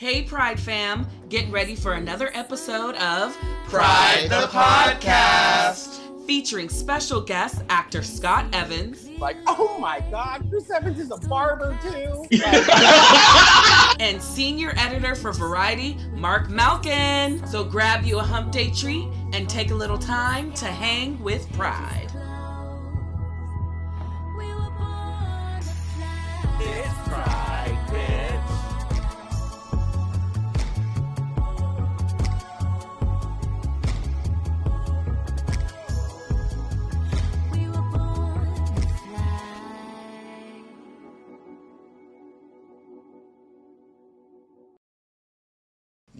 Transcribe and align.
Hey, 0.00 0.22
Pride 0.22 0.58
fam, 0.58 1.06
getting 1.28 1.50
ready 1.50 1.74
for 1.74 1.92
another 1.92 2.30
episode 2.32 2.94
of 2.94 3.36
Pride 3.66 4.30
the 4.30 4.46
Podcast. 4.46 6.00
featuring 6.26 6.70
special 6.70 7.20
guest 7.20 7.62
actor 7.68 8.02
Scott 8.02 8.46
Evans 8.54 9.10
Like, 9.18 9.36
oh 9.46 9.76
my 9.78 10.00
God, 10.10 10.46
Chris 10.48 10.70
Evans 10.70 10.98
is 10.98 11.10
a 11.10 11.18
barber 11.28 11.78
too. 11.82 12.24
and 14.00 14.22
senior 14.22 14.72
editor 14.78 15.14
for 15.14 15.34
Variety, 15.34 15.98
Marc 16.14 16.48
Malkin. 16.48 17.46
So 17.46 17.62
grab 17.62 18.02
you 18.02 18.20
a 18.20 18.22
hump 18.22 18.52
day 18.52 18.70
treat 18.70 19.06
and 19.34 19.50
take 19.50 19.70
a 19.70 19.74
little 19.74 19.98
time 19.98 20.50
to 20.54 20.64
hang 20.64 21.22
with 21.22 21.46
Pride. 21.52 21.99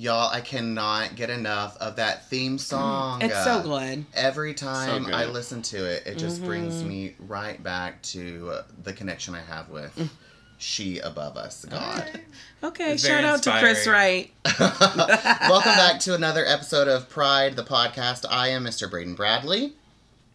Y'all, 0.00 0.32
I 0.32 0.40
cannot 0.40 1.14
get 1.14 1.28
enough 1.28 1.77
of 1.77 1.96
that 1.96 2.27
theme 2.30 2.56
song. 2.56 3.20
It's 3.20 3.34
so 3.45 3.56
Uh, 3.59 3.62
good. 3.62 4.06
Every 4.14 4.54
time 4.54 5.04
good. 5.04 5.12
I 5.12 5.26
listen 5.26 5.60
to 5.60 5.76
it, 5.84 6.06
it 6.06 6.16
just 6.16 6.42
brings 6.42 6.76
Mm-hmm. 6.76 6.88
me 6.88 7.14
right 7.18 7.62
back 7.62 8.00
to 8.04 8.50
uh, 8.50 8.62
the 8.82 8.95
connection 8.95 9.34
I 9.34 9.42
have 9.42 9.68
with 9.68 9.95
Mm. 9.98 10.09
She 10.56 11.00
Above 11.00 11.36
Us, 11.36 11.66
God. 11.66 12.18
Okay, 12.64 12.92
It's 12.95 13.02
very 13.04 13.23
shout 13.23 13.24
out 13.24 13.42
to 13.42 13.59
Chris 13.60 13.86
Wright. 13.86 14.32
Welcome 14.59 15.74
back 15.74 16.01
to 16.01 16.14
another 16.14 16.46
episode 16.46 16.88
of 16.88 17.10
Pride, 17.10 17.56
the 17.56 17.62
podcast. 17.64 18.24
I 18.30 18.48
am 18.48 18.64
Mr. 18.64 18.88
Braden 18.90 19.14
Bradley. 19.16 19.74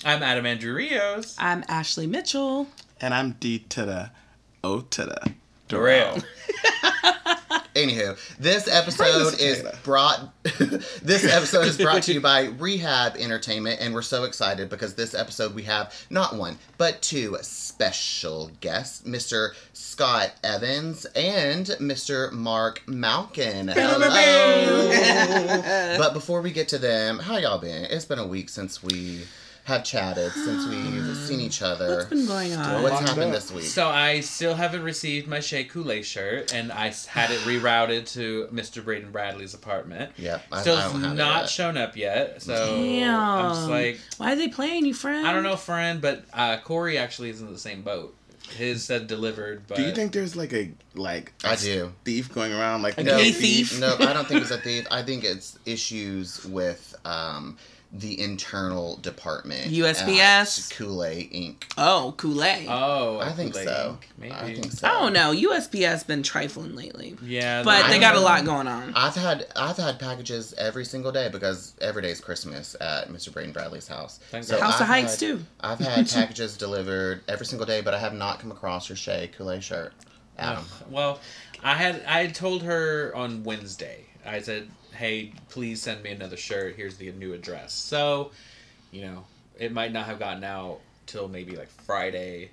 I'm 0.03 0.21
Adam 0.21 0.45
Andrew 0.45 0.75
Rios. 0.75 1.35
I'm 1.39 1.63
Ashley 1.67 2.05
Mitchell. 2.05 2.67
And 3.01 3.15
I'm 3.15 3.31
D 3.39 3.57
to 3.69 3.83
the 3.85 4.11
O 4.63 4.81
to 4.81 5.05
the 5.05 5.33
Darrell. 5.67 6.21
Anywho, 7.75 8.17
this 8.37 8.67
episode 8.67 9.39
is 9.39 9.63
brought 9.83 10.33
this 11.03 11.25
episode 11.25 11.67
is 11.67 11.77
brought 11.77 12.03
to 12.03 12.13
you 12.13 12.21
by 12.33 12.45
Rehab 12.57 13.17
Entertainment, 13.17 13.81
and 13.81 13.93
we're 13.93 14.01
so 14.01 14.23
excited 14.23 14.69
because 14.69 14.95
this 14.95 15.13
episode 15.13 15.53
we 15.53 15.63
have 15.63 15.93
not 16.09 16.35
one 16.35 16.57
but 16.77 17.01
two 17.01 17.37
special 17.41 18.49
guests, 18.61 19.01
Mr. 19.07 19.49
Scott 19.73 20.31
Evans 20.43 21.05
and 21.15 21.65
Mr. 21.79 22.31
Marc 22.31 22.81
Malkin. 22.87 23.67
Hello. 23.67 24.09
but 25.97 26.13
before 26.13 26.41
we 26.41 26.51
get 26.51 26.69
to 26.69 26.77
them, 26.77 27.19
how 27.19 27.37
y'all 27.37 27.59
been? 27.59 27.85
It's 27.85 28.05
been 28.05 28.19
a 28.19 28.27
week 28.27 28.49
since 28.49 28.81
we 28.81 29.23
have 29.65 29.83
chatted, 29.83 30.31
since 30.31 30.65
we've 30.67 31.17
seen 31.17 31.39
each 31.41 31.61
other. 31.61 31.95
What's 31.95 32.05
been 32.05 32.25
going 32.27 32.53
on? 32.53 32.83
What's 32.83 32.99
happened 32.99 33.25
up. 33.29 33.31
this 33.33 33.51
week? 33.51 33.63
So 33.65 33.87
I 33.89 34.19
still 34.21 34.53
haven't 34.53 34.83
received 34.83 35.27
my 35.27 35.39
Shea 35.39 35.63
Coulee 35.63 36.03
shirt, 36.03 36.53
and 36.53 36.71
I 36.71 36.93
had 37.07 37.31
it 37.31 37.39
rerouted 37.39 38.07
to 38.13 38.47
Mr. 38.53 38.83
Braden 38.83 39.11
Bradley's 39.11 39.53
apartment. 39.55 40.11
Yep, 40.17 40.43
I- 40.51 40.61
Still 40.61 40.77
I 40.77 40.83
don't 40.91 41.01
have 41.01 41.13
it 41.13 41.17
yet. 41.41 41.49
shown 41.49 41.77
up 41.77 41.97
yet. 41.97 42.41
So 42.43 42.53
Damn. 42.79 43.19
I'm 43.19 43.49
just 43.55 43.67
like, 43.69 43.99
Why 44.17 44.33
are 44.33 44.35
they 44.35 44.47
playing 44.49 44.85
you, 44.85 44.93
friend? 44.93 45.25
I 45.27 45.33
don't 45.33 45.43
know, 45.43 45.55
friend, 45.55 45.99
but 45.99 46.25
uh, 46.31 46.57
Corey 46.57 46.97
actually 46.97 47.29
is 47.31 47.41
in 47.41 47.51
the 47.51 47.59
same 47.59 47.81
boat. 47.81 48.15
His 48.55 48.85
said 48.85 49.07
delivered, 49.07 49.63
but 49.67 49.77
Do 49.77 49.81
you 49.83 49.91
think 49.95 50.11
there's 50.11 50.35
like 50.35 50.53
a 50.53 50.71
like 50.93 51.33
a 51.43 51.49
I 51.49 51.55
do. 51.55 51.91
thief 52.03 52.31
going 52.31 52.53
around 52.53 52.83
like 52.83 52.95
A 52.99 53.03
No, 53.03 53.17
gay 53.17 53.31
thief? 53.31 53.79
No, 53.79 53.95
I 53.99 54.13
don't 54.13 54.27
think 54.27 54.43
it's 54.43 54.51
a 54.51 54.59
thief. 54.59 54.85
I 54.91 55.01
think 55.01 55.23
it's 55.23 55.57
issues 55.65 56.45
with 56.45 56.93
um, 57.05 57.57
the 57.93 58.19
internal 58.21 58.97
department. 58.97 59.71
USPS? 59.71 60.69
Kool 60.75 61.03
Aid 61.03 61.31
Inc. 61.31 61.63
Oh, 61.77 62.13
Kool-Aid. 62.17 62.67
Oh, 62.69 63.19
I 63.19 63.31
think 63.31 63.53
Kool-Aid 63.53 63.67
so. 63.67 63.97
Inc. 64.01 64.05
Maybe. 64.17 64.33
I 64.33 64.53
think 64.53 64.71
so. 64.71 64.87
I 64.87 64.91
don't 64.91 65.13
know. 65.13 65.33
USPS 65.33 65.85
has 65.85 66.03
been 66.03 66.21
trifling 66.23 66.75
lately. 66.75 67.15
Yeah, 67.23 67.63
But 67.63 67.87
they 67.89 67.99
got 67.99 68.15
a 68.15 68.19
lot 68.19 68.43
going 68.45 68.67
on. 68.67 68.93
I've 68.95 69.15
had 69.15 69.47
I've 69.55 69.77
had 69.77 69.99
packages 69.99 70.53
every 70.57 70.83
single 70.85 71.11
day 71.11 71.29
because 71.29 71.73
every 71.81 72.01
day 72.01 72.11
is 72.11 72.19
Christmas 72.19 72.75
at 72.81 73.09
Mr. 73.09 73.31
Braden 73.31 73.53
Bradley's 73.53 73.87
house. 73.87 74.19
Thank 74.31 74.43
So 74.45 74.59
House 74.59 74.75
of 74.75 74.81
I've 74.81 74.87
Heights, 74.87 75.11
had- 75.11 75.19
too. 75.19 75.39
I've 75.61 75.79
had 75.79 76.09
packages 76.09 76.57
delivered 76.57 77.21
every 77.27 77.45
single 77.45 77.65
day, 77.65 77.81
but 77.81 77.93
I 77.93 77.99
have 77.99 78.13
not 78.13 78.39
come 78.39 78.51
across 78.51 78.89
your 78.89 78.95
Shea 78.97 79.27
Coulee 79.35 79.61
shirt. 79.61 79.93
Adam. 80.37 80.65
Ugh. 80.81 80.87
Well, 80.91 81.19
I 81.63 81.75
had 81.75 82.03
I 82.05 82.23
had 82.23 82.35
told 82.35 82.63
her 82.63 83.13
on 83.15 83.43
Wednesday. 83.43 84.01
I 84.25 84.41
said, 84.41 84.69
"Hey, 84.95 85.33
please 85.49 85.81
send 85.81 86.03
me 86.03 86.11
another 86.11 86.37
shirt. 86.37 86.75
Here's 86.75 86.97
the 86.97 87.11
new 87.11 87.33
address." 87.33 87.73
So, 87.73 88.31
you 88.91 89.01
know, 89.03 89.25
it 89.57 89.71
might 89.71 89.91
not 89.91 90.05
have 90.05 90.19
gotten 90.19 90.43
out 90.43 90.79
till 91.05 91.27
maybe 91.27 91.55
like 91.55 91.69
Friday. 91.69 92.51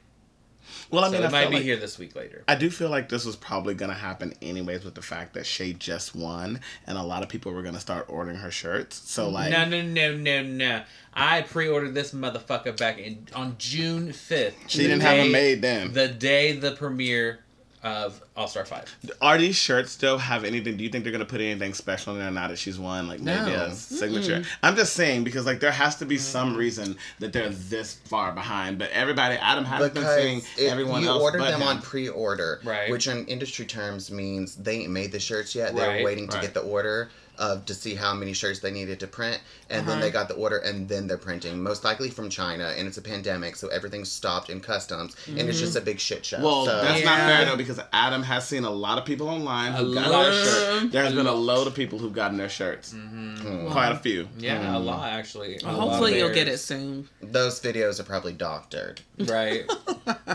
Well, 0.90 1.04
I 1.04 1.08
mean, 1.08 1.22
it 1.22 1.26
I 1.26 1.30
might 1.30 1.50
be 1.50 1.56
like, 1.56 1.64
here 1.64 1.76
this 1.76 1.98
week 1.98 2.14
later. 2.14 2.44
I 2.46 2.54
do 2.54 2.70
feel 2.70 2.88
like 2.88 3.08
this 3.08 3.24
was 3.24 3.36
probably 3.36 3.74
gonna 3.74 3.94
happen 3.94 4.34
anyways 4.40 4.84
with 4.84 4.94
the 4.94 5.02
fact 5.02 5.34
that 5.34 5.44
Shea 5.44 5.72
just 5.72 6.14
won, 6.14 6.60
and 6.86 6.96
a 6.96 7.02
lot 7.02 7.22
of 7.22 7.28
people 7.28 7.52
were 7.52 7.62
gonna 7.62 7.80
start 7.80 8.06
ordering 8.08 8.36
her 8.36 8.50
shirts. 8.50 8.96
So 9.10 9.28
like, 9.28 9.50
no, 9.50 9.64
no, 9.64 9.82
no, 9.82 10.16
no, 10.16 10.42
no. 10.42 10.82
I 11.14 11.42
pre-ordered 11.42 11.94
this 11.94 12.12
motherfucker 12.12 12.76
back 12.76 12.98
in 12.98 13.26
on 13.34 13.56
June 13.58 14.12
fifth. 14.12 14.56
she 14.68 14.78
didn't 14.78 15.00
have 15.00 15.16
them 15.16 15.32
made 15.32 15.62
then. 15.62 15.92
The 15.92 16.08
day 16.08 16.52
the 16.52 16.72
premiere 16.72 17.40
of 17.82 18.20
All 18.36 18.46
Star 18.48 18.64
Five. 18.64 18.94
Are 19.20 19.36
these 19.38 19.56
shirts 19.56 19.90
still 19.92 20.18
have 20.18 20.44
anything? 20.44 20.76
Do 20.76 20.84
you 20.84 20.90
think 20.90 21.02
they're 21.04 21.12
gonna 21.12 21.24
put 21.24 21.40
anything 21.40 21.74
special 21.74 22.12
in 22.14 22.20
there 22.20 22.30
now 22.30 22.48
that 22.48 22.58
she's 22.58 22.78
won? 22.78 23.08
Like 23.08 23.20
maybe 23.20 23.50
No. 23.50 23.64
a 23.66 23.74
signature. 23.74 24.44
I'm 24.62 24.76
just 24.76 24.94
saying 24.94 25.24
because 25.24 25.46
like 25.46 25.60
there 25.60 25.72
has 25.72 25.96
to 25.96 26.04
be 26.06 26.16
some 26.18 26.56
reason 26.56 26.96
that 27.18 27.32
they're 27.32 27.48
this 27.48 27.94
far 28.04 28.32
behind. 28.32 28.78
But 28.78 28.90
everybody, 28.90 29.34
Adam 29.36 29.64
has 29.64 29.90
been 29.90 30.04
seeing 30.04 30.38
Because 30.40 30.58
it, 30.58 30.68
everyone 30.70 31.02
you 31.02 31.08
else. 31.08 31.22
ordered 31.22 31.38
but 31.38 31.50
them 31.50 31.60
him. 31.62 31.68
on 31.68 31.82
pre-order, 31.82 32.60
Right. 32.64 32.90
Which 32.90 33.06
in 33.08 33.26
industry 33.26 33.66
terms 33.66 34.10
means 34.10 34.54
they 34.56 34.76
ain't 34.80 34.90
made 34.90 35.12
the 35.12 35.20
shirts 35.20 35.54
yet. 35.54 35.74
They're 35.74 35.88
Right, 35.88 36.04
waiting 36.04 36.28
to 36.28 36.36
right. 36.36 36.42
get 36.42 36.54
the 36.54 36.60
order 36.60 37.10
of 37.38 37.64
to 37.66 37.74
see 37.74 37.94
how 37.94 38.14
many 38.14 38.32
shirts 38.32 38.60
they 38.60 38.70
needed 38.70 39.00
to 39.00 39.06
print, 39.06 39.40
and 39.70 39.86
then 39.86 40.00
they 40.00 40.08
uh-huh. 40.08 40.20
got 40.20 40.28
the 40.28 40.34
order, 40.34 40.58
and 40.58 40.88
then 40.88 41.06
they're 41.06 41.18
printing. 41.18 41.62
Most 41.62 41.84
likely 41.84 42.10
from 42.10 42.28
China, 42.28 42.72
and 42.76 42.86
it's 42.86 42.98
a 42.98 43.02
pandemic, 43.02 43.56
so 43.56 43.68
everything's 43.68 44.10
stopped 44.10 44.50
in 44.50 44.60
customs, 44.60 45.16
and 45.26 45.40
it's 45.40 45.58
just 45.58 45.72
mm-hmm. 45.72 45.82
a 45.82 45.84
big 45.84 46.00
shit 46.00 46.24
show. 46.24 46.42
Well, 46.42 46.66
so, 46.66 46.82
that's 46.82 47.04
not 47.04 47.18
fair 47.18 47.44
though 47.44 47.56
because 47.56 47.80
Adam 47.92 48.22
has 48.22 48.46
seen 48.46 48.64
a 48.64 48.70
lot 48.70 48.98
of 48.98 49.04
people 49.04 49.28
online 49.28 49.72
who 49.72 49.92
A 49.92 49.94
got 49.94 50.10
lot. 50.10 50.22
their 50.24 50.32
shirt. 50.32 50.92
There's 50.92 51.14
been 51.14 51.26
a 51.26 51.32
load 51.32 51.66
of 51.66 51.74
people 51.74 51.98
who've 51.98 52.12
gotten 52.12 52.36
their 52.36 52.48
shirts. 52.48 52.92
Hmm. 52.92 53.70
Quite 53.70 53.92
a 53.92 53.98
few. 53.98 54.28
Yeah, 54.38 54.60
a 54.60 54.76
mm-hmm. 54.76 54.86
lot 54.86 55.08
actually. 55.08 55.56
A 55.58 55.64
lot 55.64 55.74
of 55.74 55.80
Hopefully 55.80 56.18
you'll 56.18 56.34
get 56.34 56.48
it 56.48 56.58
soon. 56.58 57.08
those 57.20 57.60
videos 57.60 58.00
are 58.00 58.04
probably 58.04 58.32
doctored. 58.32 59.00
Right. 59.18 59.64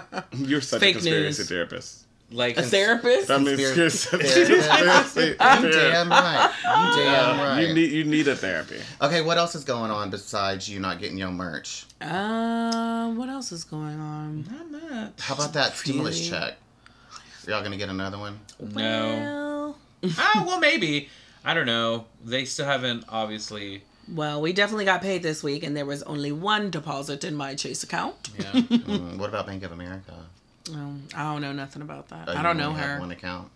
You're 0.34 0.62
such 0.62 0.80
Fake 0.80 0.96
a 0.96 1.00
conspiracy 1.00 1.42
news. 1.42 1.50
therapist. 1.50 2.07
Like 2.30 2.58
A 2.58 2.62
therapist? 2.64 3.30
That 3.30 3.42
means 3.42 3.58
Conspiracy 3.58 4.10
conspiracy. 4.10 4.62
therapist. 4.62 5.16
conspiracy 5.40 5.68
You 5.68 5.72
damn 5.72 6.10
right. 6.10 6.54
You 6.64 7.04
damn 7.04 7.38
right. 7.40 7.62
You 7.68 7.74
need 7.74 7.92
you 7.92 8.04
need 8.04 8.28
a 8.28 8.36
therapy. 8.36 8.82
okay, 9.02 9.22
what 9.22 9.38
else 9.38 9.56
is 9.56 9.64
going 9.64 9.92
on 9.92 10.10
besides 10.10 10.68
you 10.68 10.80
not 10.82 11.00
getting 11.00 11.18
your 11.18 11.32
merch? 11.32 11.86
Um, 12.02 13.16
what 13.18 13.30
else 13.30 13.52
is 13.54 13.64
going 13.64 13.98
on? 14.00 14.44
Not 14.52 14.70
much. 14.72 15.22
How 15.22 15.36
about 15.36 15.54
that 15.54 15.78
stimulus 15.78 16.18
Really? 16.20 16.30
check? 16.30 16.58
Are 17.48 17.52
y'all 17.52 17.64
gonna 17.64 17.78
get 17.78 17.88
another 17.90 18.18
one? 18.18 18.40
No. 18.60 18.74
Well, 18.76 19.78
ah, 20.18 20.44
well, 20.46 20.60
maybe. 20.60 21.08
I 21.46 21.54
don't 21.54 21.66
know. 21.66 22.06
They 22.26 22.44
still 22.44 22.66
haven't 22.66 23.06
obviously. 23.08 23.84
well, 24.14 24.42
we 24.42 24.52
definitely 24.52 24.84
got 24.84 25.02
paid 25.02 25.24
this 25.24 25.44
week, 25.44 25.64
and 25.64 25.78
there 25.78 25.86
was 25.86 26.04
only 26.04 26.34
one 26.34 26.72
deposit 26.72 27.24
in 27.24 27.36
my 27.36 27.56
Chase 27.56 27.84
account. 27.84 28.16
Yeah. 28.38 28.52
Mm, 28.88 29.18
what 29.18 29.30
about 29.30 29.48
Bank 29.48 29.64
of 29.64 29.72
America? 29.72 30.14
Um, 30.74 31.08
I 31.16 31.24
don't 31.32 31.42
know 31.42 31.54
nothing 31.54 31.82
about 31.82 32.10
that. 32.10 32.28
Oh, 32.28 32.34
I 32.36 32.42
don't 32.44 32.58
know 32.58 32.70
only 32.70 32.82
her. 32.82 33.00
One 33.00 33.12
account. 33.12 33.52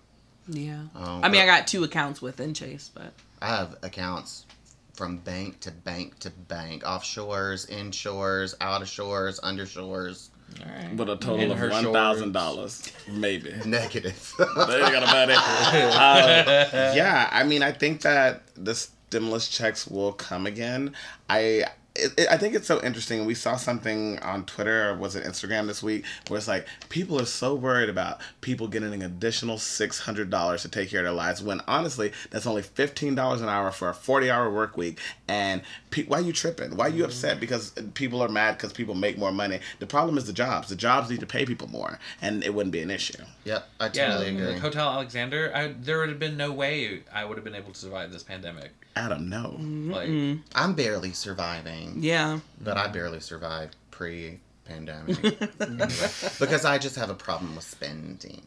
Yeah. 0.48 0.84
Oh, 0.96 1.22
I 1.24 1.30
mean, 1.30 1.42
I 1.42 1.46
got 1.46 1.68
two 1.68 1.84
accounts 1.84 2.22
within 2.22 2.54
Chase, 2.54 2.90
but 2.94 3.14
I 3.42 3.48
have 3.48 3.76
accounts 3.84 4.46
from 4.94 5.18
bank 5.18 5.60
to 5.62 5.72
bank 5.72 6.20
to 6.20 6.30
bank, 6.32 6.84
offshores, 6.84 7.70
inshores, 7.70 8.56
out 8.62 8.82
of 8.82 8.88
shores, 8.88 9.40
undershores. 9.40 10.30
All 10.60 10.70
right. 10.70 10.94
With 10.96 11.10
a 11.10 11.16
total 11.16 11.40
In 11.40 11.52
of 11.52 11.72
one 11.72 11.94
thousand 11.94 12.34
dollars, 12.34 12.92
maybe. 13.10 13.54
Negative. 13.66 14.34
there 14.38 14.80
you 14.86 14.92
go, 14.92 15.00
buddy. 15.02 15.34
Uh, 15.34 16.94
yeah, 16.94 17.30
I 17.32 17.44
mean, 17.44 17.64
I 17.64 17.72
think 17.72 18.02
that 18.02 18.44
the 18.56 18.76
stimulus 18.76 19.48
checks 19.48 19.88
will 19.88 20.12
come 20.12 20.46
again. 20.46 20.94
I 21.30 21.66
it, 22.02 22.14
it, 22.18 22.28
I 22.30 22.38
think 22.38 22.56
it's 22.56 22.68
so 22.68 22.82
interesting. 22.84 23.26
We 23.26 23.36
saw 23.36 23.56
something 23.56 24.20
on 24.20 24.46
Twitter 24.46 24.90
or 24.90 24.98
was 24.98 25.16
it 25.16 25.24
Instagram 25.24 25.68
this 25.68 25.84
week 25.84 26.06
where 26.28 26.38
it's 26.38 26.48
like 26.48 26.68
people 26.90 27.20
are 27.20 27.26
so 27.26 27.56
worried 27.56 27.90
about 27.90 28.20
people 28.42 28.68
getting 28.68 28.94
an 28.94 29.02
additional 29.02 29.58
six 29.58 30.00
hundred 30.00 30.30
dollars 30.30 30.64
to 30.64 30.70
take 30.70 30.90
care 30.90 31.02
of 31.02 31.06
their 31.06 31.14
lives 31.14 31.42
when 31.44 31.62
honestly 31.68 32.12
that's 32.30 32.48
only 32.48 32.62
fifteen 32.62 33.16
dollars 33.16 33.42
an 33.42 33.50
hour 33.50 33.72
for 33.72 33.90
a 33.90 33.94
forty 33.94 34.30
hour 34.30 34.52
work 34.52 34.78
week. 34.78 35.00
And 35.28 35.62
pe- 35.92 36.06
why 36.06 36.18
are 36.18 36.22
you 36.22 36.34
tripping? 36.34 36.76
Why 36.76 36.88
are 36.88 36.90
you 36.90 37.06
upset 37.06 37.34
mm-hmm. 37.34 37.42
because 37.42 37.72
people 37.94 38.22
are 38.22 38.30
mad 38.30 38.58
because 38.58 38.74
people 38.74 38.96
make 38.96 39.18
more 39.18 39.32
money? 39.32 39.60
The 39.80 39.88
problem 39.88 40.18
is 40.18 40.26
the 40.26 40.34
jobs. 40.34 40.70
The 40.70 40.76
jobs 40.76 41.10
need 41.10 41.20
to 41.20 41.26
pay 41.26 41.46
people 41.46 41.70
more, 41.70 42.00
and 42.22 42.44
it 42.44 42.54
wouldn't 42.54 42.74
be 42.74 42.82
an 42.82 42.92
issue. 42.92 43.24
Yep, 43.46 43.68
I 43.80 43.86
Yeah, 43.86 44.08
totally 44.08 44.30
agree. 44.30 44.48
like 44.48 44.60
Hotel 44.60 44.90
Alexander, 44.90 45.52
I, 45.56 45.68
there 45.68 46.00
would 46.00 46.10
have 46.10 46.20
been 46.20 46.38
no 46.38 46.52
way 46.52 47.04
I 47.14 47.26
would 47.26 47.38
have 47.38 47.44
been 47.44 47.56
able 47.56 47.72
to 47.72 47.80
survive 47.80 48.12
this 48.12 48.24
pandemic. 48.24 48.72
Adam, 48.96 49.30
no. 49.30 49.56
Like, 49.60 50.10
I'm 50.56 50.74
barely 50.76 51.12
surviving, 51.14 51.96
Yeah. 52.00 52.40
but 52.62 52.78
I 52.78 52.88
barely 52.88 53.20
survived 53.22 53.76
pre-pandemic 53.92 55.18
Anyway, 55.24 55.38
because 56.40 56.66
I 56.66 56.78
just 56.78 56.96
have 56.96 57.10
a 57.10 57.16
problem 57.16 57.56
with 57.56 57.66
spending. 57.66 58.42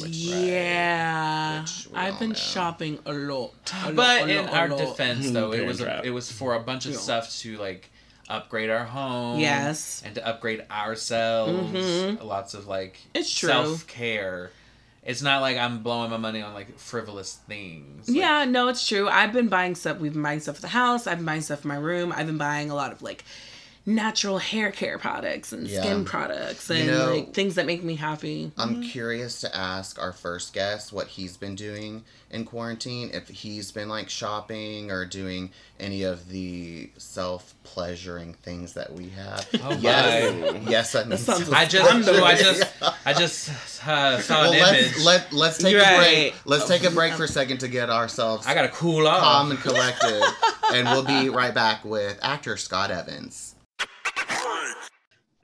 Which, 0.00 0.10
Yeah. 0.12 1.60
Which 1.62 1.88
I've 1.94 2.18
been 2.18 2.30
know. 2.30 2.34
shopping 2.34 2.98
a 3.04 3.12
lot. 3.12 3.52
a 3.86 3.92
but 3.92 4.28
a 4.28 4.38
in 4.38 4.44
lot, 4.46 4.54
a 4.54 4.56
our 4.56 4.68
lot. 4.68 4.78
defense, 4.78 5.30
though, 5.30 5.52
it 5.52 5.66
was 5.66 5.80
a, 5.80 6.02
it 6.04 6.10
was 6.10 6.30
for 6.32 6.54
a 6.54 6.60
bunch 6.60 6.86
of 6.86 6.92
Yeah. 6.92 6.98
stuff 6.98 7.30
to 7.40 7.56
like 7.58 7.90
upgrade 8.28 8.70
our 8.70 8.84
home. 8.84 9.38
Yes. 9.40 10.02
And 10.04 10.14
to 10.14 10.26
upgrade 10.26 10.64
ourselves. 10.70 11.72
Mhm. 11.76 12.22
Lots 12.24 12.54
of 12.54 12.66
like 12.66 12.98
It's 13.14 13.32
true. 13.32 13.48
self 13.50 13.86
care. 13.86 14.50
It's 15.02 15.20
not 15.22 15.40
like 15.40 15.56
I'm 15.56 15.82
blowing 15.82 16.10
my 16.10 16.16
money 16.16 16.42
on 16.42 16.54
like 16.54 16.78
frivolous 16.78 17.40
things. 17.48 18.08
Like, 18.08 18.16
Yeah, 18.16 18.44
no, 18.44 18.68
it's 18.68 18.86
true. 18.86 19.08
I've 19.08 19.32
been 19.32 19.48
buying 19.48 19.74
stuff. 19.74 19.98
We've 19.98 20.12
been 20.12 20.22
buying 20.22 20.40
stuff 20.40 20.56
for 20.56 20.62
the 20.62 20.68
house. 20.68 21.06
I've 21.08 21.18
been 21.18 21.26
buying 21.26 21.40
stuff 21.40 21.60
for 21.60 21.68
my 21.68 21.76
room. 21.76 22.12
I've 22.14 22.26
been 22.26 22.38
buying 22.38 22.70
a 22.70 22.74
lot 22.74 22.92
of 22.92 23.02
like 23.02 23.24
natural 23.84 24.38
hair 24.38 24.70
care 24.70 24.96
products 24.96 25.52
and 25.52 25.66
Yeah. 25.66 25.80
skin 25.82 26.04
products 26.04 26.68
You 26.70 26.76
and 26.76 26.86
know- 26.86 27.14
like 27.16 27.34
things 27.34 27.56
that 27.56 27.66
make 27.66 27.82
me 27.82 27.96
happy. 27.96 28.52
I'm 28.56 28.82
curious 28.82 29.40
to 29.40 29.56
ask 29.56 30.00
our 30.00 30.12
first 30.12 30.52
guest 30.52 30.92
what 30.92 31.08
he's 31.08 31.36
been 31.36 31.56
doing 31.56 32.04
in 32.30 32.44
quarantine. 32.44 33.10
If 33.12 33.28
he's 33.28 33.72
been 33.72 33.88
like 33.88 34.08
shopping 34.08 34.90
or 34.92 35.04
doing 35.04 35.50
any 35.80 36.04
of 36.04 36.28
the 36.28 36.90
self-pleasuring 36.96 38.34
things 38.34 38.74
that 38.74 38.92
we 38.92 39.08
have. 39.10 39.48
Oh 39.64 39.72
yes, 39.80 40.32
my. 40.62 40.70
yes, 40.70 40.94
I 40.94 41.04
mean. 41.04 41.18
sounds 41.18 41.50
I 41.50 41.64
just, 41.64 41.90
Wonderful. 41.92 42.24
I 42.24 42.34
just, 42.36 42.62
I 43.04 43.12
just 43.12 43.48
uh, 43.86 44.20
saw 44.20 44.42
well, 44.42 44.52
an 44.52 44.60
let's 44.60 44.78
image. 44.96 45.04
let 45.04 45.32
let's 45.32 45.58
take 45.58 45.72
You're 45.72 45.80
a 45.82 45.84
break. 45.84 45.98
right. 45.98 46.34
Let's 46.44 46.68
take 46.68 46.84
a 46.84 46.90
break 46.90 47.14
for 47.14 47.24
a 47.24 47.28
second 47.28 47.58
to 47.58 47.68
get 47.68 47.90
ourselves 47.90 48.46
I 48.46 48.54
gotta 48.54 48.68
cool 48.68 49.08
off. 49.08 49.20
calm 49.22 49.50
and 49.50 49.60
collected, 49.60 50.22
and 50.72 50.88
we'll 50.88 51.02
be 51.04 51.28
right 51.30 51.52
back 51.54 51.84
with 51.84 52.18
actor 52.22 52.56
Scott 52.56 52.90
Evans. 52.92 53.51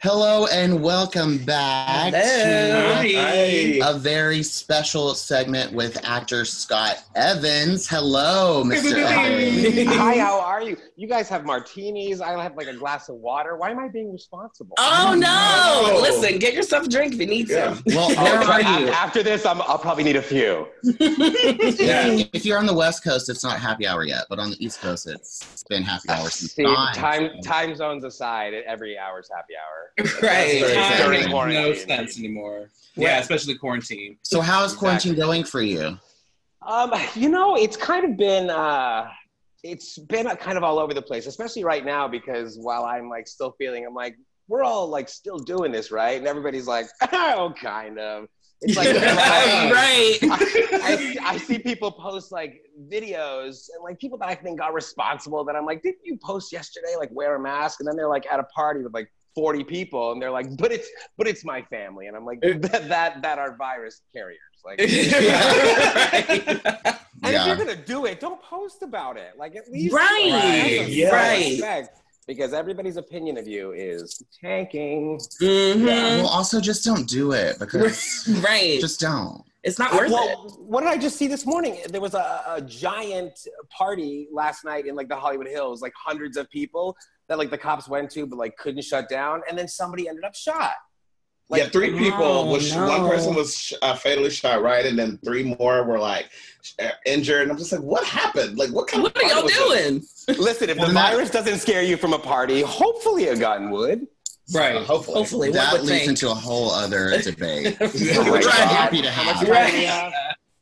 Hello 0.01 0.47
and 0.53 0.81
welcome 0.81 1.39
back 1.39 2.15
Hello. 2.15 3.03
to 3.03 3.81
a 3.81 3.99
very 3.99 4.45
special 4.45 5.13
segment 5.13 5.73
with 5.73 5.99
actor 6.05 6.45
Scott 6.45 7.03
Evans. 7.17 7.89
Hello, 7.89 8.63
Mr. 8.65 8.95
Evans. 8.97 9.89
Hi, 9.97 10.19
how 10.19 10.39
are 10.41 10.63
you? 10.63 10.77
You 11.01 11.07
guys 11.07 11.29
have 11.29 11.45
martinis. 11.45 12.21
I 12.21 12.43
have 12.43 12.57
like 12.57 12.67
a 12.67 12.75
glass 12.75 13.09
of 13.09 13.15
water. 13.15 13.57
Why 13.57 13.71
am 13.71 13.79
I 13.79 13.87
being 13.87 14.13
responsible? 14.13 14.75
Oh 14.81 15.15
no! 15.17 15.93
No. 15.95 16.01
Listen, 16.03 16.41
get 16.41 16.55
yourself 16.55 16.87
a 16.87 16.89
drink 16.89 17.15
if 17.15 17.21
you 17.21 17.27
need 17.29 17.47
to. 17.55 17.81
Well, 17.87 18.11
Oh, 18.11 18.25
where 18.25 18.43
are 18.43 18.61
you? 18.81 18.89
After 18.89 19.23
this, 19.23 19.47
I'm, 19.47 19.63
I'll 19.63 19.79
probably 19.79 20.03
need 20.03 20.17
a 20.17 20.23
few. 20.23 20.67
If, 21.01 22.29
if 22.33 22.45
you're 22.45 22.59
on 22.59 22.67
the 22.67 22.75
West 22.75 23.05
Coast, 23.05 23.29
it's 23.29 23.45
not 23.45 23.61
happy 23.61 23.87
hour 23.87 24.03
yet, 24.03 24.25
but 24.29 24.41
on 24.41 24.51
the 24.51 24.57
East 24.65 24.81
Coast, 24.81 25.07
it's 25.07 25.63
been 25.69 25.85
happy 25.85 26.09
hour 26.09 26.29
since 26.31 26.53
See, 26.55 26.65
nine. 26.65 26.93
time 26.95 27.31
time 27.43 27.77
zones 27.77 28.03
aside, 28.03 28.53
every 28.67 28.99
hour's 28.99 29.31
happy 29.33 29.55
hour. 29.55 29.93
right. 30.29 30.61
very 30.61 30.75
Time 30.75 30.93
exciting. 31.31 31.31
makes 31.63 31.87
no 31.89 31.95
sense 31.97 32.19
anymore. 32.19 32.71
Yeah, 32.97 33.19
especially 33.21 33.55
quarantine. 33.55 34.19
So, 34.23 34.41
how 34.41 34.65
is 34.65 34.73
Exactly. 34.73 34.79
quarantine 34.89 35.15
going 35.15 35.45
for 35.45 35.63
you? 35.63 35.97
Um, 36.67 36.93
you 37.15 37.29
know, 37.29 37.55
it's 37.57 37.77
kind 37.77 38.05
of 38.05 38.17
been 38.17 38.51
uh, 38.51 39.09
it's 39.63 39.99
been 39.99 40.27
kind 40.37 40.57
of 40.57 40.65
all 40.65 40.79
over 40.79 40.95
the 40.95 41.03
place, 41.03 41.27
especially 41.27 41.65
right 41.65 41.85
now 41.85 42.07
because 42.09 42.59
while 42.59 42.85
I'm 42.85 43.09
like 43.09 43.27
still 43.27 43.55
feeling, 43.59 43.87
I'm 43.87 43.95
like 43.95 44.17
we're 44.49 44.63
all 44.63 44.89
like 44.89 45.09
still 45.09 45.39
doing 45.39 45.71
this, 45.71 45.91
right? 45.91 46.19
And 46.19 46.27
everybody's 46.27 46.67
like, 46.67 46.87
oh, 47.13 47.53
kind 47.61 47.99
of. 47.99 48.27
It's 48.61 48.77
like 48.77 48.89
right. 48.97 50.19
I, 50.23 51.17
I 51.23 51.39
see 51.39 51.59
people 51.59 51.93
post 51.93 52.33
like 52.33 52.61
videos 52.91 53.69
and 53.73 53.85
like 53.85 54.01
people 54.01 54.19
that 54.19 54.29
I 54.29 54.35
think 54.35 54.61
are 54.61 54.75
responsible 54.75 55.45
that 55.45 55.55
I'm 55.55 55.65
like, 55.65 55.83
didn't 55.83 56.01
you 56.03 56.19
post 56.21 56.53
yesterday 56.53 56.97
like 56.99 57.11
wear 57.13 57.37
a 57.37 57.41
mask? 57.41 57.81
And 57.81 57.89
then 57.89 57.95
they're 57.95 58.09
like 58.09 58.27
at 58.27 58.41
a 58.41 58.45
party 58.45 58.83
with 58.83 58.93
like 58.95 59.13
40 59.37 59.63
people 59.63 60.11
and 60.11 60.21
they're 60.21 60.33
like, 60.33 60.57
but 60.57 60.73
it's 60.73 60.89
but 61.17 61.29
it's 61.29 61.45
my 61.45 61.63
family. 61.63 62.09
And 62.09 62.17
I'm 62.17 62.25
like, 62.25 62.41
that 62.43 62.89
that, 62.89 63.23
that 63.23 63.39
are 63.39 63.57
virus 63.57 64.03
carriers. 64.13 64.41
Like 64.65 64.81
and 64.81 64.91
if 67.35 67.47
you're 67.47 67.57
gonna 67.57 67.77
do 67.77 68.07
it, 68.07 68.21
don't 68.21 68.41
post 68.43 68.83
about 68.83 69.17
it. 69.17 69.33
Like 69.37 69.57
at 69.57 69.71
least 69.71 69.95
Right. 69.95 70.31
have 70.81 70.89
Yeah. 70.89 71.11
Right. 71.15 71.89
Because 72.27 72.53
everybody's 72.53 72.99
opinion 72.99 73.39
of 73.39 73.49
you 73.49 73.73
is 73.73 74.23
tanking. 74.43 75.19
Mhm. 75.41 75.85
Well, 75.87 76.29
also 76.29 76.61
just 76.61 76.85
don't 76.85 77.09
do 77.09 77.33
it 77.33 77.59
because 77.59 78.29
Right. 78.45 78.79
just 78.81 79.01
don't. 79.01 79.43
it's 79.63 79.79
not 79.79 79.93
worth 79.95 80.11
it. 80.11 80.13
well, 80.13 80.57
what 80.61 80.81
did 80.83 80.91
I 80.91 80.99
just 80.99 81.17
see 81.17 81.27
this 81.27 81.47
morning? 81.47 81.79
There 81.89 82.01
was 82.03 82.15
a, 82.15 82.43
a 82.49 82.61
giant 82.63 83.33
party 83.77 84.29
last 84.33 84.65
night 84.65 84.87
in 84.87 84.95
like 84.95 85.09
the 85.09 85.17
Hollywood 85.17 85.49
Hills, 85.49 85.81
like 85.83 85.93
hundreds 85.97 86.37
of 86.37 86.49
people 86.51 86.97
that 87.29 87.39
like 87.39 87.51
the 87.51 87.59
cops 87.59 87.89
went 87.89 88.11
to, 88.13 88.27
but 88.27 88.37
like 88.39 88.57
couldn't 88.59 88.83
shut 88.85 89.09
down, 89.09 89.41
and 89.49 89.59
then 89.59 89.67
somebody 89.69 90.07
ended 90.09 90.25
up 90.25 90.35
shot. 90.35 90.73
Like, 91.51 91.63
yeah, 91.63 91.69
three 91.71 91.97
people. 91.99 92.23
Oh, 92.25 92.51
was 92.51 92.75
no. 92.75 92.87
One 92.87 93.09
person 93.09 93.35
was 93.35 93.73
uh, 93.81 93.95
fatally 93.95 94.31
shot, 94.31 94.61
right, 94.61 94.85
and 94.85 94.99
then 94.99 95.19
three 95.25 95.43
more 95.43 95.83
were 95.85 95.99
like 95.99 96.29
uh, 96.79 96.91
injured. 97.07 97.43
And 97.43 97.51
I'm 97.53 97.57
just 97.59 97.73
like, 97.73 97.81
what 97.81 98.05
happened? 98.05 98.59
Like, 98.59 98.71
what 98.71 98.87
kind 98.87 99.03
What 99.03 99.17
of 99.17 99.23
are 99.23 99.27
y'all 99.27 99.41
party 99.43 99.55
this? 99.55 100.25
doing? 100.27 100.39
Listen, 100.39 100.69
if 100.69 100.77
the 100.79 100.89
virus 100.93 101.31
doesn't 101.31 101.59
scare 101.61 101.83
you 101.83 101.97
from 101.97 102.13
a 102.13 102.19
party, 102.19 102.61
hopefully 102.61 103.29
a 103.29 103.37
gun 103.37 103.71
would. 103.71 104.07
Right. 104.55 104.77
Uh, 104.77 104.83
hopefully. 104.85 105.17
Hopefully. 105.17 105.51
That 105.53 105.73
would 105.73 105.83
leads 105.83 105.93
think. 106.01 106.09
into 106.11 106.31
a 106.31 106.35
whole 106.35 106.71
other 106.71 107.19
debate. 107.23 107.77
Oh 107.81 108.33
Which 108.33 108.45
my 108.45 108.51
I'm 108.55 108.69
happy 108.69 109.03
to 109.03 109.11
have. 109.11 109.37
time 109.47 109.71
do 109.71 109.77
we 109.79 109.85
have? 109.85 110.13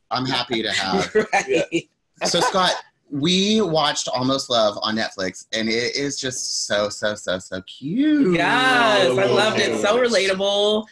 I'm 0.09 0.25
happy 0.25 0.63
to 0.63 0.71
have. 0.71 1.15
right. 1.33 1.89
So 2.23 2.39
Scott, 2.39 2.73
we 3.09 3.61
watched 3.61 4.07
Almost 4.09 4.49
Love 4.49 4.77
on 4.81 4.95
Netflix, 4.95 5.45
and 5.53 5.69
it 5.69 5.95
is 5.95 6.19
just 6.19 6.65
so 6.67 6.89
so 6.89 7.15
so 7.15 7.39
so 7.39 7.61
cute. 7.61 8.35
Yes, 8.35 9.17
I 9.17 9.25
loved 9.25 9.59
it. 9.59 9.79
So 9.81 9.97
relatable. 9.97 10.85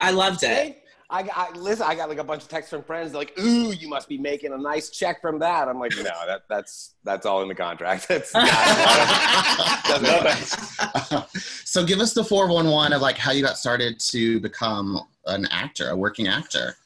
I 0.00 0.10
loved 0.10 0.42
it. 0.42 0.82
I, 1.10 1.26
I 1.34 1.50
listen. 1.56 1.86
I 1.88 1.94
got 1.94 2.10
like 2.10 2.18
a 2.18 2.24
bunch 2.24 2.42
of 2.42 2.48
texts 2.48 2.68
from 2.70 2.82
friends. 2.82 3.12
They're 3.12 3.20
like, 3.20 3.38
"Ooh, 3.38 3.72
you 3.72 3.88
must 3.88 4.08
be 4.10 4.18
making 4.18 4.52
a 4.52 4.58
nice 4.58 4.90
check 4.90 5.22
from 5.22 5.38
that." 5.38 5.66
I'm 5.66 5.78
like, 5.78 5.92
"No, 5.96 6.02
that 6.26 6.42
that's 6.50 6.96
that's 7.02 7.24
all 7.24 7.40
in 7.40 7.48
the 7.48 7.54
contract. 7.54 8.08
That's 8.08 8.34
not, 8.34 8.44
doesn't- 9.86 11.28
so 11.64 11.84
give 11.84 12.00
us 12.00 12.12
the 12.12 12.22
411 12.22 12.92
of 12.92 13.00
like 13.00 13.16
how 13.16 13.30
you 13.32 13.42
got 13.42 13.56
started 13.56 13.98
to 14.00 14.38
become 14.40 15.00
an 15.26 15.46
actor, 15.50 15.88
a 15.88 15.96
working 15.96 16.28
actor. 16.28 16.76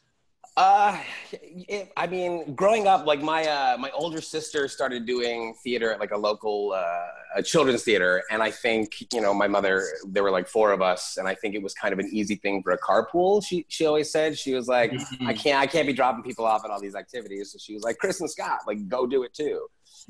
Uh, 0.55 0.99
it, 1.33 1.91
I 1.97 2.07
mean, 2.07 2.55
growing 2.55 2.87
up, 2.87 3.07
like 3.07 3.23
my 3.23 3.47
uh, 3.47 3.77
my 3.79 3.91
older 3.93 4.21
sister 4.21 4.69
started 4.69 5.07
doing 5.07 5.55
theater 5.65 5.93
at 5.93 5.99
like 5.99 6.11
a 6.11 6.17
local 6.17 6.75
uh, 6.77 7.07
a 7.37 7.43
children's 7.43 7.85
theater, 7.85 8.23
and 8.31 8.43
I 8.43 8.51
think 8.51 9.13
you 9.15 9.23
know 9.23 9.33
my 9.33 9.49
mother. 9.49 9.83
There 10.07 10.23
were 10.23 10.31
like 10.31 10.47
four 10.47 10.73
of 10.73 10.83
us, 10.83 11.17
and 11.17 11.27
I 11.27 11.35
think 11.35 11.55
it 11.55 11.63
was 11.63 11.73
kind 11.73 11.95
of 11.95 11.99
an 11.99 12.11
easy 12.13 12.35
thing 12.35 12.63
for 12.63 12.73
a 12.73 12.79
carpool. 12.79 13.43
She 13.43 13.65
she 13.69 13.87
always 13.87 14.11
said 14.11 14.37
she 14.37 14.53
was 14.53 14.69
like, 14.69 14.93
I 15.27 15.33
can't 15.33 15.59
I 15.59 15.67
can't 15.67 15.87
be 15.87 15.95
dropping 15.95 16.23
people 16.23 16.45
off 16.45 16.67
at 16.67 16.71
all 16.71 16.81
these 16.81 16.97
activities. 16.97 17.53
So 17.53 17.59
she 17.59 17.73
was 17.73 17.83
like, 17.83 17.97
Chris 17.97 18.21
and 18.21 18.31
Scott, 18.31 18.61
like 18.67 18.89
go 18.89 19.07
do 19.07 19.23
it 19.23 19.33
too. 19.33 19.67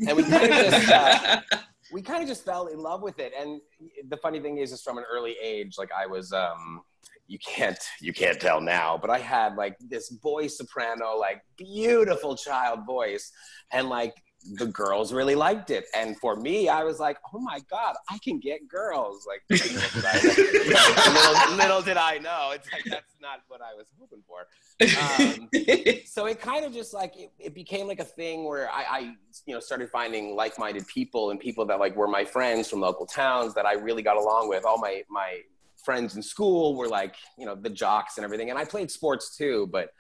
And 0.09 0.17
we 0.17 0.25
kind 0.25 0.51
of 0.53 0.71
just 0.73 0.91
uh, 0.91 1.41
we 1.93 2.03
kind 2.03 2.23
of 2.23 2.29
just 2.29 2.45
fell 2.45 2.67
in 2.67 2.81
love 2.81 3.03
with 3.03 3.19
it. 3.19 3.33
And 3.39 3.61
the 4.09 4.17
funny 4.17 4.41
thing 4.41 4.59
is, 4.59 4.73
is 4.73 4.83
from 4.83 4.99
an 4.99 5.05
early 5.11 5.37
age, 5.41 5.77
like 5.79 5.91
I 5.97 6.07
was, 6.07 6.33
um, 6.33 6.83
you 7.27 7.39
can't, 7.39 7.79
you 8.01 8.13
can't 8.13 8.41
tell 8.41 8.61
now, 8.61 8.99
but 8.99 9.11
I 9.11 9.19
had 9.19 9.57
like 9.57 9.77
this 9.81 10.11
boy 10.11 10.49
soprano, 10.49 11.17
like 11.17 11.43
beautiful 11.57 12.37
child 12.37 12.85
voice, 12.87 13.33
and 13.73 13.89
like 13.89 14.15
the 14.55 14.67
girls 14.67 15.13
really 15.13 15.35
liked 15.35 15.71
it. 15.71 15.87
And 15.95 16.19
for 16.19 16.37
me, 16.37 16.69
I 16.69 16.83
was 16.83 16.99
like, 16.99 17.17
oh 17.33 17.39
my 17.39 17.61
god, 17.71 17.95
I 18.11 18.19
can 18.23 18.39
get 18.39 18.67
girls. 18.69 19.27
Like 19.27 19.43
little 19.49 19.81
did 19.95 20.05
I, 20.05 20.21
little, 21.47 21.57
little 21.57 21.83
did 21.83 21.97
I 21.97 22.19
know, 22.19 22.51
it's 22.53 22.71
like 22.73 22.85
that's 22.85 23.17
not 23.21 23.41
what 23.49 23.61
I 23.63 23.75
was 23.75 23.87
hoping 23.99 24.23
for. 24.27 24.47
Um, 24.83 25.49
so 26.07 26.27
it 26.27 26.41
kind 26.41 26.65
of 26.65 26.73
just 26.73 26.93
like 26.93 27.17
it, 27.17 27.31
it 27.39 27.55
became 27.55 27.87
like 27.87 28.01
a 28.01 28.05
thing 28.05 28.45
where 28.45 28.71
I, 28.71 28.83
I 28.83 28.99
you 29.47 29.55
know 29.55 29.61
started 29.61 29.89
finding 29.91 30.35
like-minded 30.35 30.87
people 30.89 31.31
and 31.31 31.39
people 31.39 31.65
that 31.67 31.79
like 31.79 31.95
were 31.95 32.09
my 32.09 32.25
friends 32.25 32.69
from 32.69 32.81
local 32.81 33.07
towns 33.07 33.55
that 33.55 33.65
I 33.65 33.75
really 33.75 34.03
got 34.03 34.17
along 34.17 34.49
with. 34.49 34.65
All 34.65 34.79
my 34.79 35.03
my 35.09 35.41
friends 35.85 36.17
in 36.17 36.23
school 36.23 36.77
were 36.77 36.89
like 36.89 37.17
you 37.39 37.47
know 37.47 37.55
the 37.55 37.71
jocks 37.71 38.19
and 38.19 38.25
everything, 38.25 38.51
and 38.51 38.59
I 38.59 38.65
played 38.65 38.91
sports 38.91 39.37
too. 39.37 39.69
But 39.73 39.91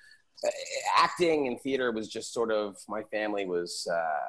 uh, 0.45 0.51
acting 0.97 1.47
and 1.47 1.61
theater 1.61 1.93
was 1.93 2.09
just 2.09 2.33
sort 2.33 2.53
of 2.53 2.77
my 2.89 3.03
family 3.05 3.47
was. 3.47 3.87
Uh, 3.91 4.27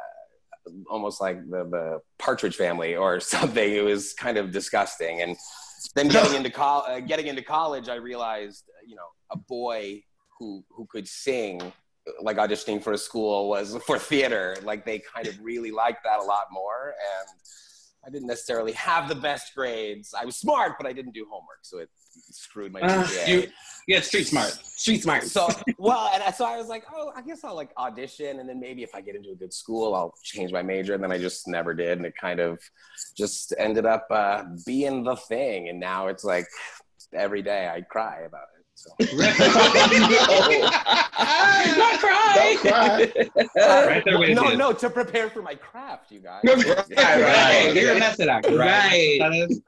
almost 0.90 1.22
like 1.22 1.38
the, 1.50 1.64
the 1.66 2.02
Partridge 2.20 2.56
Family 2.56 2.96
or 2.96 3.20
something. 3.20 3.74
It 3.74 3.84
was 3.84 4.14
kind 4.14 4.38
of 4.38 4.52
disgusting. 4.52 5.22
And 5.22 5.38
then 5.96 6.08
getting 6.10 6.36
into 6.36 6.50
col- 6.50 6.86
uh, 6.88 7.00
getting 7.00 7.28
into 7.28 7.42
college, 7.42 7.90
I 7.90 7.96
realized, 7.96 8.64
you 8.86 8.96
know, 8.96 9.08
a 9.32 9.38
boy 9.38 10.04
who 10.40 10.64
who 10.70 10.86
could 10.86 11.08
sing, 11.08 11.62
like 12.22 12.38
auditioning 12.38 12.84
for 12.84 12.94
a 12.94 12.98
school, 12.98 13.50
was 13.50 13.78
for 13.88 13.98
theater. 13.98 14.58
Like 14.64 14.86
they 14.86 15.00
kind 15.00 15.28
of 15.28 15.40
really 15.42 15.72
liked 15.72 16.04
that 16.04 16.20
a 16.20 16.24
lot 16.24 16.46
more. 16.52 16.94
And 17.20 17.30
I 18.06 18.10
didn't 18.10 18.28
necessarily 18.28 18.74
have 18.74 19.08
the 19.08 19.16
best 19.16 19.56
grades. 19.56 20.14
I 20.14 20.26
was 20.26 20.36
smart, 20.36 20.74
but 20.78 20.86
I 20.86 20.92
didn't 20.94 21.14
do 21.14 21.26
homework, 21.32 21.60
so 21.62 21.78
it 21.80 21.90
screwed 22.32 22.74
my 22.74 22.82
Uh, 22.82 23.08
you- 23.28 23.48
Yeah, 23.88 24.00
street 24.02 24.28
smart. 24.28 24.52
Street 24.52 25.02
smart. 25.04 25.24
so 25.24 25.48
well, 25.78 26.10
and 26.14 26.36
so 26.36 26.46
I 26.46 26.58
was 26.58 26.68
like, 26.68 26.86
oh, 26.94 27.12
I 27.16 27.22
guess 27.22 27.44
I'll 27.44 27.56
like 27.56 27.72
audition, 27.78 28.40
and 28.40 28.48
then 28.48 28.60
maybe 28.60 28.84
if 28.84 28.94
I 28.96 29.02
get 29.02 29.16
into 29.16 29.32
a 29.32 29.36
good 29.36 29.54
school, 29.54 29.94
I'll 29.96 30.14
change 30.24 30.52
my 30.52 30.62
major. 30.62 30.94
And 30.94 31.04
then 31.04 31.12
I 31.12 31.18
just 31.18 31.48
never 31.48 31.74
did, 31.74 31.98
and 31.98 32.06
it 32.06 32.14
kind 32.20 32.40
of 32.40 32.60
just 33.18 33.54
ended 33.58 33.86
up 33.86 34.06
uh, 34.10 34.44
being 34.66 35.04
the 35.04 35.16
thing. 35.16 35.70
And 35.70 35.80
now 35.80 36.08
it's 36.08 36.24
like 36.24 36.46
every 37.14 37.42
day 37.42 37.70
I 37.74 37.82
cry 37.82 38.22
about 38.22 38.48
it. 38.53 38.53
So. 38.84 38.92
Not 41.78 42.00
cry. 42.00 42.34
Don't 42.36 42.60
cry. 42.60 43.12
Right 43.56 44.04
there 44.04 44.20
with 44.20 44.36
no, 44.36 44.50
you. 44.52 44.58
no, 44.58 44.74
to 44.74 44.90
prepare 44.90 45.30
for 45.30 45.42
my 45.42 45.56
craft, 45.56 46.12
you 46.12 46.20
guys. 46.20 46.42
Right, 46.44 46.90
Right, 46.98 47.72
You're 47.74 47.94
a 47.96 48.00
method 48.00 48.28
actor, 48.28 48.58
right? 48.58 48.68
Right. 48.68 49.18
That 49.20 49.34
is- 49.34 49.62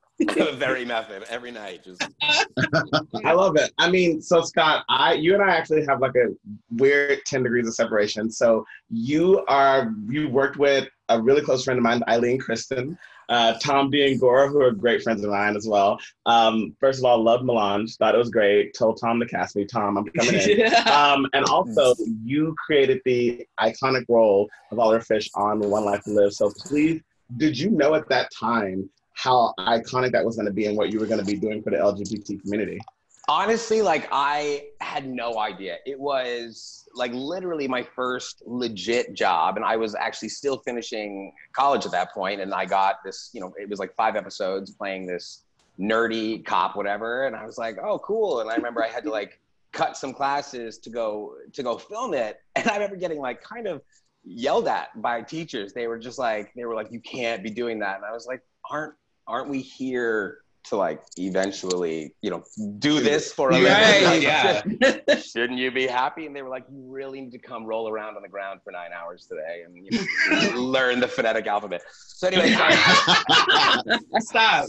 Very 0.56 0.86
method 0.86 1.24
every 1.30 1.52
night. 1.52 1.84
Just 1.84 2.02
I 3.26 3.34
love 3.34 3.58
it. 3.58 3.72
I 3.78 3.90
mean, 3.92 4.22
so 4.22 4.42
Scott, 4.42 4.86
I 4.90 5.14
you 5.14 5.34
and 5.34 5.44
I 5.44 5.56
actually 5.56 5.86
have 5.86 6.00
like 6.00 6.16
a 6.16 6.28
weird 6.72 7.20
10 7.26 7.44
degrees 7.44 7.68
of 7.68 7.76
separation. 7.76 8.32
So 8.32 8.66
you 8.90 9.44
are 9.48 9.94
you 10.08 10.30
worked 10.30 10.58
with 10.58 10.88
a 11.10 11.22
really 11.22 11.42
close 11.42 11.66
friend 11.66 11.78
of 11.78 11.84
mine, 11.84 12.02
Eileen 12.08 12.40
Kristen, 12.40 12.98
uh, 13.30 13.54
Tom 13.60 13.90
D 13.90 14.12
and 14.12 14.20
Gora, 14.20 14.48
who 14.48 14.62
are 14.62 14.72
great 14.72 15.04
friends 15.04 15.24
of 15.24 15.32
mine 15.32 15.56
as 15.56 15.68
well. 15.68 16.00
Um, 16.26 16.76
first 16.80 17.00
of 17.00 17.06
all, 17.06 17.22
love 17.22 17.44
Melange, 17.44 17.96
thought 17.98 18.16
it 18.16 18.18
was 18.18 18.30
great. 18.30 18.74
Told 18.74 19.00
Tom 19.00 19.20
to 19.20 19.26
cast 19.26 19.56
me. 19.56 19.66
Tom, 19.66 19.98
I'm 19.98 20.06
coming 20.06 20.36
in. 20.36 20.74
Um, 20.96 21.28
and 21.34 21.46
also, 21.46 21.94
you 22.24 22.56
created 22.66 23.02
the 23.06 23.46
iconic 23.60 24.06
role 24.08 24.50
of 24.72 24.80
Oliver 24.80 25.02
Fish 25.02 25.30
on 25.36 25.60
One 25.60 25.84
Life 25.84 26.04
to 26.04 26.12
Live. 26.12 26.34
So 26.34 26.52
please, 26.66 27.02
did 27.38 27.58
you 27.58 27.70
know 27.70 27.96
at 27.96 28.08
that 28.10 28.30
time 28.38 28.90
how 29.14 29.54
iconic 29.60 30.12
that 30.12 30.24
was 30.24 30.36
going 30.36 30.46
to 30.46 30.54
be 30.54 30.68
and 30.68 30.78
what 30.78 30.92
you 30.92 31.00
were 31.00 31.06
going 31.06 31.20
to 31.20 31.26
be 31.26 31.38
doing 31.38 31.62
for 31.62 31.72
the 31.72 31.78
LGBT 31.78 32.42
community? 32.42 32.80
Honestly 33.28 33.82
like 33.82 34.08
i 34.12 34.66
had 34.82 35.08
no 35.08 35.40
idea. 35.40 35.78
It 35.86 36.00
was 36.00 36.88
like 36.94 37.12
literally 37.14 37.68
my 37.68 37.84
first 37.96 38.44
legit 38.46 39.14
job 39.14 39.58
and 39.58 39.66
i 39.66 39.76
was 39.76 39.96
actually 39.96 40.30
still 40.30 40.58
finishing 40.60 41.34
college 41.54 41.86
at 41.86 41.92
that 41.92 42.14
point 42.14 42.40
and 42.40 42.54
i 42.54 42.66
got 42.66 43.04
this 43.04 43.30
you 43.34 43.42
know 43.42 43.54
it 43.58 43.70
was 43.70 43.80
like 43.80 43.94
five 43.96 44.16
episodes 44.16 44.72
playing 44.72 45.06
this 45.06 45.44
nerdy 45.80 46.46
cop 46.46 46.76
whatever 46.76 47.28
and 47.28 47.36
i 47.36 47.46
was 47.46 47.58
like 47.58 47.78
oh 47.84 48.00
cool 48.00 48.40
and 48.40 48.50
i 48.50 48.56
remember 48.56 48.84
i 48.84 48.88
had 48.88 49.04
to 49.04 49.10
like 49.10 49.42
cut 49.74 49.98
some 49.98 50.14
classes 50.14 50.78
to 50.78 50.90
go 50.90 51.36
to 51.52 51.64
go 51.64 51.78
film 51.78 52.14
it 52.14 52.40
and 52.56 52.70
i 52.70 52.76
remember 52.76 52.96
getting 52.96 53.20
like 53.20 53.42
kind 53.42 53.68
of 53.68 53.82
yelled 54.26 54.68
at 54.68 54.90
by 55.02 55.22
teachers. 55.22 55.74
They 55.74 55.88
were 55.88 56.00
just 56.00 56.18
like 56.18 56.52
they 56.56 56.66
were 56.66 56.76
like 56.76 56.92
you 56.92 57.00
can't 57.00 57.44
be 57.44 57.50
doing 57.50 57.80
that 57.80 57.98
and 57.98 58.06
i 58.06 58.12
was 58.12 58.26
like 58.26 58.42
aren't 58.70 58.96
aren't 59.28 59.50
we 59.50 59.62
here 59.62 60.40
to 60.70 60.76
like 60.76 61.02
eventually 61.18 62.14
you 62.22 62.30
know 62.30 62.44
do 62.80 63.00
this 63.00 63.32
for 63.32 63.50
a 63.52 63.54
living 63.54 63.72
Right, 63.72 64.04
Like, 64.04 64.22
yeah. 64.24 65.16
shouldn't 65.18 65.60
you 65.60 65.72
be 65.72 65.88
happy 65.88 66.26
and 66.26 66.36
they 66.36 66.42
were 66.42 66.50
like 66.50 66.66
you 66.72 66.84
really 66.88 67.22
need 67.22 67.32
to 67.32 67.40
come 67.40 67.66
roll 67.66 67.88
around 67.90 68.16
on 68.16 68.22
the 68.22 68.30
ground 68.30 68.62
for 68.64 68.72
nine 68.72 68.92
hours 68.96 69.28
today 69.28 69.64
and 69.66 69.76
you 69.86 69.92
know, 69.92 70.60
learn 70.62 71.00
the 71.00 71.08
phonetic 71.08 71.48
alphabet 71.48 71.82
so 71.92 72.28
anyway 72.28 72.50
Stop. 74.20 74.68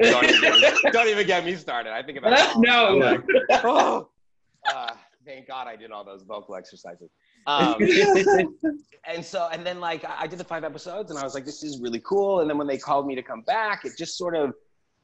don't, 0.00 0.24
even, 0.24 0.62
don't 0.92 1.08
even 1.08 1.26
get 1.26 1.44
me 1.44 1.54
started 1.56 1.92
i 1.92 2.02
think 2.02 2.18
about 2.18 2.32
it 2.32 2.40
all. 2.40 2.62
No. 2.66 2.98
Yeah. 3.48 3.60
oh, 3.64 4.08
uh, 4.72 4.92
thank 5.24 5.46
God 5.48 5.66
I 5.68 5.76
did 5.76 5.90
all 5.90 6.04
those 6.04 6.22
vocal 6.22 6.54
exercises. 6.56 7.10
Um, 7.46 7.76
and 9.06 9.24
so, 9.24 9.48
and 9.52 9.64
then 9.64 9.78
like 9.80 10.04
I 10.04 10.22
I 10.22 10.26
did 10.26 10.38
the 10.38 10.44
five 10.44 10.64
episodes, 10.64 11.10
and 11.10 11.18
I 11.18 11.22
was 11.22 11.34
like, 11.34 11.44
this 11.44 11.62
is 11.62 11.80
really 11.80 12.00
cool. 12.00 12.40
And 12.40 12.50
then 12.50 12.58
when 12.58 12.66
they 12.66 12.78
called 12.78 13.06
me 13.06 13.14
to 13.14 13.22
come 13.22 13.42
back, 13.42 13.84
it 13.84 13.92
just 13.96 14.16
sort 14.18 14.34
of 14.34 14.52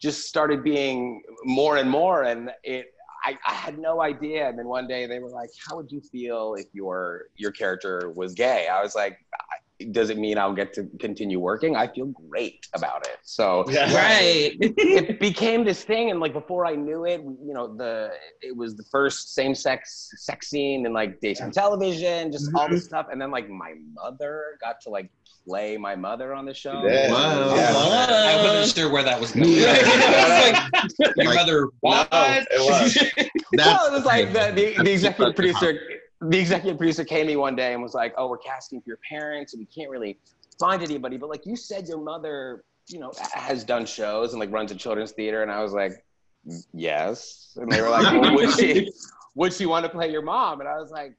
just 0.02 0.26
started 0.26 0.62
being 0.64 1.22
more 1.44 1.76
and 1.76 1.88
more, 1.88 2.24
and 2.24 2.50
it. 2.64 2.86
I, 3.24 3.38
I 3.46 3.52
had 3.54 3.78
no 3.78 4.02
idea, 4.02 4.48
and 4.48 4.58
then 4.58 4.66
one 4.66 4.88
day 4.88 5.06
they 5.06 5.20
were 5.20 5.30
like, 5.30 5.50
"How 5.64 5.76
would 5.76 5.92
you 5.92 6.00
feel 6.00 6.54
if 6.58 6.66
your 6.72 7.26
your 7.36 7.52
character 7.52 8.10
was 8.10 8.34
gay?" 8.34 8.66
I 8.66 8.82
was 8.82 8.96
like, 8.96 9.16
"I- 9.32 9.61
"Does 9.90 10.10
it 10.10 10.18
mean 10.18 10.38
I'll 10.38 10.54
get 10.54 10.72
to 10.74 10.88
continue 10.98 11.38
working?" 11.38 11.76
I 11.76 11.86
feel 11.88 12.06
great 12.06 12.66
about 12.74 13.06
it. 13.06 13.18
So 13.22 13.64
Yeah. 13.68 13.84
Um, 13.84 13.94
right. 13.94 14.56
it 14.60 15.20
became 15.20 15.64
this 15.64 15.84
thing 15.84 16.10
and 16.10 16.20
like 16.20 16.32
before 16.32 16.66
i 16.66 16.74
knew 16.74 17.04
it 17.04 17.20
you 17.20 17.54
know 17.54 17.74
the 17.76 18.10
it 18.40 18.56
was 18.56 18.76
the 18.76 18.84
first 18.90 19.34
same-sex 19.34 20.10
sex 20.16 20.48
scene 20.48 20.86
in 20.86 20.92
like 20.92 21.20
daytime 21.20 21.50
television 21.50 22.30
just 22.32 22.50
all 22.54 22.68
this 22.68 22.80
mm-hmm. 22.80 22.86
stuff 22.86 23.06
and 23.10 23.20
then 23.20 23.30
like 23.30 23.48
my 23.48 23.72
mother 23.94 24.58
got 24.60 24.80
to 24.80 24.90
like 24.90 25.10
play 25.46 25.76
my 25.76 25.96
mother 25.96 26.32
on 26.34 26.44
the 26.44 26.54
show 26.54 26.84
Yeah. 26.86 27.10
Wow. 27.10 27.54
Yeah. 27.54 27.72
I 27.74 28.42
wasn't 28.42 28.76
sure 28.76 28.90
where 28.92 29.02
that 29.02 29.20
was 29.20 29.32
going. 29.36 29.50
Yeah. 29.50 30.78
Your 31.16 31.26
Like- 31.26 31.34
mother, 31.34 31.68
what? 31.80 32.08
No, 32.12 32.44
it 32.50 32.60
was. 32.60 32.94
That's 33.52 33.66
well, 33.68 33.86
it 33.86 33.92
was 33.92 34.04
like 34.04 34.32
the, 34.32 34.52
the, 34.54 34.82
the 34.82 34.92
executive 34.96 35.34
producer 35.34 35.78
the 36.28 36.38
executive 36.38 36.78
producer 36.78 37.04
came 37.04 37.26
to 37.26 37.32
me 37.32 37.36
one 37.36 37.56
day 37.56 37.72
and 37.72 37.82
was 37.82 37.94
like 37.94 38.14
oh 38.16 38.28
we're 38.28 38.38
casting 38.38 38.80
for 38.80 38.88
your 38.88 38.98
parents 39.08 39.54
and 39.54 39.60
we 39.60 39.66
can't 39.66 39.90
really 39.90 40.18
find 40.58 40.82
anybody. 40.82 41.16
But 41.16 41.28
like 41.28 41.46
you 41.46 41.56
said 41.56 41.88
your 41.88 42.00
mother 42.00 42.64
you 42.88 42.98
know 42.98 43.12
has 43.32 43.64
done 43.64 43.86
shows 43.86 44.32
and 44.32 44.40
like 44.40 44.52
runs 44.52 44.70
a 44.72 44.74
children's 44.74 45.12
theater. 45.12 45.42
And 45.42 45.50
i 45.50 45.62
was 45.62 45.72
like 45.72 46.04
yes. 46.72 47.52
And 47.56 47.70
they 47.70 47.80
were 47.80 47.88
like 47.88 48.20
well, 48.20 48.34
would 48.34 48.54
she 48.58 48.92
would 49.34 49.52
she 49.52 49.66
want 49.66 49.84
to 49.84 49.90
play 49.90 50.10
your 50.10 50.22
mom? 50.22 50.60
And 50.60 50.68
i 50.68 50.78
was 50.78 50.90
like 50.90 51.14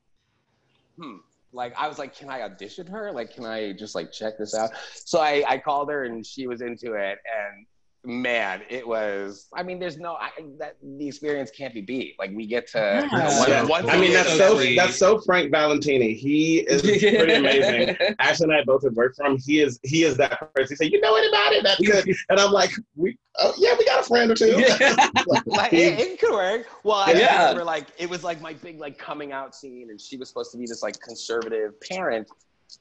hmm. 0.98 1.18
Like 1.52 1.76
i 1.78 1.88
was 1.88 2.00
like 2.00 2.16
can 2.16 2.30
i 2.30 2.42
audition 2.42 2.88
her? 2.88 3.12
Like 3.12 3.34
can 3.34 3.46
i 3.46 3.74
just 3.74 3.96
like 3.96 4.12
check 4.12 4.38
this 4.38 4.56
out? 4.56 4.72
So 4.94 5.20
i 5.20 5.44
i 5.48 5.58
called 5.58 5.90
her 5.90 6.06
and 6.06 6.26
she 6.26 6.48
was 6.48 6.62
into 6.62 6.94
it. 6.94 7.20
And 7.38 7.66
man 8.06 8.62
it 8.70 8.86
was 8.86 9.48
i 9.54 9.64
mean 9.64 9.80
there's 9.80 9.98
no 9.98 10.16
I, 10.16 10.30
that 10.60 10.76
the 10.84 11.08
experience 11.08 11.52
can't 11.52 11.74
be 11.74 11.80
beat 11.80 12.16
like 12.20 12.32
we 12.34 12.46
get 12.46 12.68
to 12.72 13.08
you 13.10 13.18
know, 13.18 13.26
one- 13.40 13.50
Yeah. 13.50 13.64
one 13.66 13.90
I 13.90 13.98
mean, 13.98 14.12
that's 14.12 14.36
so 14.36 14.58
Sweet. 14.58 14.76
that's 14.76 14.98
so 14.98 15.20
Frank 15.22 15.52
Valentini. 15.52 16.14
He 16.14 16.60
is 16.60 16.82
pretty 16.82 17.34
amazing. 17.36 17.96
Ashley 18.20 18.46
and 18.46 18.54
I 18.54 18.64
both 18.66 18.84
have 18.84 18.94
worked 18.94 19.18
for 19.18 19.26
him. 19.26 19.38
He 19.38 19.62
is 19.62 19.80
he 19.84 20.04
is 20.04 20.18
that 20.18 20.54
person. 20.54 20.70
He 20.74 20.76
said, 20.76 20.92
"You 20.92 21.00
know 21.02 21.16
anybody 21.16 21.62
that's 21.62 21.80
good?" 21.82 22.06
And 22.30 22.40
I'm 22.40 22.52
like, 22.52 22.72
"We, 22.96 23.18
oh, 23.40 23.54
yeah, 23.58 23.76
we 23.78 23.86
got 23.86 24.00
a 24.02 24.04
friend 24.08 24.32
or 24.32 24.36
two. 24.36 24.56
like 25.46 25.74
it, 25.74 26.00
it 26.00 26.20
could 26.20 26.34
work. 26.34 26.66
Well, 26.84 26.98
I 26.98 27.12
Yeah. 27.14 27.40
remember 27.42 27.64
like 27.64 27.88
it 27.98 28.10
was 28.10 28.24
like 28.24 28.42
my 28.42 28.54
big 28.54 28.80
like 28.80 28.98
coming 28.98 29.32
out 29.32 29.54
scene, 29.56 29.90
and 29.92 30.00
she 30.00 30.18
was 30.18 30.28
supposed 30.30 30.52
to 30.54 30.58
be 30.58 30.66
this 30.66 30.82
like 30.82 31.00
conservative 31.00 31.80
parent, 31.82 32.28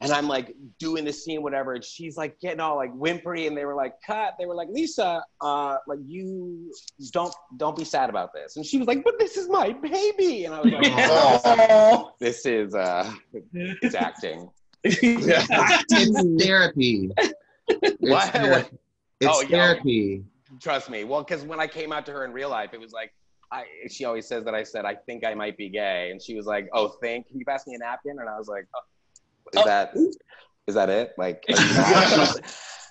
and 0.00 0.10
I'm 0.12 0.26
like 0.28 0.54
doing 0.78 1.04
the 1.04 1.12
scene, 1.12 1.42
whatever, 1.42 1.74
and 1.74 1.84
she's 1.84 2.16
like 2.16 2.38
getting 2.40 2.60
all 2.60 2.76
like 2.76 2.92
whimpery, 2.92 3.46
and 3.46 3.56
they 3.56 3.64
were 3.64 3.74
like, 3.74 3.94
"Cut!" 4.06 4.34
They 4.38 4.46
were 4.46 4.54
like, 4.54 4.68
"Lisa, 4.70 5.24
uh, 5.40 5.76
like 5.86 5.98
you 6.06 6.72
don't 7.12 7.34
don't 7.56 7.76
be 7.76 7.84
sad 7.84 8.08
about 8.10 8.32
this," 8.32 8.56
and 8.56 8.64
she 8.64 8.78
was 8.78 8.86
like, 8.88 9.04
"But 9.04 9.18
this 9.18 9.36
is 9.36 9.48
my 9.48 9.72
baby," 9.72 10.44
and 10.46 10.54
I 10.54 10.60
was 10.60 10.72
like, 10.72 10.86
Oh. 10.96 12.12
"This 12.20 12.46
is 12.46 12.74
uh, 12.74 13.12
it's 13.52 13.94
acting." 13.94 14.48
Yeah. 14.84 15.44
it's 15.90 16.44
therapy. 16.44 17.10
It's, 17.68 17.96
What? 18.00 18.32
thera- 18.34 18.68
it's 19.20 19.30
Oh, 19.32 19.40
yeah. 19.42 19.48
therapy. 19.48 20.24
Trust 20.60 20.90
me. 20.90 21.04
Well, 21.04 21.22
because 21.22 21.42
when 21.44 21.60
I 21.60 21.66
came 21.68 21.92
out 21.92 22.04
to 22.06 22.12
her 22.12 22.24
in 22.24 22.32
real 22.32 22.50
life, 22.50 22.70
it 22.74 22.80
was 22.80 22.92
like, 22.92 23.14
I, 23.52 23.64
she 23.88 24.04
always 24.04 24.26
says 24.26 24.44
that 24.44 24.54
I 24.54 24.62
said, 24.64 24.84
I 24.84 24.94
think 24.94 25.24
I 25.24 25.32
might 25.34 25.56
be 25.56 25.68
gay. 25.68 26.10
And 26.10 26.20
she 26.20 26.34
was 26.34 26.44
like, 26.46 26.68
Oh, 26.74 26.88
think, 27.00 27.28
can 27.28 27.38
you 27.38 27.44
pass 27.46 27.66
me 27.66 27.74
a 27.74 27.78
napkin? 27.78 28.16
And 28.18 28.28
I 28.28 28.36
was 28.36 28.48
like, 28.48 28.66
oh, 28.74 28.80
Is 29.52 29.60
Oh. 29.60 29.64
that, 29.64 29.94
is 30.66 30.74
that 30.74 30.88
it? 30.90 31.12
Like, 31.18 31.44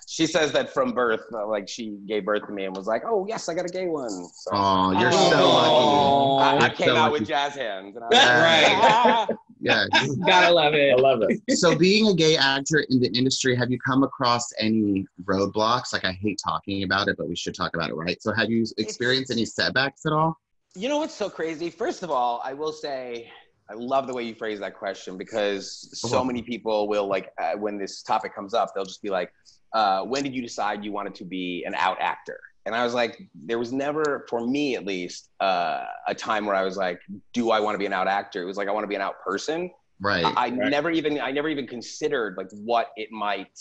she 0.06 0.26
says 0.26 0.52
that 0.52 0.72
from 0.74 0.92
birth, 0.92 1.22
uh, 1.32 1.46
like 1.46 1.68
she 1.68 1.96
gave 2.06 2.24
birth 2.26 2.46
to 2.46 2.52
me 2.52 2.64
and 2.64 2.76
was 2.76 2.86
like, 2.86 3.02
Oh, 3.06 3.26
yes, 3.26 3.48
I 3.48 3.54
got 3.54 3.64
a 3.64 3.68
gay 3.70 3.86
one. 3.86 4.10
So 4.34 4.50
Oh, 4.52 4.90
you're 4.92 5.10
Oh. 5.12 5.30
so 5.30 5.50
lucky. 5.50 6.64
I, 6.64 6.66
I 6.66 6.74
came 6.74 6.88
so 6.88 6.96
out 6.96 7.12
with 7.12 7.26
jazz 7.26 7.54
hands. 7.54 7.96
And 7.96 8.04
I 8.04 8.08
was 8.08 8.18
Right. 8.24 8.78
"Ah." 8.84 9.28
Yeah. 9.64 9.86
Gotta 10.26 10.52
love 10.52 10.74
it. 10.74 10.92
I 10.92 10.96
love 10.96 11.22
it. 11.22 11.56
So, 11.56 11.78
being 11.78 12.08
a 12.08 12.14
gay 12.14 12.36
actor 12.36 12.84
in 12.90 12.98
the 12.98 13.06
industry, 13.16 13.54
have 13.54 13.70
you 13.70 13.78
come 13.78 14.02
across 14.02 14.52
any 14.58 15.06
roadblocks? 15.22 15.92
Like, 15.92 16.04
I 16.04 16.10
hate 16.10 16.40
talking 16.44 16.82
about 16.82 17.06
it, 17.06 17.16
but 17.16 17.28
we 17.28 17.36
should 17.36 17.54
talk 17.54 17.76
about 17.76 17.88
it, 17.88 17.94
right? 17.94 18.20
So, 18.20 18.32
have 18.32 18.50
you 18.50 18.66
experienced 18.76 19.30
any 19.30 19.44
setbacks 19.44 20.04
at 20.04 20.12
all? 20.12 20.36
You 20.74 20.88
know 20.88 20.98
what's 20.98 21.14
so 21.14 21.30
crazy? 21.30 21.70
First 21.70 22.02
of 22.02 22.10
all, 22.10 22.42
I 22.44 22.54
will 22.54 22.72
say 22.72 23.30
I 23.72 23.74
love 23.74 24.06
the 24.06 24.12
way 24.14 24.22
you 24.22 24.34
phrase 24.34 24.60
that 24.60 24.76
question 24.76 25.16
because 25.16 25.88
so 25.92 26.16
Uh-huh. 26.18 26.24
many 26.24 26.42
people 26.42 26.88
will 26.88 27.06
like 27.06 27.30
uh, 27.40 27.52
when 27.54 27.78
this 27.78 28.02
topic 28.02 28.34
comes 28.34 28.52
up, 28.54 28.72
they'll 28.74 28.84
just 28.84 29.02
be 29.02 29.08
like, 29.10 29.32
uh, 29.72 30.02
"When 30.04 30.22
did 30.22 30.34
you 30.34 30.42
decide 30.42 30.84
you 30.84 30.92
wanted 30.92 31.14
to 31.16 31.24
be 31.24 31.64
an 31.66 31.74
out 31.74 31.96
actor?" 32.00 32.38
And 32.66 32.74
I 32.74 32.84
was 32.84 32.94
like, 32.94 33.18
there 33.34 33.58
was 33.58 33.72
never, 33.72 34.24
for 34.28 34.46
me 34.46 34.76
at 34.76 34.84
least, 34.86 35.30
uh, 35.40 35.84
a 36.06 36.14
time 36.14 36.46
where 36.46 36.54
I 36.54 36.62
was 36.64 36.76
like, 36.76 37.00
"Do 37.32 37.50
I 37.50 37.60
want 37.60 37.74
to 37.74 37.78
be 37.78 37.86
an 37.86 37.92
out 37.92 38.08
actor?" 38.08 38.42
It 38.42 38.46
was 38.46 38.56
like 38.56 38.68
I 38.68 38.72
want 38.72 38.84
to 38.84 38.88
be 38.88 38.94
an 38.94 39.00
out 39.00 39.20
person. 39.24 39.70
Right. 40.00 40.24
I 40.26 40.50
Right. 40.50 40.52
never 40.52 40.90
even 40.90 41.18
I 41.20 41.30
never 41.32 41.48
even 41.48 41.66
considered 41.66 42.36
like 42.36 42.50
what 42.52 42.88
it 42.96 43.10
might 43.10 43.56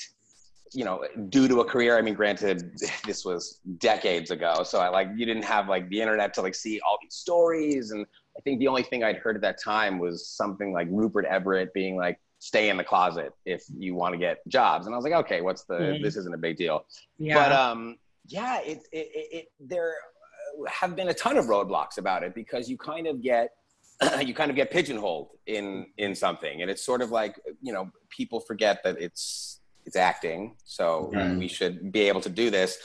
you 0.74 0.86
know 0.86 1.04
do 1.30 1.48
to 1.48 1.62
a 1.62 1.66
career. 1.66 1.98
I 1.98 2.02
mean, 2.02 2.14
granted, 2.16 2.78
this 3.06 3.24
was 3.26 3.60
decades 3.78 4.32
ago, 4.32 4.64
so 4.64 4.80
I 4.80 4.90
like 4.90 5.10
you 5.16 5.26
didn't 5.26 5.44
have 5.44 5.68
like 5.70 5.90
the 5.90 6.02
internet 6.02 6.34
to 6.36 6.42
like 6.42 6.56
see 6.56 6.80
all 6.88 6.98
these 7.02 7.16
stories, 7.16 7.92
and 7.92 8.06
I 8.38 8.42
think 8.42 8.60
the 8.60 8.68
only 8.68 8.84
thing 8.84 9.04
I'd 9.04 9.18
heard 9.18 9.36
at 9.36 9.42
that 9.42 9.62
time 9.62 10.00
was 10.00 10.28
something 10.28 10.72
like 10.74 10.88
Rupert 10.90 11.26
Everett 11.26 11.74
being 11.74 11.98
like, 11.98 12.20
"Stay 12.40 12.70
in 12.70 12.78
the 12.78 12.84
closet 12.84 13.34
if 13.46 13.64
you 13.78 13.96
want 13.96 14.14
to 14.14 14.18
get 14.18 14.46
jobs," 14.48 14.86
and 14.86 14.96
I 14.96 14.98
was 14.98 15.04
like, 15.04 15.14
"Okay, 15.14 15.42
what's 15.42 15.64
the? 15.66 15.74
Mhm. 15.76 16.02
This 16.02 16.16
isn't 16.18 16.34
a 16.34 16.38
big 16.38 16.58
deal." 16.58 16.86
Yeah. 17.18 17.36
But 17.36 17.52
um, 17.52 17.98
yeah, 18.28 18.62
it, 18.62 18.80
it, 18.92 19.10
it, 19.14 19.28
it 19.36 19.46
there 19.60 19.96
have 20.68 20.96
been 20.96 21.10
a 21.10 21.14
ton 21.14 21.38
of 21.38 21.46
roadblocks 21.46 21.98
about 21.98 22.24
it 22.24 22.34
because 22.36 22.70
you 22.70 22.78
kind 22.78 23.08
of 23.08 23.22
get 23.22 23.50
you 24.26 24.34
kind 24.34 24.50
of 24.50 24.56
get 24.56 24.72
pigeonholed 24.72 25.30
in 25.46 25.88
in 25.98 26.16
something, 26.16 26.62
and 26.62 26.72
it's 26.72 26.84
sort 26.86 27.02
of 27.02 27.12
like 27.12 27.40
you 27.62 27.74
know 27.74 27.92
people 28.10 28.40
forget 28.40 28.82
that 28.84 29.00
it's 29.02 29.60
it's 29.86 29.96
acting, 29.96 30.56
so 30.64 31.10
Right. 31.14 31.38
we 31.38 31.48
should 31.48 31.92
be 31.92 32.02
able 32.02 32.22
to 32.22 32.30
do 32.30 32.50
this, 32.50 32.78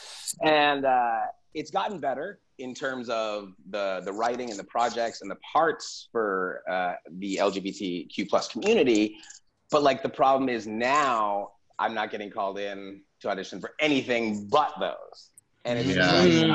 and 0.42 0.84
uh, 0.84 1.20
it's 1.54 1.70
gotten 1.70 2.00
better 2.00 2.40
in 2.58 2.75
terms 2.75 3.08
of 3.08 3.52
the 3.70 4.00
the 4.04 4.12
writing 4.12 4.50
and 4.50 4.58
the 4.58 4.64
projects 4.64 5.20
and 5.22 5.30
the 5.30 5.36
parts 5.52 6.08
for 6.12 6.62
uh, 6.68 6.94
the 7.18 7.36
LGBTQ 7.36 8.28
plus 8.28 8.48
community, 8.48 9.16
but 9.70 9.82
like 9.82 10.02
the 10.02 10.08
problem 10.08 10.48
is 10.48 10.66
now 10.66 11.50
I'm 11.78 11.94
not 11.94 12.10
getting 12.10 12.30
called 12.30 12.58
in 12.58 13.02
to 13.20 13.28
audition 13.28 13.60
for 13.60 13.72
anything 13.80 14.48
but 14.48 14.72
those. 14.80 15.30
And 15.64 15.78
it's 15.78 15.88
Yeah. 15.96 16.12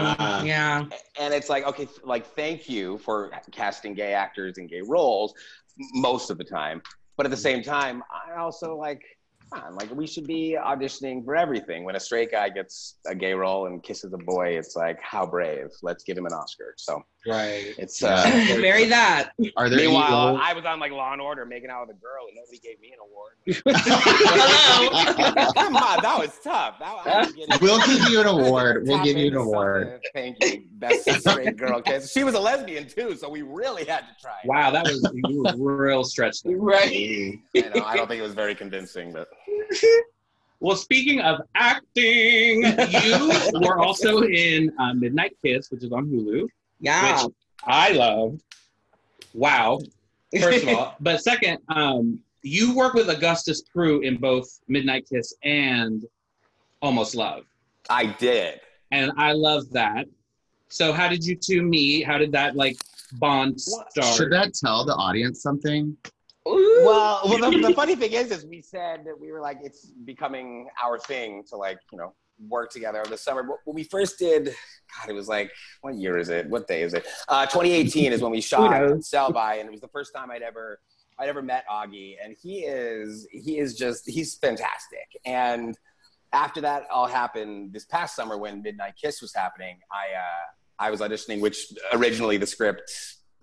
like, 0.07 0.15
Ah. 0.19 0.43
yeah. 0.43 0.85
and 1.19 1.33
it's 1.33 1.49
like, 1.49 1.65
okay, 1.67 1.87
like 2.03 2.25
thank 2.25 2.69
you 2.69 2.97
for 2.99 3.29
casting 3.51 3.93
gay 3.93 4.13
actors 4.13 4.57
in 4.57 4.67
gay 4.67 4.81
roles 4.81 5.33
most 5.93 6.29
of 6.29 6.37
the 6.37 6.43
time. 6.43 6.81
But 7.17 7.25
at 7.25 7.29
the 7.29 7.37
same 7.37 7.61
time, 7.61 8.03
I 8.09 8.39
also 8.39 8.75
like, 8.75 9.03
on, 9.53 9.75
like 9.75 9.93
we 9.95 10.07
should 10.07 10.27
be 10.27 10.57
auditioning 10.59 11.23
for 11.25 11.35
everything. 11.35 11.83
When 11.83 11.95
a 11.95 11.99
straight 11.99 12.31
guy 12.31 12.49
gets 12.49 12.97
a 13.07 13.15
gay 13.15 13.33
role 13.33 13.67
and 13.67 13.83
kisses 13.83 14.13
a 14.13 14.17
boy, 14.17 14.57
it's 14.57 14.75
like, 14.75 14.99
how 15.01 15.25
brave. 15.25 15.67
Let's 15.81 16.03
give 16.03 16.17
him 16.17 16.25
an 16.25 16.33
Oscar. 16.33 16.73
So 16.77 17.01
Right. 17.27 17.75
it's 17.77 18.01
uh 18.03 18.23
Marry 18.59 18.85
that. 18.85 19.31
Are 19.55 19.69
there 19.69 19.77
any 19.79 19.87
Meanwhile, 19.89 20.27
roles- 20.29 20.39
I 20.43 20.53
was 20.53 20.65
on 20.65 20.79
like 20.79 20.91
Law 20.91 21.13
and 21.13 21.21
Order 21.21 21.45
making 21.45 21.69
out 21.69 21.87
with 21.87 21.95
a 21.95 21.99
girl 21.99 22.25
and 22.27 22.35
nobody 22.35 22.57
gave 22.57 22.79
me 22.79 22.91
an 22.93 22.99
award. 22.99 23.35
Hello. 24.15 25.51
Come 25.53 25.75
on, 25.75 26.01
that 26.01 26.17
was 26.17 26.39
tough. 26.43 26.79
That, 26.79 26.95
was 27.25 27.33
getting- 27.33 27.57
We'll 27.61 27.79
give 27.85 28.09
you 28.09 28.21
an 28.21 28.27
award. 28.27 28.87
We'll 28.87 29.03
give 29.03 29.17
you 29.17 29.27
an 29.27 29.33
into 29.33 29.39
award. 29.39 30.01
Thank 30.13 30.37
you. 30.43 30.63
Best 30.73 31.09
straight 31.21 31.57
girl 31.57 31.81
kiss. 31.81 32.11
She 32.11 32.23
was 32.23 32.33
a 32.35 32.39
lesbian 32.39 32.87
too, 32.87 33.15
so 33.15 33.29
we 33.29 33.43
really 33.43 33.85
had 33.85 33.99
to 34.01 34.15
try. 34.19 34.39
Wow, 34.45 34.71
that 34.71 34.83
was 34.85 35.07
you 35.13 35.43
were 35.57 35.75
real 35.75 36.03
stretched. 36.03 36.43
right. 36.45 37.37
I 37.55 37.59
know. 37.75 37.83
I 37.85 37.95
don't 37.97 38.07
think 38.07 38.19
it 38.19 38.23
was 38.23 38.33
very 38.33 38.55
convincing, 38.55 39.13
but 39.13 39.27
Well, 40.59 40.75
speaking 40.75 41.21
of 41.21 41.41
acting, 41.55 42.63
you 42.63 43.31
were 43.61 43.79
also 43.79 44.21
in 44.23 44.71
uh, 44.79 44.93
Midnight 44.93 45.35
Kiss, 45.43 45.71
which 45.71 45.83
is 45.83 45.91
on 45.91 46.07
Hulu, 46.07 46.47
Yeah. 46.81 47.23
which 47.23 47.33
I 47.63 47.91
loved. 47.93 48.41
Wow. 49.33 49.79
First 50.37 50.63
of 50.63 50.69
all, 50.69 50.95
but 50.99 51.21
second, 51.21 51.59
um, 51.69 52.19
you 52.41 52.75
work 52.75 52.93
with 52.93 53.09
Augustus 53.09 53.61
Prue 53.61 54.01
in 54.01 54.17
both 54.17 54.47
Midnight 54.67 55.07
Kiss 55.07 55.33
and 55.43 56.03
Almost 56.81 57.15
Love, 57.15 57.43
I 57.89 58.07
did. 58.07 58.59
and 58.91 59.11
I 59.17 59.33
love 59.33 59.69
that. 59.71 60.07
So, 60.69 60.91
how 60.93 61.07
did 61.07 61.23
you 61.23 61.35
two 61.35 61.61
meet? 61.61 62.03
How 62.03 62.17
did 62.17 62.31
that 62.31 62.55
like 62.55 62.77
bond 63.13 63.59
start? 63.61 64.15
Should 64.15 64.31
that 64.31 64.53
tell 64.53 64.85
the 64.85 64.95
audience 64.95 65.41
something? 65.41 65.95
Ooh. 66.47 66.83
Well, 66.85 67.21
well, 67.25 67.51
the, 67.51 67.59
the 67.59 67.73
funny 67.75 67.95
thing 67.95 68.13
is, 68.13 68.31
is 68.31 68.45
we 68.45 68.61
said 68.61 69.05
that 69.05 69.19
we 69.19 69.31
were 69.31 69.41
like, 69.41 69.59
it's 69.61 69.85
becoming 70.05 70.67
our 70.81 70.97
thing 70.97 71.43
to 71.49 71.55
like, 71.55 71.77
you 71.91 71.99
know, 71.99 72.15
work 72.47 72.71
together 72.71 72.99
over 72.99 73.09
the 73.09 73.17
summer. 73.17 73.43
But 73.43 73.57
when 73.65 73.75
we 73.75 73.83
first 73.83 74.19
did, 74.19 74.45
God, 74.45 75.09
it 75.09 75.13
was 75.13 75.27
like, 75.27 75.51
what 75.81 75.95
year 75.95 76.17
is 76.17 76.29
it? 76.29 76.49
What 76.49 76.67
day 76.67 76.81
is 76.83 76.93
it? 76.93 77.05
Uh, 77.27 77.45
2018 77.45 78.11
is 78.11 78.21
when 78.21 78.31
we 78.31 78.41
shot? 78.41 79.03
Sell 79.03 79.31
By, 79.31 79.55
and 79.55 79.67
it 79.67 79.71
was 79.71 79.81
the 79.81 79.87
first 79.89 80.13
time 80.13 80.31
I'd 80.31 80.41
ever, 80.41 80.79
I'd 81.19 81.29
ever 81.29 81.41
met 81.41 81.65
Augie, 81.69 82.15
and 82.23 82.35
he 82.41 82.59
is, 82.59 83.27
he 83.31 83.57
is 83.57 83.75
just, 83.75 84.09
he's 84.09 84.35
fantastic. 84.35 85.07
And 85.25 85.77
after 86.33 86.61
that 86.61 86.87
all 86.91 87.07
happened 87.07 87.73
this 87.73 87.85
past 87.85 88.15
summer 88.15 88.37
when 88.37 88.61
Midnight 88.61 88.93
Kiss 89.01 89.21
was 89.21 89.33
happening, 89.33 89.79
I, 89.91 90.17
uh, 90.17 90.87
I 90.87 90.89
was 90.89 91.01
auditioning, 91.01 91.41
which 91.41 91.73
originally 91.93 92.37
the 92.37 92.47
script 92.47 92.91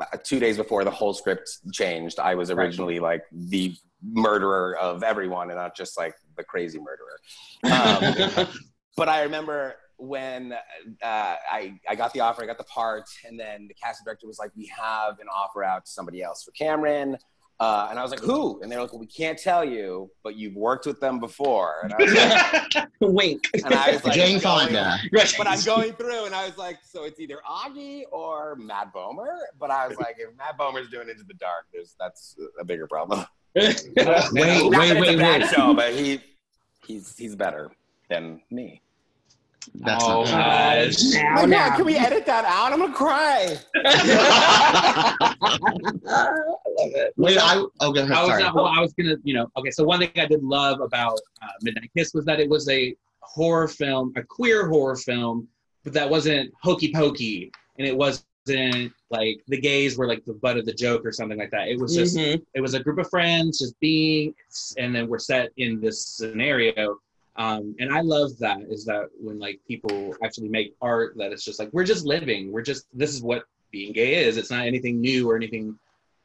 uh, 0.01 0.17
two 0.23 0.39
days 0.39 0.57
before 0.57 0.85
the 0.85 0.91
whole 0.91 1.13
script 1.13 1.51
changed, 1.73 2.21
I 2.21 2.35
was 2.37 2.51
originally 2.51 3.01
like 3.01 3.25
the 3.33 3.75
murderer 4.03 4.77
of 4.79 5.03
everyone 5.03 5.51
and 5.51 5.59
not 5.59 5.77
just 5.77 5.99
like 5.99 6.15
the 6.37 6.45
crazy 6.45 6.79
murderer. 6.79 7.19
Um, 7.65 8.47
but 8.99 9.09
I 9.09 9.23
remember 9.23 9.77
when 9.97 10.53
uh, 10.53 10.57
I, 11.03 11.81
I 11.89 11.95
got 11.95 12.13
the 12.13 12.21
offer, 12.21 12.43
I 12.43 12.47
got 12.47 12.59
the 12.59 12.65
part, 12.65 13.05
and 13.27 13.39
then 13.39 13.67
the 13.69 13.75
casting 13.75 14.05
director 14.05 14.27
was 14.27 14.39
like, 14.39 14.51
We 14.57 14.67
have 14.67 15.19
an 15.21 15.27
offer 15.35 15.65
out 15.65 15.87
to 15.87 15.91
somebody 15.91 16.23
else 16.23 16.45
for 16.45 16.51
Cameron. 16.53 17.17
Uh, 17.61 17.89
and 17.91 17.99
I 17.99 18.03
was 18.03 18.13
like, 18.13 18.21
Who? 18.21 18.61
And 18.63 18.71
they're 18.71 18.81
like, 18.81 18.93
well, 18.93 19.01
We 19.01 19.07
can't 19.07 19.37
tell 19.39 19.65
you, 19.65 20.11
but 20.23 20.37
you've 20.37 20.55
worked 20.55 20.87
with 20.87 21.01
them 21.01 21.19
before. 21.19 21.75
And 21.83 21.93
I 21.95 21.97
was 21.99 22.75
like, 22.75 22.89
Wink. 23.01 23.49
and 23.55 23.75
I 23.75 23.93
was 23.93 24.05
like 24.05 24.15
Jane 24.15 24.39
going- 24.39 24.69
Fonda. 24.69 24.99
but 25.37 25.47
I'm 25.49 25.61
going 25.65 25.93
through, 25.95 26.27
and 26.27 26.35
I 26.35 26.47
was 26.47 26.57
like, 26.59 26.79
so 26.89 27.03
it's 27.05 27.19
either 27.19 27.39
Augie 27.49 28.03
or 28.13 28.55
Matt 28.57 28.93
Bomer. 28.95 29.37
But 29.59 29.71
I 29.73 29.89
was 29.89 29.99
like, 29.99 30.17
if 30.19 30.37
Matt 30.37 30.57
Bomer's 30.59 30.89
doing 30.91 31.09
Into 31.09 31.25
the 31.25 31.35
Dark, 31.35 31.67
there's 31.73 31.97
that's 31.99 32.37
a 32.61 32.65
bigger 32.65 32.87
problem. 32.87 33.25
Wait, 33.57 33.81
wait, 33.93 34.71
wait, 35.01 35.19
wait. 35.19 35.47
show, 35.51 35.75
but 35.75 35.93
he 35.93 36.21
he's 36.87 37.17
he's 37.17 37.35
better 37.35 37.71
than 38.09 38.41
me. 38.51 38.83
That's 39.75 40.05
oh, 40.05 40.25
not 40.25 40.31
gosh. 40.31 41.03
Now, 41.15 41.35
Oh 41.39 41.43
my 41.43 41.47
now. 41.47 41.69
God, 41.69 41.77
can 41.77 41.87
we 41.87 41.97
edit 41.97 42.27
that 42.27 42.45
out? 42.45 42.73
I'm 42.73 42.81
gonna 42.81 42.93
cry. 42.93 43.57
Wait, 47.17 47.39
I 47.39 47.65
oh 47.81 47.93
go 47.93 48.01
ahead. 48.03 48.13
I 48.13 48.21
was 48.23 48.31
Sorry. 48.31 48.43
not, 48.43 48.55
well, 48.55 48.67
I 48.67 48.81
was 48.81 48.93
gonna, 48.95 49.17
you 49.25 49.35
know, 49.35 49.51
okay. 49.57 49.71
So 49.71 49.85
one 49.85 50.01
thing 50.01 50.11
I 50.17 50.27
did 50.27 50.43
love 50.43 50.81
about 50.81 51.19
uh, 51.43 51.47
Midnight 51.63 51.91
Kiss 51.97 52.15
was 52.15 52.25
that 52.27 52.41
it 52.41 52.49
was 52.49 52.69
a 52.69 52.95
horror 53.21 53.69
film, 53.69 54.13
a 54.17 54.23
queer 54.23 54.69
horror 54.69 54.97
film, 54.97 55.49
but 55.85 55.93
that 55.93 56.09
wasn't 56.09 56.53
hokey 56.63 56.93
pokey, 56.93 57.51
and 57.79 57.87
it 57.87 57.97
wasn't 57.97 58.93
like 59.11 59.41
the 59.49 59.61
gays 59.61 59.99
were 59.99 60.07
like 60.07 60.25
the 60.25 60.33
butt 60.35 60.57
of 60.57 60.65
the 60.67 60.73
joke 60.73 61.05
or 61.05 61.13
something 61.13 61.39
like 61.39 61.51
that. 61.51 61.69
It 61.69 61.79
was 61.79 61.95
just, 61.95 62.17
Mhm. 62.17 62.43
it 62.55 62.61
was 62.61 62.75
a 62.75 62.81
group 62.81 62.99
of 62.99 63.09
friends 63.11 63.59
just 63.59 63.79
being, 63.81 64.35
and 64.79 64.95
then 64.95 65.09
we're 65.09 65.19
set 65.19 65.51
in 65.59 65.81
this 65.81 66.07
scenario. 66.07 66.99
Um, 67.39 67.77
and 67.79 67.93
I 67.93 68.01
love 68.01 68.37
that 68.39 68.63
is 68.69 68.85
that 68.87 69.09
when 69.19 69.39
like 69.39 69.61
people 69.69 70.15
actually 70.25 70.49
make 70.49 70.75
art 70.83 71.15
that 71.19 71.33
it's 71.33 71.45
just 71.45 71.61
like 71.61 71.71
we're 71.73 71.85
just 71.85 72.05
living, 72.05 72.53
we're 72.53 72.63
just 72.63 72.87
this 72.93 73.15
is 73.15 73.23
what 73.23 73.45
being 73.71 73.93
gay 73.93 74.27
is. 74.27 74.37
It's 74.37 74.51
not 74.51 74.67
anything 74.67 75.01
new 75.01 75.31
or 75.31 75.37
anything, 75.37 75.79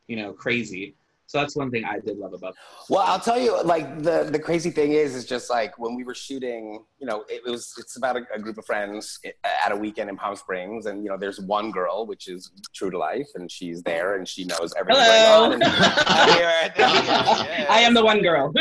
you 0.07 0.15
know, 0.15 0.33
crazy. 0.33 0.95
So 1.27 1.39
that's 1.39 1.55
one 1.55 1.71
thing 1.71 1.85
I 1.85 1.99
did 1.99 2.17
love 2.17 2.33
about. 2.33 2.55
Well, 2.89 3.01
I'll 3.01 3.19
tell 3.19 3.39
you, 3.39 3.63
like 3.63 4.03
the 4.03 4.27
the 4.31 4.37
crazy 4.37 4.69
thing 4.69 4.91
is, 4.91 5.15
is 5.15 5.25
just 5.25 5.49
like 5.49 5.79
when 5.79 5.95
we 5.95 6.03
were 6.03 6.13
shooting, 6.13 6.83
you 6.99 7.07
know, 7.07 7.25
it, 7.29 7.43
was 7.43 7.73
it's 7.77 7.95
about 7.95 8.17
a, 8.17 8.21
a 8.35 8.39
group 8.39 8.57
of 8.57 8.65
friends 8.65 9.19
at 9.43 9.71
a 9.71 9.75
weekend 9.75 10.09
in 10.09 10.17
Palm 10.17 10.35
Springs, 10.35 10.85
and 10.85 11.03
you 11.03 11.09
know, 11.09 11.17
there's 11.17 11.39
one 11.39 11.71
girl 11.71 12.05
which 12.05 12.27
is 12.27 12.51
true 12.73 12.91
to 12.91 12.97
life, 12.97 13.27
and 13.35 13.49
she's 13.51 13.81
there, 13.81 14.15
and 14.15 14.27
she 14.27 14.45
knows 14.45 14.73
everything 14.77 15.03
Hello. 15.05 15.51
And, 15.51 15.63
Here, 15.63 16.73
there 16.75 16.89
she. 16.89 17.65
I 17.67 17.79
am 17.79 17.93
the 17.93 18.03
one 18.03 18.21
girl. 18.21 18.53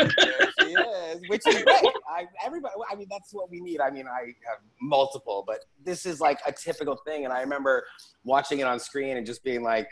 Which 1.27 1.47
is 1.47 1.63
great. 1.63 1.83
I, 2.09 2.25
everybody, 2.43 2.73
I 2.91 2.95
mean, 2.95 3.07
that's 3.09 3.33
what 3.33 3.49
we 3.49 3.59
need. 3.59 3.79
I 3.81 3.89
mean, 3.89 4.07
I 4.07 4.33
have 4.47 4.59
multiple, 4.81 5.43
but 5.45 5.59
this 5.83 6.05
is 6.05 6.19
like 6.19 6.39
a 6.45 6.51
typical 6.51 6.97
thing. 7.05 7.25
And 7.25 7.33
I 7.33 7.41
remember 7.41 7.85
watching 8.23 8.59
it 8.59 8.67
on 8.67 8.79
screen 8.79 9.17
and 9.17 9.25
just 9.25 9.43
being 9.43 9.63
like, 9.63 9.87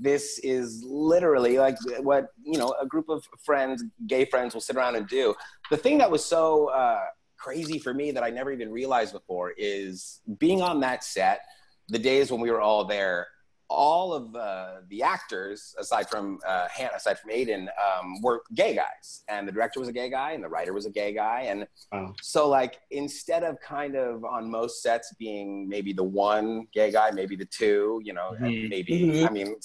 this 0.00 0.38
is 0.40 0.84
literally 0.86 1.58
like 1.58 1.76
what, 2.00 2.28
you 2.44 2.58
know, 2.58 2.74
a 2.80 2.86
group 2.86 3.08
of 3.08 3.26
friends, 3.44 3.82
gay 4.06 4.24
friends 4.24 4.54
will 4.54 4.60
sit 4.60 4.76
around 4.76 4.96
and 4.96 5.08
do. 5.08 5.34
The 5.70 5.76
thing 5.76 5.98
that 5.98 6.10
was 6.10 6.24
so 6.24 6.66
uh, 6.66 7.00
crazy 7.36 7.78
for 7.78 7.92
me 7.92 8.12
that 8.12 8.22
I 8.22 8.30
never 8.30 8.52
even 8.52 8.70
realized 8.70 9.12
before 9.12 9.52
is 9.56 10.20
being 10.38 10.62
on 10.62 10.80
that 10.80 11.02
set, 11.02 11.40
the 11.88 11.98
days 11.98 12.30
when 12.30 12.40
we 12.40 12.50
were 12.50 12.60
all 12.60 12.84
there, 12.84 13.26
all 13.68 14.12
of 14.12 14.34
uh, 14.36 14.80
the 14.88 15.02
actors, 15.02 15.74
aside 15.78 16.08
from 16.08 16.38
uh, 16.46 16.68
Han- 16.76 16.90
aside 16.94 17.18
from 17.18 17.30
Aiden, 17.30 17.68
um, 17.68 18.20
were 18.20 18.42
gay 18.54 18.74
guys, 18.74 19.22
and 19.28 19.48
the 19.48 19.52
director 19.52 19.80
was 19.80 19.88
a 19.88 19.92
gay 19.92 20.10
guy, 20.10 20.32
and 20.32 20.44
the 20.44 20.48
writer 20.48 20.72
was 20.72 20.84
a 20.86 20.90
gay 20.90 21.12
guy, 21.14 21.42
and 21.42 21.66
Wow. 21.90 22.14
so 22.20 22.48
like 22.48 22.80
instead 22.90 23.42
of 23.44 23.58
kind 23.60 23.96
of 23.96 24.24
on 24.24 24.50
most 24.50 24.82
sets 24.82 25.14
being 25.18 25.68
maybe 25.68 25.92
the 25.92 26.04
one 26.04 26.66
gay 26.72 26.90
guy, 26.90 27.10
maybe 27.10 27.36
the 27.36 27.46
two, 27.46 28.00
you 28.04 28.12
know, 28.12 28.36
Mhm. 28.40 28.68
maybe 28.68 28.92
Mhm. 29.00 29.26
I 29.26 29.30
mean 29.30 29.56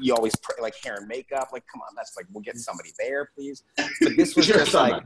you 0.00 0.14
always 0.14 0.34
pray, 0.36 0.56
like 0.60 0.74
hair 0.82 0.96
and 0.96 1.08
makeup, 1.08 1.48
like 1.52 1.64
come 1.72 1.80
on, 1.82 1.94
that's 1.96 2.16
like 2.16 2.26
we'll 2.32 2.42
get 2.42 2.56
somebody 2.58 2.92
there, 2.98 3.30
please. 3.34 3.64
But 4.02 4.16
this 4.16 4.36
was 4.36 4.46
just 4.46 4.74
like 4.74 5.02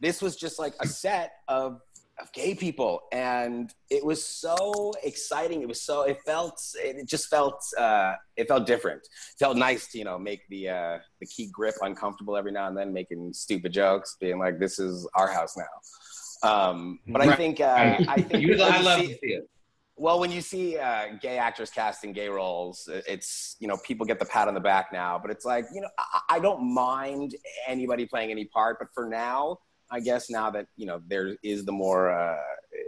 this 0.00 0.20
was 0.20 0.36
just 0.36 0.58
like 0.58 0.74
a 0.80 0.86
set 0.86 1.32
of 1.48 1.80
of 2.20 2.32
gay 2.32 2.54
people 2.54 3.00
and 3.12 3.74
it 3.90 4.04
was 4.04 4.24
so 4.24 4.92
exciting. 5.02 5.62
It 5.62 5.68
was 5.68 5.80
so 5.82 6.02
it 6.02 6.18
felt 6.24 6.60
it 6.76 7.08
just 7.08 7.28
felt 7.28 7.60
uh 7.76 8.12
it 8.36 8.46
felt 8.46 8.66
different. 8.66 9.00
It 9.02 9.38
felt 9.38 9.56
nice 9.56 9.88
to 9.88 9.98
you 9.98 10.04
know 10.04 10.18
make 10.18 10.42
the 10.48 10.68
uh 10.68 10.98
the 11.20 11.26
key 11.26 11.48
grip 11.52 11.74
uncomfortable 11.82 12.36
every 12.36 12.52
now 12.52 12.68
and 12.68 12.76
then 12.76 12.92
making 12.92 13.32
stupid 13.32 13.72
jokes 13.72 14.16
being 14.20 14.38
like 14.38 14.58
this 14.60 14.78
is 14.78 15.08
our 15.14 15.28
house 15.28 15.56
now. 15.56 16.48
Um 16.48 16.98
but 17.08 17.20
i 17.22 17.34
think 17.36 17.60
uh 17.60 17.96
i 18.08 18.20
think 18.20 18.42
You, 18.44 18.62
I 18.62 18.80
love 18.80 19.00
see- 19.00 19.08
to 19.08 19.14
see 19.14 19.32
it. 19.34 19.48
well, 19.96 20.18
when 20.20 20.30
you 20.32 20.40
see 20.40 20.76
uh, 20.78 21.04
gay 21.22 21.38
actors 21.38 21.70
casting 21.70 22.12
gay 22.12 22.28
roles, 22.28 22.88
it's 23.14 23.56
you 23.60 23.68
know 23.68 23.76
people 23.88 24.04
get 24.06 24.18
the 24.18 24.24
pat 24.26 24.46
on 24.48 24.54
the 24.54 24.60
back 24.60 24.86
now, 24.92 25.18
but 25.22 25.30
it's 25.30 25.44
like 25.44 25.64
you 25.74 25.80
know 25.80 25.88
I, 25.98 26.20
I 26.36 26.38
don't 26.40 26.62
mind 26.74 27.34
anybody 27.66 28.04
playing 28.06 28.30
any 28.30 28.44
part, 28.46 28.78
but 28.80 28.88
for 28.94 29.08
now, 29.08 29.58
I 29.94 30.00
guess 30.00 30.28
now 30.28 30.50
that 30.50 30.66
you 30.76 30.86
know 30.86 31.00
there 31.06 31.36
is 31.44 31.64
the 31.64 31.72
more 31.72 32.10
uh, 32.12 32.36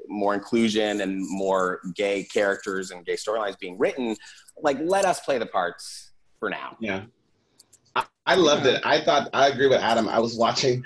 more 0.09 0.35
inclusion 0.35 1.01
and 1.01 1.21
more 1.31 1.81
gay 1.95 2.25
characters 2.25 2.91
and 2.91 3.07
gay 3.07 3.15
storylines 3.15 3.57
being 3.59 3.79
written, 3.79 4.17
like 4.61 4.79
let 4.81 5.05
us 5.05 5.21
play 5.21 5.39
the 5.39 5.47
parts 5.47 6.11
for 6.41 6.51
now. 6.51 6.77
Yeah. 6.81 7.05
I, 7.95 8.05
I 8.27 8.35
loved 8.35 8.67
it. 8.67 8.85
I 8.85 9.01
thought 9.01 9.31
I 9.33 9.49
agree 9.49 9.69
with 9.69 9.81
Adam. 9.81 10.09
I 10.09 10.19
was 10.19 10.37
watching 10.37 10.83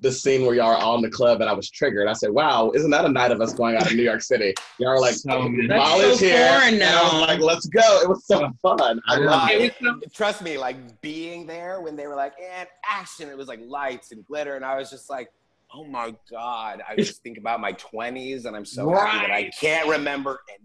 the 0.00 0.12
scene 0.12 0.46
where 0.46 0.54
y'all 0.54 0.68
are 0.68 0.76
all 0.76 0.94
in 0.94 1.02
the 1.02 1.10
club 1.10 1.40
and 1.40 1.50
I 1.50 1.52
was 1.52 1.68
triggered. 1.68 2.06
I 2.08 2.12
said, 2.14 2.30
Wow, 2.30 2.70
isn't 2.74 2.90
that 2.90 3.04
a 3.04 3.08
night 3.08 3.32
of 3.32 3.40
us 3.40 3.52
going 3.52 3.74
out 3.76 3.86
of 3.90 3.96
New 3.96 4.02
York 4.04 4.22
City? 4.22 4.54
Y'all 4.78 4.90
are 4.90 5.00
like, 5.00 5.14
So 5.14 5.48
good. 5.48 5.68
Molly's 5.68 5.68
That's 5.68 6.20
so 6.20 6.26
here. 6.26 6.60
And 6.62 6.82
I 6.82 7.02
was 7.02 7.20
like, 7.20 7.40
let's 7.40 7.66
go. 7.66 8.00
It 8.02 8.08
was 8.08 8.24
so 8.26 8.48
fun. 8.62 9.00
I 9.08 9.16
I 9.16 9.18
loved 9.18 9.50
it. 9.50 9.60
it 9.60 9.82
was- 9.82 10.12
trust 10.14 10.40
me, 10.40 10.56
like 10.56 10.76
being 11.02 11.46
there 11.46 11.80
when 11.80 11.96
they 11.96 12.06
were 12.06 12.14
like, 12.14 12.34
and 12.40 12.68
action, 12.88 13.28
it 13.28 13.36
was 13.36 13.48
like 13.48 13.60
lights 13.66 14.12
and 14.12 14.24
glitter. 14.24 14.54
And 14.54 14.64
I 14.64 14.78
was 14.78 14.88
just 14.88 15.10
like, 15.10 15.30
oh 15.74 15.84
my 15.84 16.14
God. 16.30 16.82
I 16.88 16.96
just 16.96 17.22
think 17.22 17.38
about 17.38 17.60
my 17.60 17.72
20s 17.72 18.44
and 18.44 18.56
I'm 18.56 18.64
so 18.64 18.90
happy 18.90 19.26
that 19.26 19.30
I 19.30 19.50
can't 19.60 19.88
remember 19.88 20.40
any 20.48 20.58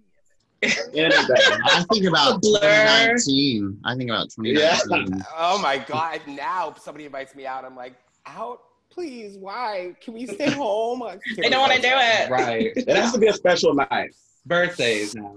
of 0.61 0.93
it. 0.93 1.13
I 1.65 1.83
think 1.91 2.05
about 2.05 2.41
Blur. 2.41 2.59
2019. 2.59 3.79
I 3.83 3.95
think 3.95 4.09
about 4.09 4.29
2019. 4.31 5.23
Oh 5.37 5.59
my 5.59 5.77
God. 5.77 6.21
Now 6.27 6.73
somebody 6.79 7.05
invites 7.05 7.35
me 7.35 7.45
out. 7.45 7.65
I'm 7.65 7.75
like, 7.75 7.93
out? 8.25 8.61
Please, 8.89 9.37
why? 9.37 9.95
Can 10.01 10.15
we 10.15 10.25
stay 10.25 10.49
home? 10.49 11.03
I 11.03 11.19
don't 11.49 11.59
want 11.59 11.73
to 11.73 11.81
do 11.81 11.91
it. 11.91 12.29
Right. 12.29 12.71
It 12.75 12.87
has 12.87 13.13
to 13.13 13.19
be 13.19 13.27
a 13.27 13.33
special 13.33 13.73
night. 13.73 14.15
Birthdays 14.45 15.15
now. 15.15 15.35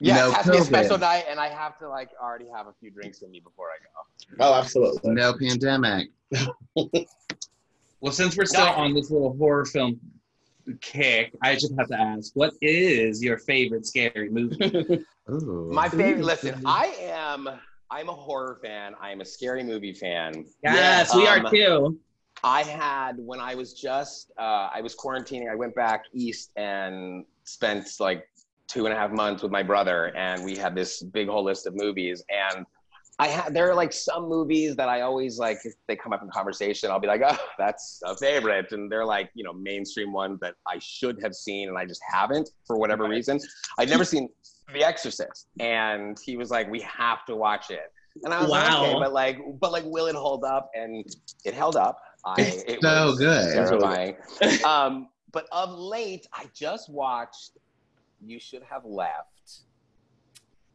Yeah, 0.00 0.16
No 0.16 0.28
it 0.28 0.34
has 0.34 0.46
to 0.46 0.52
be 0.52 0.58
a 0.58 0.64
special 0.64 0.98
night, 0.98 1.24
and 1.28 1.40
I 1.40 1.48
have 1.48 1.78
to 1.78 1.88
like 1.88 2.10
already 2.22 2.46
have 2.54 2.66
a 2.66 2.72
few 2.78 2.90
drinks 2.90 3.22
in 3.22 3.30
me 3.30 3.40
before 3.40 3.66
I 3.68 3.78
go. 3.82 4.44
Oh, 4.44 4.54
absolutely. 4.54 5.12
No 5.12 5.34
pandemic. 5.34 6.10
Well, 8.00 8.12
since 8.12 8.36
we're 8.36 8.46
still 8.46 8.66
on 8.66 8.94
this 8.94 9.10
little 9.10 9.36
horror 9.36 9.66
film 9.66 10.00
kick, 10.80 11.32
I 11.42 11.54
just 11.54 11.72
have 11.78 11.88
to 11.88 12.00
ask, 12.00 12.32
what 12.34 12.52
is 12.62 13.22
your 13.22 13.38
favorite 13.38 13.86
scary 13.86 14.30
movie? 14.30 15.04
My 15.28 15.88
favorite. 15.88 16.24
Listen, 16.24 16.62
I 16.64 16.86
am. 17.00 17.48
I'm 17.90 18.08
a 18.08 18.12
horror 18.14 18.58
fan. 18.62 18.94
I 19.00 19.10
am 19.10 19.20
a 19.20 19.24
scary 19.24 19.62
movie 19.64 19.92
fan. 19.92 20.46
Yes, 20.62 21.14
we 21.14 21.26
Um, 21.26 21.44
are 21.46 21.50
too. 21.50 21.98
I 22.42 22.62
had 22.62 23.16
when 23.18 23.38
I 23.40 23.54
was 23.54 23.74
just 23.74 24.30
uh, 24.38 24.70
I 24.72 24.80
was 24.80 24.96
quarantining. 24.96 25.50
I 25.50 25.54
went 25.54 25.74
back 25.74 26.04
east 26.14 26.52
and 26.56 27.24
spent 27.44 27.86
like 28.00 28.26
two 28.68 28.86
and 28.86 28.94
a 28.94 28.96
half 28.96 29.10
months 29.10 29.42
with 29.42 29.52
my 29.52 29.62
brother, 29.62 30.16
and 30.16 30.42
we 30.44 30.56
had 30.56 30.74
this 30.74 31.02
big 31.02 31.28
whole 31.28 31.44
list 31.44 31.66
of 31.66 31.74
movies. 31.74 32.22
And 32.30 32.64
I 33.20 33.28
had 33.28 33.52
there 33.54 33.68
are 33.70 33.74
like 33.74 33.92
some 33.92 34.28
movies 34.28 34.74
that 34.76 34.88
I 34.88 35.02
always 35.02 35.38
like 35.38 35.58
if 35.64 35.74
they 35.86 35.94
come 35.94 36.12
up 36.14 36.22
in 36.22 36.30
conversation. 36.30 36.90
I'll 36.90 36.98
be 37.00 37.06
like, 37.06 37.22
oh, 37.24 37.38
that's 37.58 38.00
a 38.06 38.16
favorite, 38.16 38.72
and 38.72 38.90
they're 38.90 39.04
like 39.04 39.30
you 39.34 39.44
know 39.44 39.52
mainstream 39.52 40.10
ones 40.12 40.40
that 40.40 40.54
I 40.66 40.78
should 40.80 41.16
have 41.22 41.34
seen 41.34 41.68
and 41.68 41.76
I 41.76 41.84
just 41.84 42.00
haven't 42.10 42.48
for 42.66 42.78
whatever 42.78 43.04
reason. 43.06 43.38
I'd 43.78 43.90
never 43.90 44.04
seen 44.04 44.28
The 44.72 44.82
Exorcist, 44.84 45.48
and 45.60 46.18
he 46.24 46.36
was 46.36 46.50
like, 46.50 46.70
we 46.70 46.80
have 46.80 47.24
to 47.26 47.36
watch 47.36 47.70
it. 47.70 47.92
And 48.24 48.32
I 48.34 48.40
was 48.40 48.50
like, 48.50 48.72
okay, 48.72 48.94
but 48.98 49.12
like, 49.12 49.38
but 49.60 49.70
like, 49.70 49.84
will 49.86 50.06
it 50.06 50.16
hold 50.16 50.42
up? 50.44 50.70
And 50.74 51.04
it 51.44 51.54
held 51.54 51.76
up. 51.76 52.00
I, 52.24 52.40
It's 52.40 52.62
it 52.66 52.78
so 52.82 53.06
was 53.06 53.18
good. 53.18 53.52
terrifying. 53.52 54.16
um, 54.64 55.08
but 55.32 55.46
of 55.52 55.70
late, 55.78 56.26
I 56.32 56.46
just 56.54 56.90
watched 56.90 57.52
"You 58.24 58.40
Should 58.40 58.62
Have 58.64 58.84
Left," 58.84 59.39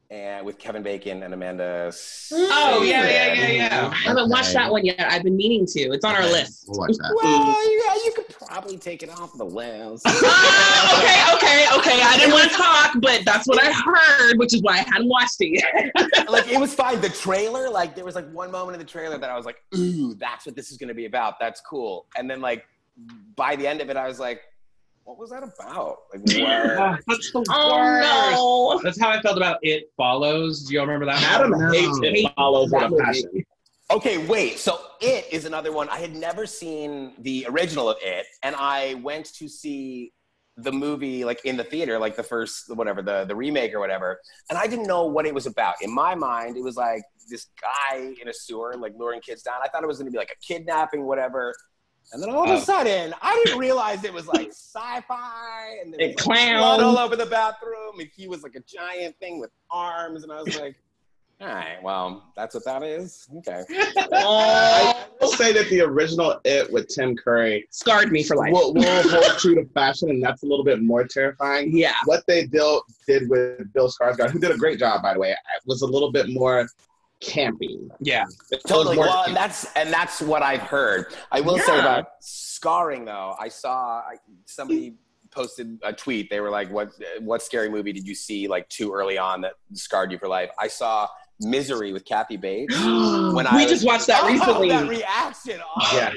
and 0.09 0.45
with 0.45 0.57
Kevin 0.59 0.83
Bacon 0.83 1.23
and 1.23 1.33
Amanda. 1.33 1.91
Oh, 2.31 2.83
yeah, 2.83 3.01
Seyfried. 3.01 3.11
yeah, 3.11 3.33
yeah, 3.33 3.51
yeah. 3.51 3.89
I 3.91 3.95
haven't 3.95 4.29
watched 4.29 4.53
that 4.53 4.71
one 4.71 4.85
yet. 4.85 4.99
I've 4.99 5.23
been 5.23 5.35
meaning 5.35 5.65
to. 5.67 5.79
It's 5.91 6.05
on 6.05 6.15
our 6.15 6.25
list. 6.25 6.65
We'll 6.67 6.79
watch 6.79 6.95
that. 6.97 7.19
Well, 7.23 7.47
yeah, 7.71 8.03
you 8.05 8.11
could 8.13 8.29
probably 8.29 8.77
take 8.77 9.03
it 9.03 9.09
off 9.09 9.37
the 9.37 9.45
list. 9.45 10.05
Ah, 10.27 10.97
okay, 10.97 11.35
okay, 11.35 11.65
okay. 11.77 12.01
I 12.01 12.17
didn't 12.17 12.33
want 12.33 12.51
to 12.51 12.57
talk, 12.57 12.95
but 12.99 13.21
that's 13.25 13.47
what 13.47 13.61
I 13.61 13.71
heard, 13.71 14.37
which 14.37 14.53
is 14.53 14.61
why 14.61 14.73
I 14.73 14.77
hadn't 14.77 15.07
watched 15.07 15.37
it 15.39 15.63
yet. 15.63 16.29
like 16.29 16.47
it 16.51 16.59
was 16.59 16.73
fine. 16.73 16.99
The 17.01 17.09
trailer, 17.09 17.69
like 17.69 17.95
there 17.95 18.05
was 18.05 18.15
like 18.15 18.29
one 18.31 18.51
moment 18.51 18.75
in 18.75 18.79
the 18.79 18.89
trailer 18.89 19.17
that 19.17 19.29
I 19.29 19.37
was 19.37 19.45
like, 19.45 19.63
"Ooh, 19.75 20.13
that's 20.15 20.45
what 20.45 20.55
this 20.55 20.71
is 20.71 20.77
going 20.77 20.87
to 20.89 20.93
be 20.93 21.05
about. 21.05 21.39
That's 21.39 21.61
cool." 21.61 22.07
And 22.17 22.29
then 22.29 22.41
like 22.41 22.65
by 23.35 23.55
the 23.55 23.67
end 23.67 23.81
of 23.81 23.89
it, 23.89 23.97
I 23.97 24.07
was 24.07 24.19
like, 24.19 24.41
"What 25.05 25.17
was 25.17 25.29
that 25.29 25.43
about?" 25.43 25.97
Like, 26.13 26.21
what? 26.41 26.77
Ah, 26.77 26.97
That's 27.07 27.31
the 27.31 27.39
worst. 27.39 27.51
oh 27.53 28.73
no. 28.75 28.81
That's 28.83 28.99
how 28.99 29.09
I 29.09 29.21
felt 29.21 29.37
about 29.37 29.59
It 29.61 29.85
Follows. 29.97 30.63
Do 30.65 30.73
you 30.73 30.79
all 30.81 30.85
remember 30.85 31.05
that? 31.05 31.21
Adam 31.23 31.51
one? 31.51 31.73
hates 31.73 31.99
it 32.03 32.31
follows 32.35 32.71
with 32.71 32.81
That 32.81 32.87
a 32.87 32.89
movie. 32.89 33.03
passion. 33.03 33.43
Okay, 33.91 34.17
wait. 34.25 34.57
So 34.59 34.79
it 34.99 35.25
is 35.31 35.45
another 35.45 35.71
one. 35.71 35.87
I 35.89 35.99
had 35.99 36.15
never 36.15 36.45
seen 36.45 37.13
the 37.19 37.45
original 37.49 37.87
of 37.89 37.97
it, 38.01 38.25
and 38.43 38.55
I 38.57 38.95
went 38.95 39.31
to 39.35 39.47
see 39.47 40.11
the 40.57 40.71
movie 40.71 41.23
like 41.25 41.43
in 41.45 41.57
the 41.57 41.63
theater, 41.65 41.99
like 41.99 42.15
the 42.15 42.23
first 42.23 42.73
whatever 42.75 43.01
the 43.01 43.25
the 43.25 43.35
remake 43.35 43.73
or 43.73 43.79
whatever, 43.79 44.19
and 44.49 44.57
I 44.57 44.67
didn't 44.67 44.87
know 44.87 45.05
what 45.05 45.25
it 45.27 45.33
was 45.33 45.45
about. 45.45 45.75
In 45.81 45.93
my 45.93 46.15
mind, 46.15 46.57
it 46.57 46.63
was 46.63 46.77
like 46.77 47.03
this 47.29 47.47
guy 47.61 48.13
in 48.21 48.27
a 48.29 48.33
sewer 48.33 48.73
like 48.77 48.93
luring 48.97 49.19
kids 49.21 49.43
down. 49.43 49.55
I 49.63 49.67
thought 49.67 49.83
it 49.83 49.87
was 49.87 49.97
going 49.97 50.07
to 50.07 50.11
be 50.11 50.17
like 50.17 50.31
a 50.35 50.39
kidnapping, 50.53 51.05
whatever. 51.05 51.53
And 52.13 52.21
then 52.21 52.29
all 52.29 52.43
of 52.43 52.49
Oh. 52.49 52.53
a 52.53 52.57
uh, 52.57 52.61
sudden, 52.61 53.13
I 53.21 53.41
didn't 53.43 53.59
realize 53.59 54.03
it 54.03 54.13
was 54.13 54.27
like 54.27 54.49
sci-fi 54.49 55.77
and 55.81 55.93
there 55.93 56.07
And 56.07 56.15
was 56.15 56.27
like, 56.27 56.57
blood 56.57 56.81
all 56.81 56.97
over 56.97 57.15
the 57.15 57.25
bathroom, 57.25 57.99
and 57.99 58.09
he 58.15 58.27
was 58.27 58.43
like 58.43 58.55
a 58.55 58.61
giant 58.61 59.17
thing 59.19 59.39
with 59.39 59.51
arms, 59.71 60.23
and 60.23 60.31
I 60.31 60.41
was 60.41 60.59
like, 60.59 60.75
all 61.41 61.47
right, 61.49 61.83
well, 61.83 62.31
that's 62.37 62.55
what 62.55 62.63
that 62.63 62.81
is. 62.81 63.27
Okay. 63.39 63.61
Oh, 64.13 64.95
I 64.95 65.05
will 65.19 65.31
say 65.31 65.51
that 65.51 65.69
the 65.69 65.81
original 65.81 66.39
It 66.45 66.71
with 66.71 66.87
Tim 66.87 67.13
Curry 67.17 67.67
scarred 67.71 68.09
me 68.11 68.23
for 68.23 68.37
life. 68.37 68.53
will, 68.53 68.73
will 68.73 69.09
hold 69.09 69.37
true 69.39 69.55
to 69.55 69.65
fashion, 69.73 70.09
and 70.09 70.23
that's 70.23 70.43
a 70.43 70.45
little 70.45 70.63
bit 70.63 70.81
more 70.81 71.05
terrifying. 71.05 71.75
Yeah. 71.75 71.95
What 72.05 72.23
they 72.27 72.45
did, 72.45 72.81
did 73.05 73.29
with 73.29 73.73
Bill 73.73 73.91
Skarsgård, 73.91 74.29
who 74.31 74.39
did 74.39 74.51
a 74.51 74.57
great 74.57 74.79
job, 74.79 75.01
by 75.01 75.13
the 75.13 75.19
way, 75.19 75.35
was 75.65 75.81
a 75.81 75.85
little 75.85 76.11
bit 76.11 76.29
more 76.29 76.69
campy. 77.25 77.89
Yeah. 77.99 78.25
Totally. 78.67 78.97
Well, 78.97 79.23
and 79.25 79.35
that's 79.35 79.65
and 79.75 79.91
that's 79.91 80.21
what 80.21 80.41
I've 80.43 80.61
heard. 80.61 81.07
I 81.31 81.41
will 81.41 81.57
say 81.59 81.75
Yeah. 81.75 81.81
about 81.81 82.05
scarring 82.21 83.05
though. 83.05 83.35
I 83.39 83.47
saw 83.49 84.01
somebody 84.45 84.95
posted 85.31 85.79
a 85.83 85.91
tweet. 85.91 86.29
They 86.29 86.39
were 86.39 86.49
like, 86.49 86.71
"What 86.71 86.91
what 87.19 87.41
scary 87.41 87.69
movie 87.69 87.91
did 87.93 88.07
you 88.07 88.15
see 88.15 88.47
like 88.47 88.67
too 88.69 88.93
early 88.93 89.17
on 89.17 89.41
that 89.41 89.53
scarred 89.73 90.11
you 90.11 90.17
for 90.17 90.27
life?" 90.27 90.49
I 90.59 90.67
saw 90.67 91.07
Misery 91.41 91.91
with 91.93 92.05
Kathy 92.05 92.37
Bates. 92.37 92.75
When 92.83 93.33
we 93.35 93.43
I 93.45 93.55
was- 93.63 93.69
just 93.69 93.85
watched 93.85 94.07
that 94.07 94.23
Oh, 94.23 94.27
recently. 94.31 94.69
that 94.69 94.87
reaction. 94.87 95.59
Oh, 95.63 95.91
Yeah. 95.93 96.13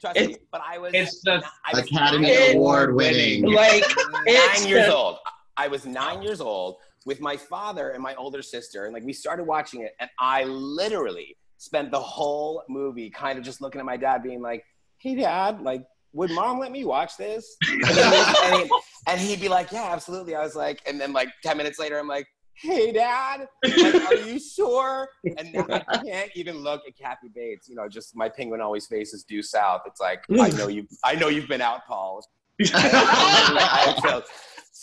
Trust 0.00 0.16
me. 0.16 0.22
It's- 0.24 0.38
But 0.50 0.62
I 0.66 0.78
was 0.78 0.92
It's 0.94 1.20
the 1.22 1.42
I 1.64 1.70
was 1.76 1.84
Academy 1.84 2.52
Award 2.52 2.94
winning. 2.94 3.44
like 3.52 3.84
nine 4.26 4.66
years 4.68 4.86
the- 4.86 4.94
old. 4.94 5.18
I 5.56 5.68
was 5.68 5.84
nine 5.86 6.22
years 6.22 6.40
old 6.40 6.76
with 7.10 7.20
my 7.20 7.36
father 7.36 7.90
and 7.90 8.00
my 8.00 8.14
older 8.14 8.40
sister, 8.40 8.84
and 8.84 8.94
like 8.94 9.02
we 9.04 9.12
started 9.12 9.42
watching 9.44 9.80
it, 9.82 9.92
and 9.98 10.08
I 10.20 10.44
literally 10.44 11.36
spent 11.58 11.90
the 11.90 11.98
whole 11.98 12.62
movie 12.68 13.10
kind 13.10 13.36
of 13.36 13.44
just 13.44 13.60
looking 13.60 13.80
at 13.80 13.84
my 13.84 13.96
dad, 13.96 14.22
being 14.22 14.40
like, 14.40 14.62
"Hey, 14.98 15.14
dad, 15.16 15.60
like." 15.60 15.82
Would 16.12 16.32
mom 16.32 16.58
let 16.58 16.72
me 16.72 16.84
watch 16.84 17.12
this? 17.16 17.44
And, 17.70 17.84
then 17.84 18.12
he- 18.12 18.34
and, 18.44 18.62
he, 18.64 18.70
and 19.06 19.20
he'd 19.20 19.40
be 19.40 19.48
like, 19.48 19.70
"Yeah, 19.70 19.88
absolutely." 19.92 20.34
I 20.34 20.42
was 20.42 20.56
like, 20.56 20.78
and 20.88 21.00
then 21.00 21.12
like 21.12 21.28
ten 21.46 21.56
minutes 21.56 21.78
later, 21.78 21.96
I'm 22.00 22.08
like, 22.08 22.26
"Hey, 22.54 22.90
dad, 22.90 23.46
like, 23.64 23.94
are 24.10 24.14
you 24.16 24.40
sure?" 24.40 25.08
And 25.38 25.46
I 25.68 25.98
can't 26.04 26.30
even 26.34 26.56
look 26.68 26.80
at 26.88 26.96
Kathy 26.96 27.28
Bates. 27.32 27.68
You 27.68 27.76
know, 27.76 27.88
just 27.88 28.16
my 28.16 28.28
penguin 28.28 28.60
always 28.60 28.86
faces 28.88 29.22
due 29.22 29.40
south. 29.40 29.82
It's 29.86 30.00
like 30.00 30.24
I 30.46 30.48
know 30.58 30.66
you. 30.66 30.82
I 31.04 31.14
know 31.14 31.28
you've 31.28 31.46
been 31.54 31.60
out, 31.70 31.86
Paul. 31.86 32.24
I 32.74 33.96
felt 34.02 34.24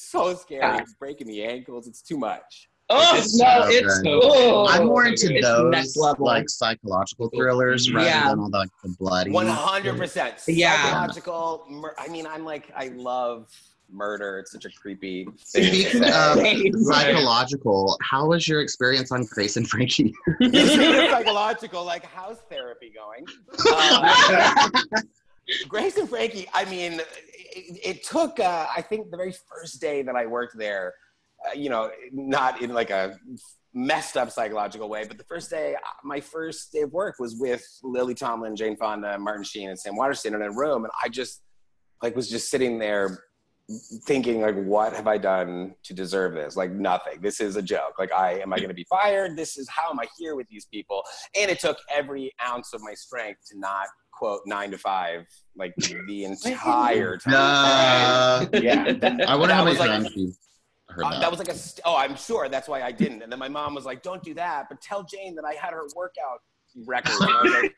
so 0.10 0.34
scary, 0.36 0.80
breaking 1.00 1.28
the 1.28 1.44
ankles. 1.44 1.88
It's 1.88 2.02
too 2.02 2.18
much. 2.18 2.70
Oh 2.90 3.18
It's 3.18 3.38
no, 3.38 3.64
so 3.64 3.68
it's 3.70 4.00
good. 4.00 4.20
oh, 4.24 4.66
I'm 4.70 4.86
more 4.88 5.06
into 5.08 5.34
it's 5.36 5.46
those 5.46 5.72
next 5.72 5.98
level. 5.98 6.26
like 6.26 6.48
psychological 6.50 7.30
thrillers 7.36 7.92
rather 7.92 8.30
than 8.30 8.40
all 8.40 8.50
the, 8.50 8.58
like, 8.60 8.70
the 8.82 8.96
bloody. 8.98 9.32
One 9.32 9.48
hundred 9.48 9.98
percent 9.98 10.36
Yeah. 10.48 10.82
psychological. 10.84 11.66
Mur- 11.70 11.96
I 11.98 12.08
mean, 12.08 12.26
I'm 12.26 12.46
like, 12.46 12.72
I 12.74 12.88
love 12.96 13.50
murder. 13.92 14.40
It's 14.40 14.52
such 14.54 14.64
a 14.64 14.70
creepy. 14.70 15.26
Thing. 15.26 15.66
Speaking 15.66 16.04
of 16.06 16.40
psychological, 16.86 17.98
how 18.02 18.28
was 18.28 18.48
your 18.48 18.62
experience 18.62 19.12
on 19.12 19.26
Grace 19.26 19.58
and 19.58 19.68
Frankie? 19.68 20.14
psychological, 20.42 21.84
like 21.84 22.06
how's 22.06 22.38
therapy 22.50 22.94
going? 22.96 23.26
Uh, 23.70 24.70
Grace 25.70 25.98
and 25.98 26.10
Frankie, 26.10 26.48
I 26.54 26.66
mean, 26.66 27.02
it, 27.58 27.80
it 27.84 28.04
took 28.04 28.40
uh, 28.40 28.68
I 28.76 28.82
think 28.82 29.12
the 29.12 29.18
very 29.18 29.34
first 29.50 29.82
day 29.82 30.02
that 30.04 30.16
I 30.16 30.26
worked 30.26 30.58
there, 30.58 30.94
uh, 31.46 31.54
you 31.54 31.70
know, 31.70 31.92
not 32.12 32.62
in 32.62 32.74
like 32.74 32.90
a 32.90 33.18
messed 33.74 34.18
up 34.18 34.32
psychological 34.32 34.90
way, 34.90 35.06
but 35.08 35.18
the 35.18 35.24
first 35.24 35.50
day, 35.50 35.76
uh, 35.76 35.80
my 36.04 36.20
first 36.20 36.72
day 36.72 36.82
of 36.82 36.92
work 36.92 37.16
was 37.20 37.36
with 37.40 37.64
Lily 37.84 38.16
Tomlin, 38.16 38.56
Jane 38.56 38.76
Fonda, 38.76 39.18
Martin 39.20 39.44
Sheen, 39.44 39.70
and 39.70 39.80
Sam 39.80 39.96
Waterston 39.96 40.34
in 40.34 40.42
a 40.42 40.52
room, 40.52 40.84
and 40.84 40.92
I 41.04 41.10
just 41.10 41.42
like 42.02 42.16
was 42.16 42.30
just 42.30 42.50
sitting 42.50 42.80
there 42.80 43.24
thinking 44.06 44.40
like 44.40 44.56
what 44.56 44.94
have 44.94 45.08
i 45.08 45.18
done 45.18 45.76
to 45.84 45.94
deserve 45.94 46.34
this? 46.34 46.56
Like 46.56 46.72
nothing. 46.72 47.20
This 47.22 47.42
is 47.42 47.58
a 47.58 47.62
joke. 47.62 47.96
Like 48.00 48.14
i 48.14 48.40
am 48.40 48.54
i 48.54 48.58
going 48.58 48.70
to 48.70 48.76
be 48.76 48.86
fired? 48.90 49.36
This 49.36 49.58
is 49.58 49.68
how 49.70 49.90
am 49.90 50.00
i 50.00 50.06
here 50.18 50.36
with 50.36 50.48
these 50.48 50.66
people? 50.66 51.04
And 51.38 51.52
it 51.52 51.60
took 51.60 51.78
every 51.94 52.34
ounce 52.48 52.74
of 52.74 52.82
my 52.82 52.94
strength 52.94 53.42
to 53.52 53.60
not 53.60 53.88
quote 54.18 54.42
nine 54.46 54.72
to 54.72 54.78
five 54.78 55.28
like 55.56 55.74
the 55.78 56.24
entire 56.26 57.18
time 57.18 57.34
Uh, 57.36 58.46
yeah 58.60 58.92
that, 59.02 59.28
I 59.30 59.36
wonder 59.36 59.54
how 59.54 59.64
many 59.64 59.78
was 59.78 59.80
like- 59.80 59.90
times 59.90 60.16
you 60.16 60.34
heard 60.90 61.04
uh, 61.06 61.10
that. 61.12 61.20
that 61.22 61.30
was 61.30 61.40
like 61.40 61.50
a 61.50 61.54
st- 61.54 61.82
oh 61.86 61.96
i'm 61.98 62.16
sure 62.16 62.48
that's 62.50 62.68
why 62.68 62.82
i 62.82 62.92
didn't 62.92 63.22
and 63.22 63.32
then 63.32 63.38
my 63.40 63.50
mom 63.50 63.76
was 63.76 63.86
like 63.86 64.02
don't 64.02 64.24
do 64.24 64.34
that 64.34 64.68
but 64.70 64.82
tell 64.82 65.04
jane 65.04 65.36
that 65.36 65.44
i 65.46 65.54
had 65.54 65.72
her 65.74 65.84
workout 65.96 66.40
record 66.86 67.12
I 67.22 67.42
was 67.44 67.54
like, 67.54 67.76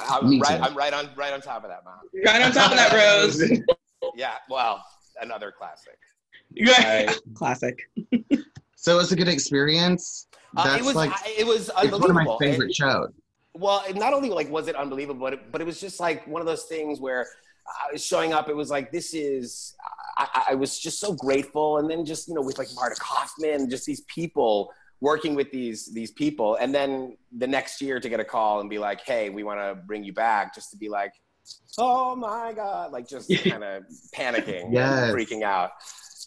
I'm 0.10 0.28
Me 0.30 0.40
right 0.40 0.56
too. 0.58 0.64
i'm 0.64 0.76
right 0.76 0.92
on 0.92 1.08
right 1.16 1.32
on 1.32 1.40
top 1.40 1.62
of 1.64 1.70
that 1.70 1.84
mom 1.84 1.94
Right 2.26 2.42
on 2.42 2.52
top 2.52 2.70
of 2.72 2.76
that, 2.76 2.92
Rose. 2.92 3.42
yeah 4.16 4.34
well 4.50 4.84
another 5.20 5.52
classic 5.56 5.98
Right. 6.66 7.10
Classic. 7.34 7.76
so 8.76 8.98
it's 9.00 9.10
a 9.10 9.16
good 9.16 9.26
experience. 9.26 10.28
Uh, 10.56 10.76
it 10.78 10.84
was 10.84 10.94
like 10.94 11.10
I- 11.10 11.34
it 11.38 11.44
was 11.46 11.68
it's 11.82 11.90
one 11.98 12.10
of 12.10 12.14
my 12.14 12.36
favorite 12.38 12.66
And- 12.66 12.74
shows. 12.74 13.08
Well, 13.54 13.84
not 13.94 14.12
only 14.12 14.30
like 14.30 14.50
was 14.50 14.68
it 14.68 14.76
unbelievable, 14.76 15.20
but 15.20 15.32
it, 15.34 15.52
but 15.52 15.60
it 15.60 15.64
was 15.64 15.80
just 15.80 16.00
like 16.00 16.26
one 16.26 16.40
of 16.40 16.46
those 16.46 16.64
things 16.64 17.00
where 17.00 17.26
I 17.66 17.92
was 17.92 18.04
showing 18.04 18.32
up. 18.32 18.48
It 18.48 18.56
was 18.56 18.70
like 18.70 18.90
this 18.92 19.14
is. 19.14 19.74
I, 20.16 20.46
I- 20.50 20.54
was 20.54 20.78
just 20.78 21.00
so 21.00 21.12
grateful, 21.12 21.78
and 21.78 21.90
then 21.90 22.04
just 22.04 22.28
you 22.28 22.34
know 22.34 22.40
with 22.42 22.58
like 22.58 22.68
Marta 22.74 22.96
Kauffman, 23.00 23.68
just 23.70 23.84
these 23.86 24.02
people 24.02 24.72
working 25.00 25.34
with 25.34 25.50
these 25.50 25.92
these 25.92 26.10
people, 26.12 26.56
and 26.56 26.74
then 26.74 27.16
the 27.36 27.46
next 27.46 27.80
year 27.82 27.98
to 28.00 28.08
get 28.08 28.20
a 28.20 28.24
call 28.24 28.60
and 28.60 28.70
be 28.70 28.78
like, 28.78 29.00
hey, 29.04 29.30
we 29.30 29.42
want 29.42 29.58
to 29.60 29.74
bring 29.86 30.04
you 30.04 30.12
back, 30.12 30.54
just 30.54 30.70
to 30.70 30.76
be 30.76 30.88
like, 30.88 31.12
oh 31.78 32.14
my 32.14 32.52
god, 32.54 32.92
like 32.92 33.08
just 33.08 33.28
kind 33.44 33.64
of 33.64 33.82
panicking, 34.16 34.72
Yes. 34.72 35.12
freaking 35.12 35.42
out. 35.42 35.70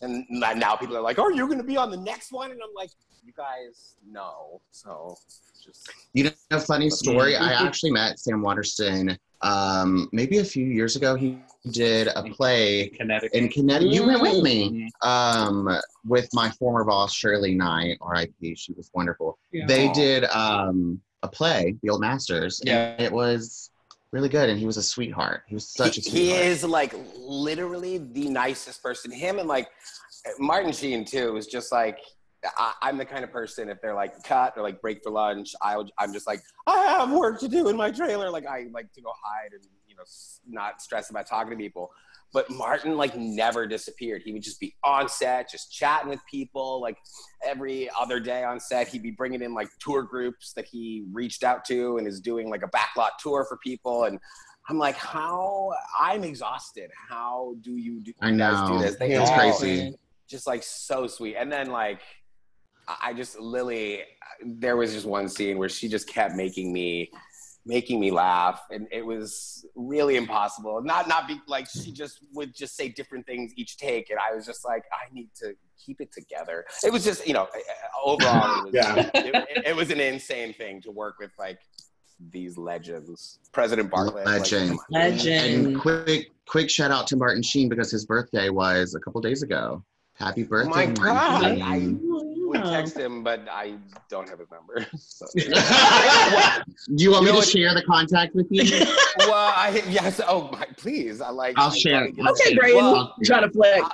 And 0.01 0.25
now 0.29 0.75
people 0.75 0.95
are 0.97 1.01
like, 1.01 1.19
"Are 1.19 1.31
you're 1.31 1.47
going 1.47 1.59
to 1.59 1.63
be 1.63 1.77
on 1.77 1.89
the 1.91 1.97
next 1.97 2.31
one?" 2.31 2.51
And 2.51 2.59
I'm 2.61 2.73
like, 2.75 2.91
"You 3.25 3.33
guys 3.35 3.95
know." 4.09 4.61
So 4.71 5.17
just 5.63 5.89
You 6.13 6.25
know, 6.25 6.31
a 6.51 6.59
funny 6.59 6.89
story. 6.89 7.35
I 7.35 7.51
actually 7.53 7.91
met 7.91 8.19
Sam 8.19 8.41
Waterston 8.41 9.17
um, 9.41 10.09
maybe 10.11 10.37
a 10.39 10.43
few 10.43 10.65
years 10.65 10.95
ago. 10.95 11.15
He 11.15 11.37
did 11.71 12.07
a 12.07 12.23
play 12.23 12.89
Connecticut. 12.89 13.33
in 13.37 13.49
Connecticut. 13.49 13.93
You 13.93 14.05
went 14.07 14.21
with 14.21 14.41
me 14.43 14.89
Mhm. 15.03 15.07
um, 15.07 15.79
with 16.05 16.27
my 16.33 16.49
former 16.51 16.83
boss 16.83 17.13
Shirley 17.13 17.53
Knight, 17.53 17.97
R.I.P. 18.01 18.55
She 18.55 18.73
was 18.73 18.89
wonderful. 18.93 19.37
They 19.67 19.89
Aw. 19.89 19.93
did 19.93 20.23
um, 20.25 21.01
a 21.23 21.27
play, 21.27 21.75
The 21.83 21.89
Old 21.89 22.01
Masters. 22.01 22.59
and 22.61 22.69
Yeah. 22.69 22.95
it 23.01 23.11
was 23.11 23.69
really 24.17 24.29
good, 24.29 24.49
and 24.49 24.59
he 24.59 24.65
was 24.65 24.77
a 24.77 24.83
sweetheart. 24.83 25.43
He 25.47 25.53
was 25.53 25.67
such 25.67 25.95
he, 25.95 26.01
a 26.01 26.03
sweetheart. 26.03 26.43
he 26.43 26.49
is 26.49 26.63
like 26.63 26.95
literally 27.17 27.99
the 27.99 28.29
nicest 28.29 28.81
person. 28.81 29.11
Him 29.11 29.37
and 29.37 29.47
like 29.47 29.67
Martin 30.39 30.71
Sheen 30.71 31.05
too 31.05 31.37
is 31.37 31.45
just 31.45 31.71
like 31.71 31.99
I, 32.57 32.73
I'm 32.81 32.97
the 32.97 33.05
kind 33.05 33.23
of 33.23 33.31
person 33.31 33.69
if 33.69 33.79
they're 33.79 33.93
like 33.93 34.23
cut 34.23 34.53
or 34.57 34.63
like 34.63 34.81
break 34.81 35.03
for 35.03 35.11
lunch, 35.11 35.53
I 35.61 35.81
I'm 35.99 36.13
just 36.13 36.25
like 36.25 36.41
I 36.65 36.77
have 36.97 37.11
work 37.11 37.39
to 37.41 37.47
do 37.47 37.69
in 37.69 37.77
my 37.77 37.91
trailer. 37.91 38.31
Like 38.31 38.47
I 38.47 38.65
like 38.71 38.91
to 38.93 39.01
go 39.01 39.11
hide 39.23 39.53
and 39.53 39.63
you 39.87 39.95
know 39.95 40.03
not 40.47 40.81
stress 40.81 41.11
about 41.11 41.27
talking 41.27 41.51
to 41.51 41.55
people. 41.55 41.91
But 42.33 42.49
Martin 42.49 42.97
like 42.97 43.15
never 43.15 43.65
disappeared. 43.65 44.21
He 44.25 44.33
would 44.33 44.43
just 44.43 44.59
be 44.59 44.75
on 44.83 45.07
set, 45.07 45.49
just 45.49 45.71
chatting 45.71 46.09
with 46.09 46.19
people. 46.29 46.81
Like 46.81 46.97
every 47.45 47.89
other 47.99 48.19
day 48.19 48.43
on 48.43 48.59
set, 48.59 48.89
he'd 48.89 49.01
be 49.03 49.11
bringing 49.11 49.41
in 49.41 49.53
like 49.53 49.69
tour 49.79 50.03
groups 50.03 50.51
that 50.55 50.65
he 50.65 51.05
reached 51.11 51.43
out 51.43 51.63
to 51.65 51.97
and 51.97 52.07
is 52.07 52.19
doing 52.19 52.49
like 52.49 52.63
a 52.63 52.67
backlot 52.67 53.11
tour 53.19 53.45
for 53.47 53.57
people. 53.63 54.03
And 54.03 54.19
I'm 54.69 54.77
like, 54.77 54.95
how? 54.95 55.71
I'm 55.97 56.25
exhausted. 56.25 56.91
How 57.09 57.55
do 57.61 57.77
you 57.77 58.01
do, 58.01 58.11
I 58.21 58.31
guys 58.31 58.69
know. 58.69 58.77
do 58.77 58.83
this? 58.83 58.97
They 58.97 59.13
It's 59.13 59.31
crazy. 59.31 59.95
Just 60.29 60.45
like 60.45 60.63
so 60.63 61.07
sweet. 61.07 61.37
And 61.37 61.49
then 61.49 61.71
like, 61.71 62.01
I 63.01 63.13
just 63.13 63.39
Lily. 63.39 64.01
There 64.45 64.77
was 64.77 64.93
just 64.93 65.05
one 65.05 65.29
scene 65.29 65.57
where 65.57 65.69
she 65.69 65.87
just 65.87 66.07
kept 66.07 66.35
making 66.35 66.71
me, 66.71 67.09
making 67.67 67.99
me 67.99 68.09
laugh, 68.11 68.61
and 68.71 68.87
it 68.91 69.05
was 69.05 69.65
really 69.75 70.15
impossible. 70.15 70.81
Not 70.81 71.07
not 71.07 71.27
be 71.27 71.39
like 71.47 71.67
she 71.69 71.91
just 71.91 72.19
would 72.33 72.55
just 72.55 72.75
say 72.75 72.89
different 72.89 73.25
things 73.27 73.53
each 73.57 73.77
take, 73.77 74.09
and 74.09 74.17
I 74.19 74.33
was 74.35 74.45
just 74.45 74.65
like, 74.65 74.83
I 74.91 75.13
need 75.13 75.29
to 75.41 75.53
keep 75.77 76.01
it 76.01 76.11
together. 76.11 76.65
It 76.83 76.91
was 76.91 77.03
just 77.03 77.27
you 77.27 77.33
know 77.33 77.43
eh, 77.53 77.57
eh, 77.59 77.73
overall, 78.03 78.59
it 78.59 78.65
was, 78.65 78.73
Yeah. 78.73 78.95
it, 79.13 79.25
it- 79.35 79.67
it 79.67 79.75
was 79.75 79.91
an 79.91 79.99
insane 79.99 80.53
thing 80.53 80.81
to 80.83 80.91
work 80.91 81.15
with 81.19 81.31
like 81.37 81.59
these 82.31 82.57
legends. 82.57 83.37
President 83.51 83.91
Bartlet, 83.91 84.25
like, 84.25 84.39
Legend. 84.39 84.69
come 84.69 84.79
on. 84.79 84.85
Legend. 85.01 85.67
And 85.67 85.79
quick, 85.79 86.31
quick 86.47 86.69
shout 86.69 86.89
out 86.89 87.05
to 87.07 87.15
Martin 87.15 87.43
Sheen 87.43 87.69
because 87.69 87.91
his 87.91 88.05
birthday 88.05 88.49
was 88.49 88.95
a 88.95 88.99
couple 88.99 89.21
days 89.21 89.43
ago. 89.43 89.83
Happy 90.15 90.43
birthday. 90.43 90.71
Oh 90.71 90.75
my 90.75 90.85
birthday, 90.87 91.03
God. 91.03 91.41
Martin 91.59 91.61
I, 91.61 92.16
Sheen. 92.53 92.61
would 92.63 92.71
text 92.71 92.97
him, 92.97 93.23
but 93.23 93.47
I 93.49 93.75
don't 94.09 94.27
have 94.29 94.39
his 94.39 94.49
number. 94.51 94.85
So. 94.97 95.25
Do 95.35 97.03
you 97.03 97.11
want 97.11 97.21
You 97.23 97.27
me 97.27 97.27
know 97.27 97.31
to 97.31 97.33
what- 97.37 97.47
share 97.47 97.73
the 97.73 97.83
contact 97.83 98.35
with 98.35 98.47
you? 98.49 98.63
well, 99.19 99.33
I 99.55 99.83
yes. 99.89 100.21
Oh, 100.27 100.49
my, 100.51 100.65
please. 100.77 101.21
I 101.21 101.29
like. 101.29 101.57
I'll 101.57 101.71
I 101.71 101.75
share 101.75 101.99
gotta 101.99 102.09
it. 102.09 102.15
get- 102.15 102.27
Okay, 102.31 102.55
Braden. 102.55 102.77
Well, 102.77 103.15
trying 103.23 103.43
to 103.43 103.49
flex. 103.49 103.85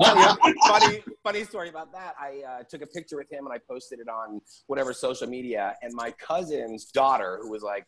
uh, 0.00 0.36
funny, 0.66 1.02
funny 1.22 1.44
story 1.44 1.68
about 1.68 1.92
that. 1.92 2.14
I 2.20 2.42
uh, 2.46 2.62
took 2.68 2.82
a 2.82 2.86
picture 2.86 3.16
with 3.16 3.30
him 3.30 3.46
and 3.46 3.52
I 3.54 3.58
posted 3.58 4.00
it 4.00 4.08
on 4.08 4.40
whatever 4.66 4.92
social 4.92 5.26
media. 5.28 5.74
And 5.82 5.92
my 5.94 6.10
cousin's 6.12 6.86
daughter, 6.86 7.38
who 7.42 7.50
was 7.50 7.62
like 7.62 7.86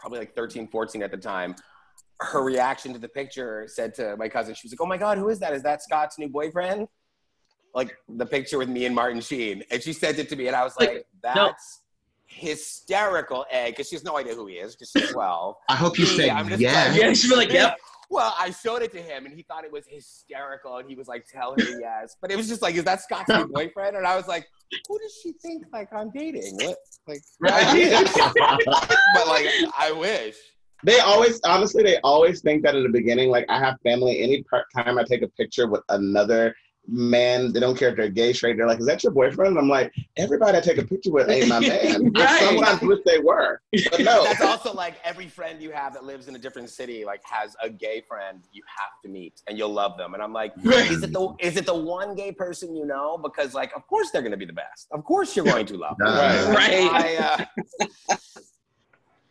probably 0.00 0.18
like 0.20 0.34
13, 0.34 0.68
14 0.68 1.02
at 1.02 1.10
the 1.10 1.16
time, 1.16 1.54
her 2.20 2.42
reaction 2.42 2.92
to 2.92 2.98
the 2.98 3.08
picture 3.08 3.66
said 3.68 3.94
to 3.94 4.16
my 4.16 4.28
cousin, 4.28 4.54
she 4.54 4.66
was 4.66 4.72
like, 4.72 4.80
"Oh 4.80 4.86
my 4.86 4.96
god, 4.96 5.18
who 5.18 5.28
is 5.28 5.38
that? 5.40 5.52
Is 5.52 5.62
that 5.64 5.82
Scott's 5.82 6.18
new 6.18 6.28
boyfriend?" 6.28 6.88
Like 7.76 7.96
the 8.08 8.26
picture 8.26 8.58
with 8.58 8.68
me 8.70 8.86
and 8.86 8.94
Martin 8.94 9.20
Sheen, 9.20 9.62
and 9.70 9.80
she 9.82 9.92
sent 9.92 10.18
it 10.18 10.28
to 10.30 10.36
me, 10.36 10.46
and 10.48 10.56
I 10.56 10.64
was 10.64 10.74
like, 10.80 10.88
Like, 10.90 11.06
"That's." 11.22 11.82
Hysterical 12.28 13.46
egg 13.50 13.72
because 13.74 13.88
she 13.88 13.94
has 13.94 14.02
no 14.04 14.18
idea 14.18 14.34
who 14.34 14.46
he 14.46 14.54
is 14.56 14.74
because 14.74 14.90
she's 14.90 15.10
12. 15.12 15.54
I 15.70 15.76
hope 15.76 15.96
you 15.98 16.04
say, 16.04 16.26
Yeah, 16.26 16.32
said 16.34 16.40
I'm 16.40 16.48
just 16.48 16.60
yes. 16.60 16.90
like- 16.92 17.00
Yeah, 17.00 17.12
she'd 17.14 17.28
be 17.30 17.36
like, 17.36 17.52
yep. 17.52 17.76
Well, 18.10 18.34
I 18.38 18.50
showed 18.50 18.82
it 18.82 18.92
to 18.92 19.00
him 19.00 19.26
and 19.26 19.34
he 19.34 19.42
thought 19.42 19.64
it 19.64 19.72
was 19.72 19.86
hysterical 19.86 20.76
and 20.78 20.88
he 20.88 20.96
was 20.96 21.06
like, 21.08 21.24
tell 21.26 21.52
her 21.52 21.80
yes. 21.80 22.16
But 22.20 22.30
it 22.32 22.36
was 22.36 22.46
just 22.48 22.62
like, 22.62 22.74
is 22.74 22.84
that 22.84 23.00
Scott's 23.00 23.28
new 23.30 23.46
boyfriend? 23.54 23.96
And 23.96 24.06
I 24.06 24.16
was 24.16 24.26
like, 24.28 24.46
who 24.88 24.98
does 24.98 25.14
she 25.22 25.32
think 25.40 25.64
like 25.72 25.88
I'm 25.94 26.10
dating? 26.10 26.56
What? 26.56 26.76
Like, 27.06 27.22
but 27.40 29.26
like, 29.28 29.46
I 29.78 29.92
wish. 29.96 30.36
They 30.84 30.98
always, 31.00 31.40
honestly, 31.44 31.82
they 31.82 31.98
always 32.04 32.42
think 32.42 32.62
that 32.64 32.74
at 32.74 32.82
the 32.82 32.88
beginning, 32.90 33.30
like 33.30 33.46
I 33.48 33.58
have 33.60 33.80
family. 33.82 34.20
Any 34.20 34.42
part- 34.42 34.66
time 34.76 34.98
I 34.98 35.04
take 35.04 35.22
a 35.22 35.28
picture 35.28 35.68
with 35.68 35.82
another 35.88 36.54
man, 36.88 37.52
they 37.52 37.60
don't 37.60 37.76
care 37.76 37.90
if 37.90 37.96
they're 37.96 38.08
gay, 38.08 38.32
straight. 38.32 38.56
They're 38.56 38.66
like, 38.66 38.80
"Is 38.80 38.86
that 38.86 39.02
your 39.02 39.12
boyfriend?" 39.12 39.50
And 39.50 39.58
I'm 39.58 39.68
like, 39.68 39.92
"Everybody 40.16 40.58
I 40.58 40.60
take 40.60 40.78
a 40.78 40.84
picture 40.84 41.10
with 41.10 41.28
ain't 41.28 41.48
my 41.48 41.60
man." 41.60 42.12
Right. 42.16 42.40
sometimes 42.40 42.80
wish 42.82 43.00
they 43.04 43.18
were, 43.18 43.60
but 43.90 44.00
no. 44.00 44.24
That's 44.24 44.40
also 44.40 44.72
like 44.72 44.94
every 45.04 45.28
friend 45.28 45.60
you 45.60 45.70
have 45.70 45.92
that 45.94 46.04
lives 46.04 46.28
in 46.28 46.34
a 46.34 46.38
different 46.38 46.70
city, 46.70 47.04
like 47.04 47.20
has 47.24 47.56
a 47.62 47.68
gay 47.68 48.00
friend 48.00 48.42
you 48.52 48.62
have 48.66 49.00
to 49.02 49.08
meet 49.08 49.42
and 49.46 49.58
you'll 49.58 49.72
love 49.72 49.98
them. 49.98 50.14
And 50.14 50.22
I'm 50.22 50.32
like, 50.32 50.52
is 50.64 51.02
it 51.02 51.12
the 51.12 51.34
is 51.40 51.56
it 51.56 51.66
the 51.66 51.74
one 51.74 52.14
gay 52.14 52.32
person 52.32 52.74
you 52.74 52.86
know? 52.86 53.18
Because 53.18 53.54
like, 53.54 53.74
of 53.76 53.86
course 53.86 54.10
they're 54.10 54.22
gonna 54.22 54.36
be 54.36 54.46
the 54.46 54.52
best. 54.52 54.88
Of 54.92 55.04
course 55.04 55.36
you're 55.36 55.44
going 55.44 55.66
to 55.66 55.76
love 55.76 55.96
them. 55.98 56.08
Right. 56.08 56.54
Right. 56.54 57.18
I, 57.20 57.46
uh, 58.10 58.16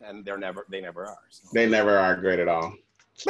and 0.02 0.24
they're 0.24 0.38
never 0.38 0.66
they 0.70 0.82
never 0.82 1.06
are. 1.08 1.18
so. 1.30 1.48
They 1.54 1.68
never 1.68 1.98
are 1.98 2.16
great 2.16 2.40
at 2.40 2.48
all. 2.48 2.74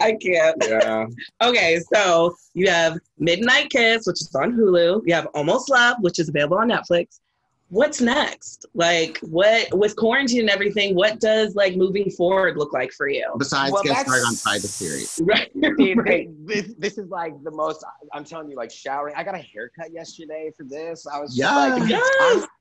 I 0.00 0.16
can't. 0.20 0.56
Yeah. 0.66 1.06
Okay, 1.42 1.80
so 1.92 2.34
you 2.54 2.68
have 2.70 2.98
Midnight 3.18 3.70
Kiss, 3.70 4.06
which 4.06 4.20
is 4.20 4.34
on 4.34 4.52
Hulu. 4.52 5.02
You 5.04 5.14
have 5.14 5.26
Almost 5.34 5.70
Love, 5.70 5.96
which 6.00 6.18
is 6.18 6.28
available 6.28 6.58
on 6.58 6.68
Netflix. 6.70 7.20
What's 7.68 8.00
next? 8.00 8.64
Like, 8.74 9.18
what 9.22 9.76
with 9.76 9.96
quarantine 9.96 10.40
and 10.42 10.50
everything? 10.50 10.94
What 10.94 11.18
does 11.18 11.56
like 11.56 11.76
moving 11.76 12.10
forward 12.10 12.56
look 12.56 12.72
like 12.72 12.92
for 12.92 13.08
you? 13.08 13.26
Besides, 13.38 13.72
Well, 13.72 13.82
get 13.82 14.06
started 14.06 14.24
on 14.24 14.36
Pride 14.36 14.60
the 14.62 14.68
Series. 14.68 15.20
Right, 15.26 15.50
Dude, 15.76 15.98
right. 15.98 16.28
this, 16.46 16.74
this 16.78 16.98
is 16.98 17.08
like 17.08 17.32
the 17.42 17.50
most 17.50 17.84
i'm 18.12 18.24
telling 18.24 18.48
you 18.48 18.56
like 18.56 18.70
showering 18.70 19.14
i 19.16 19.24
got 19.24 19.34
a 19.34 19.38
haircut 19.38 19.92
yesterday 19.92 20.52
for 20.56 20.62
this 20.64 21.04
i 21.12 21.18
was 21.18 21.30
just 21.34 21.38
Yeah. 21.38 21.56
like 21.56 21.88
Yes. 21.88 22.08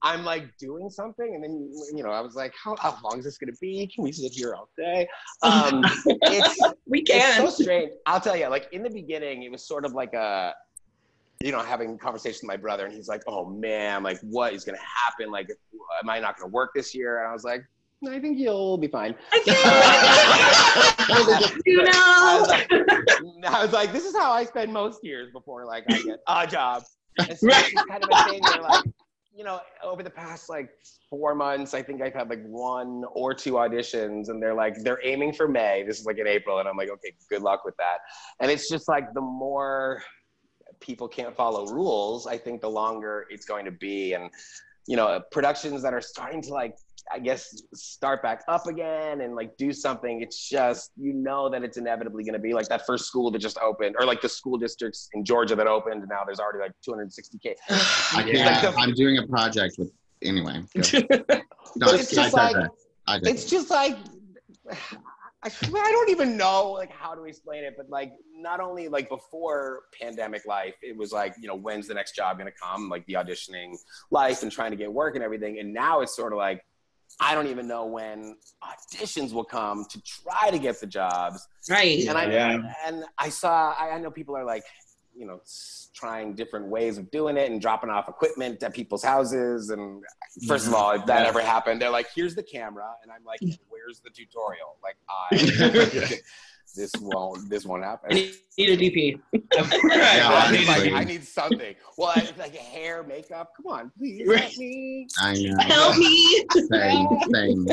I'm, 0.02 0.20
I'm 0.20 0.26
like 0.26 0.46
doing 0.58 0.90
something 0.90 1.36
and 1.36 1.44
then 1.44 1.72
you 1.96 2.04
know 2.04 2.10
i 2.10 2.22
was 2.22 2.34
like 2.36 2.54
how, 2.62 2.76
how 2.78 2.98
long 3.04 3.20
is 3.20 3.26
this 3.26 3.38
going 3.38 3.52
to 3.54 3.58
be 3.62 3.86
can 3.94 4.04
we 4.04 4.12
sit 4.12 4.32
here 4.32 4.56
all 4.56 4.70
day 4.78 5.08
um 5.44 5.84
it's 6.06 6.60
We 6.88 7.04
it's 7.08 7.38
so 7.38 7.50
strange 7.50 7.92
i'll 8.08 8.22
tell 8.22 8.36
you 8.36 8.48
like 8.48 8.68
in 8.72 8.82
the 8.82 8.90
beginning 8.90 9.44
it 9.44 9.52
was 9.52 9.68
sort 9.68 9.86
of 9.86 9.94
like 9.94 10.14
a 10.14 10.54
you 11.44 11.52
know 11.52 11.60
having 11.60 11.96
a 11.96 11.98
conversation 11.98 12.40
with 12.44 12.48
my 12.48 12.58
brother 12.58 12.86
and 12.86 12.94
he's 12.94 13.08
like 13.08 13.22
oh 13.28 13.46
man 13.46 14.04
like 14.04 14.20
what 14.22 14.54
is 14.54 14.64
going 14.64 14.78
to 14.78 14.84
happen 14.84 15.32
like 15.32 15.50
am 16.02 16.10
i 16.10 16.20
not 16.20 16.38
going 16.38 16.50
to 16.50 16.54
work 16.54 16.72
this 16.74 16.96
year 16.96 17.20
and 17.20 17.30
i 17.30 17.34
was 17.34 17.44
like 17.44 17.64
I 18.08 18.20
think 18.20 18.38
you'll 18.38 18.78
be 18.78 18.88
fine. 18.88 19.16
you 19.48 19.54
know. 21.84 21.92
I 21.96 22.38
was, 22.40 22.50
like, 22.50 22.72
I 23.48 23.64
was 23.64 23.74
like, 23.74 23.92
this 23.92 24.06
is 24.06 24.16
how 24.16 24.32
I 24.32 24.44
spend 24.44 24.72
most 24.72 25.04
years 25.04 25.32
before 25.32 25.66
like 25.66 25.86
I 25.90 26.02
get 26.02 26.20
a 26.28 26.46
job. 26.46 26.84
And 27.18 27.38
so 27.38 27.48
Right. 27.48 27.66
it's 27.74 27.86
kind 27.90 28.04
of 28.04 28.10
a 28.12 28.24
thing 28.30 28.44
where 28.44 28.62
like, 28.62 28.84
you 29.36 29.44
know, 29.44 29.60
over 29.84 30.04
the 30.04 30.10
past 30.10 30.50
like 30.50 30.70
four 31.10 31.36
months, 31.36 31.74
I 31.74 31.82
think 31.82 32.02
I've 32.02 32.14
had 32.14 32.30
like 32.30 32.44
one 32.46 33.04
or 33.14 33.34
two 33.34 33.54
auditions, 33.54 34.30
and 34.30 34.42
they're 34.42 34.54
like, 34.54 34.76
they're 34.84 35.00
aiming 35.04 35.34
for 35.34 35.48
May. 35.48 35.84
This 35.84 36.00
is 36.00 36.06
like 36.06 36.18
in 36.20 36.28
April, 36.28 36.60
and 36.60 36.70
I'm 36.70 36.78
like, 36.78 36.90
okay, 36.90 37.14
good 37.30 37.42
luck 37.42 37.66
with 37.66 37.76
that. 37.78 37.98
And 38.40 38.50
it's 38.50 38.70
just 38.70 38.88
like 38.88 39.14
the 39.14 39.22
more 39.22 40.04
people 40.86 41.08
can't 41.08 41.36
follow 41.36 41.66
rules, 41.68 42.28
I 42.28 42.38
think 42.38 42.62
the 42.62 42.70
longer 42.70 43.26
it's 43.30 43.46
going 43.46 43.66
to 43.66 43.72
be. 43.72 44.14
And 44.14 44.30
you 44.88 44.96
know, 44.96 45.22
productions 45.32 45.82
that 45.82 45.94
are 45.94 46.02
starting 46.02 46.42
to 46.44 46.50
like, 46.54 46.76
I 47.12 47.20
guess, 47.20 47.64
start 47.74 48.22
back 48.22 48.44
up 48.48 48.68
again 48.68 49.22
and 49.22 49.36
like 49.36 49.58
do 49.58 49.74
something. 49.74 50.22
It's 50.22 50.48
just 50.50 50.92
you 50.98 51.14
know 51.14 51.50
that 51.50 51.64
it's 51.64 51.78
inevitably 51.78 52.24
going 52.24 52.34
to 52.34 52.40
be 52.40 52.54
like 52.54 52.68
that 52.70 52.86
first 52.86 53.06
school 53.06 53.32
that 53.32 53.40
just 53.40 53.58
opened, 53.60 53.96
or 54.00 54.06
like 54.06 54.22
the 54.22 54.30
school 54.30 54.58
districts 54.58 55.10
in 55.14 55.24
Georgia 55.26 55.56
that 55.56 55.68
opened, 55.68 56.02
and 56.02 56.10
now 56.10 56.22
there's 56.26 56.40
already 56.40 56.60
like 56.60 56.72
260k. 56.88 57.56
I 57.70 58.24
can't. 58.24 58.64
Like 58.64 58.76
the- 58.76 58.80
I'm 58.80 58.94
doing 58.94 59.18
a 59.18 59.28
project 59.28 59.76
with. 59.78 59.92
Anyway. 60.22 60.64
No, 61.78 61.88
it's 61.88 62.10
just 62.10 62.32
said 62.32 62.34
like 62.34 62.56
that. 62.56 62.70
I 63.06 63.20
did. 63.20 63.28
it's 63.28 63.50
just 63.50 63.70
like 63.70 63.98
I, 65.46 65.50
swear 65.50 65.84
I 65.84 65.92
don't 65.92 66.10
even 66.10 66.38
know 66.38 66.72
like 66.72 66.92
how 66.92 67.14
to 67.14 67.24
explain 67.26 67.64
it, 67.64 67.76
but 67.78 67.88
like 67.88 68.14
not 68.34 68.60
only 68.60 68.88
like 68.88 69.10
before 69.10 69.84
pandemic 70.02 70.44
life, 70.48 70.74
it 70.82 70.98
was 70.98 71.12
like 71.12 71.36
you 71.40 71.48
know 71.48 71.56
when's 71.56 71.88
the 71.88 71.94
next 71.94 72.16
job 72.16 72.40
gonna 72.40 72.50
come, 72.52 72.90
like 72.90 73.06
the 73.06 73.14
auditioning 73.14 73.76
life 74.10 74.42
and 74.42 74.52
trying 74.52 74.72
to 74.72 74.78
get 74.78 74.92
work 74.92 75.14
and 75.16 75.24
everything, 75.24 75.60
and 75.60 75.72
now 75.72 76.02
it's 76.02 76.16
sort 76.16 76.34
of 76.34 76.38
like 76.38 76.66
I 77.20 77.36
don't 77.36 77.48
even 77.48 77.68
know 77.68 77.86
when 77.86 78.36
auditions 78.64 79.32
will 79.34 79.46
come 79.46 79.86
to 79.92 80.02
try 80.02 80.50
to 80.50 80.58
get 80.58 80.80
the 80.82 80.88
jobs, 80.88 81.48
Right. 81.70 82.08
and 82.08 82.18
I 82.18 82.26
Yeah. 82.32 82.74
and 82.86 83.06
I 83.20 83.30
saw 83.30 83.74
I, 83.78 83.92
I 83.92 84.00
know 84.00 84.10
people 84.10 84.36
are 84.36 84.44
like 84.46 84.64
you 85.18 85.26
know 85.26 85.40
trying 85.94 86.34
different 86.36 86.68
ways 86.68 86.98
of 86.98 87.10
doing 87.12 87.38
it 87.38 87.50
and 87.52 87.62
dropping 87.62 87.90
off 87.90 88.10
equipment 88.10 88.62
at 88.64 88.74
people's 88.74 89.04
houses 89.04 89.70
and 89.70 90.04
first 90.48 90.68
of 90.68 90.74
all 90.74 90.92
if 90.92 91.06
that 91.06 91.22
Yeah. 91.24 91.28
ever 91.30 91.42
happened 91.42 91.82
they're 91.82 91.90
like 91.90 92.08
here's 92.14 92.36
the 92.36 92.44
camera 92.44 92.92
and 93.02 93.12
i'm 93.12 93.24
like 93.24 93.40
where's 93.70 94.00
the 94.02 94.10
tutorial 94.10 94.76
like 94.84 94.96
i 95.10 95.36
this 96.76 96.92
won't 97.00 97.50
this 97.50 97.66
won't 97.66 97.84
happen 97.84 98.10
I 98.12 98.32
need 98.58 98.70
a 98.70 98.78
DP. 98.78 99.20
Yeah, 99.96 100.30
I, 100.30 100.52
need, 100.52 100.68
like. 100.68 100.92
I 100.92 101.04
need 101.06 101.24
something 101.24 101.76
well 101.98 102.12
I, 102.16 102.28
like 102.38 102.56
hair 102.56 103.04
makeup 103.04 103.54
come 103.56 103.68
on 103.72 103.92
please 103.98 104.28
help 104.30 104.58
me 104.58 105.08
I 105.20 105.34
know. 105.36 105.58
Help 105.64 105.98
me. 105.98 106.46
Same, 106.70 107.08
same. 107.34 107.68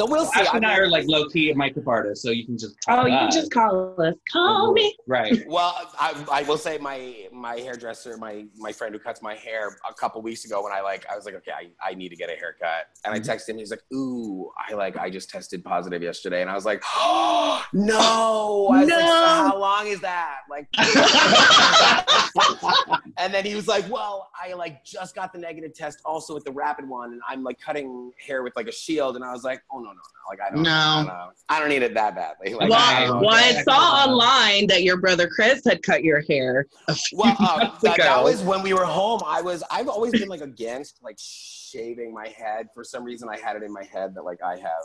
So 0.00 0.06
we'll 0.06 0.24
see 0.24 0.40
Ashley 0.40 0.56
and 0.56 0.66
I 0.66 0.78
are 0.78 0.88
like 0.88 1.06
low 1.06 1.28
key 1.28 1.52
makeup 1.52 1.86
artists, 1.86 2.24
so 2.24 2.30
you 2.30 2.46
can 2.46 2.56
just. 2.56 2.74
Oh, 2.88 3.04
you 3.04 3.18
can 3.18 3.30
just 3.30 3.52
call 3.52 4.00
us. 4.00 4.14
Call 4.32 4.72
me. 4.72 4.96
Right. 5.06 5.46
Well, 5.50 5.74
I, 5.98 6.14
I 6.30 6.42
will 6.42 6.56
say 6.56 6.78
my 6.78 7.26
my 7.32 7.56
hairdresser, 7.56 8.16
my 8.16 8.46
my 8.56 8.72
friend 8.72 8.94
who 8.94 9.00
cuts 9.00 9.20
my 9.20 9.34
hair, 9.34 9.76
a 9.88 9.94
couple 9.94 10.22
weeks 10.22 10.44
ago 10.44 10.62
when 10.62 10.72
I 10.72 10.80
like 10.80 11.04
I 11.10 11.16
was 11.16 11.24
like, 11.24 11.34
okay, 11.34 11.50
I, 11.50 11.70
I 11.84 11.94
need 11.94 12.10
to 12.10 12.16
get 12.16 12.30
a 12.30 12.34
haircut, 12.34 12.86
and 13.04 13.12
I 13.12 13.18
mm-hmm. 13.18 13.30
texted 13.30 13.50
him. 13.50 13.58
He's 13.58 13.70
like, 13.70 13.82
ooh, 13.92 14.50
I 14.56 14.74
like 14.74 14.96
I 14.96 15.10
just 15.10 15.28
tested 15.28 15.64
positive 15.64 16.02
yesterday, 16.02 16.40
and 16.40 16.48
I 16.48 16.54
was 16.54 16.64
like, 16.64 16.82
oh 16.94 17.64
no, 17.72 18.68
I 18.72 18.80
was 18.80 18.88
like, 18.88 19.00
so 19.00 19.06
No. 19.06 19.26
how 19.26 19.58
long 19.58 19.88
is 19.88 20.00
that? 20.02 20.42
Like, 20.48 20.68
and 23.18 23.34
then 23.34 23.44
he 23.44 23.56
was 23.56 23.66
like, 23.66 23.90
well, 23.90 24.30
I 24.40 24.52
like 24.52 24.84
just 24.84 25.16
got 25.16 25.32
the 25.32 25.38
negative 25.38 25.74
test 25.74 26.00
also 26.04 26.34
with 26.34 26.44
the 26.44 26.52
rapid 26.52 26.88
one, 26.88 27.12
and 27.12 27.20
I'm 27.28 27.42
like 27.42 27.60
cutting 27.60 28.12
hair 28.24 28.42
with 28.42 28.54
like 28.56 28.68
a 28.68 28.72
shield, 28.72 29.16
and 29.16 29.24
I 29.24 29.32
was 29.32 29.42
like, 29.42 29.62
oh 29.72 29.80
no 29.80 29.89
no 29.92 29.96
no, 29.98 30.28
like 30.28 30.40
I 30.40 30.50
don't, 30.54 30.62
No. 30.62 30.70
I 30.70 31.04
don't, 31.24 31.36
I 31.48 31.58
don't 31.60 31.68
need 31.68 31.82
it 31.82 31.94
that 31.94 32.14
badly. 32.14 32.54
Like, 32.54 32.70
Well, 32.70 32.78
I- 32.78 33.10
well, 33.10 33.30
I 33.30 33.62
saw 33.62 34.06
online 34.06 34.66
that 34.68 34.82
your 34.82 34.96
brother 34.98 35.28
Chris 35.28 35.62
had 35.64 35.82
cut 35.82 36.04
your 36.04 36.20
hair. 36.22 36.66
a 36.88 36.94
few 36.94 37.18
Well, 37.18 37.36
um, 37.38 37.58
months 37.58 37.80
that, 37.82 37.96
that 37.98 38.22
was 38.22 38.42
when 38.42 38.62
we 38.62 38.72
were 38.72 38.84
home. 38.84 39.20
I 39.26 39.40
was 39.42 39.62
I've 39.70 39.88
always 39.88 40.12
been 40.12 40.28
like 40.28 40.40
against 40.42 40.98
like 41.02 41.16
shaving 41.18 42.12
my 42.12 42.28
head. 42.28 42.68
For 42.74 42.84
some 42.84 43.04
reason, 43.04 43.28
I 43.28 43.38
had 43.38 43.56
it 43.56 43.62
in 43.62 43.72
my 43.72 43.84
head 43.84 44.14
that 44.14 44.22
like 44.22 44.42
I 44.42 44.56
have 44.56 44.82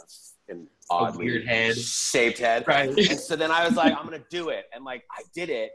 an 0.49 0.67
oddly 0.89 1.25
weird 1.25 1.47
head. 1.47 1.77
shaped 1.77 2.39
head. 2.39 2.63
Right. 2.67 2.89
And 2.89 3.19
so 3.19 3.35
then 3.35 3.51
I 3.51 3.65
was 3.67 3.75
like, 3.75 3.93
I'm 3.97 4.03
gonna 4.05 4.19
do 4.29 4.49
it, 4.49 4.65
and 4.73 4.83
like 4.85 5.03
I 5.11 5.21
did 5.33 5.49
it, 5.49 5.71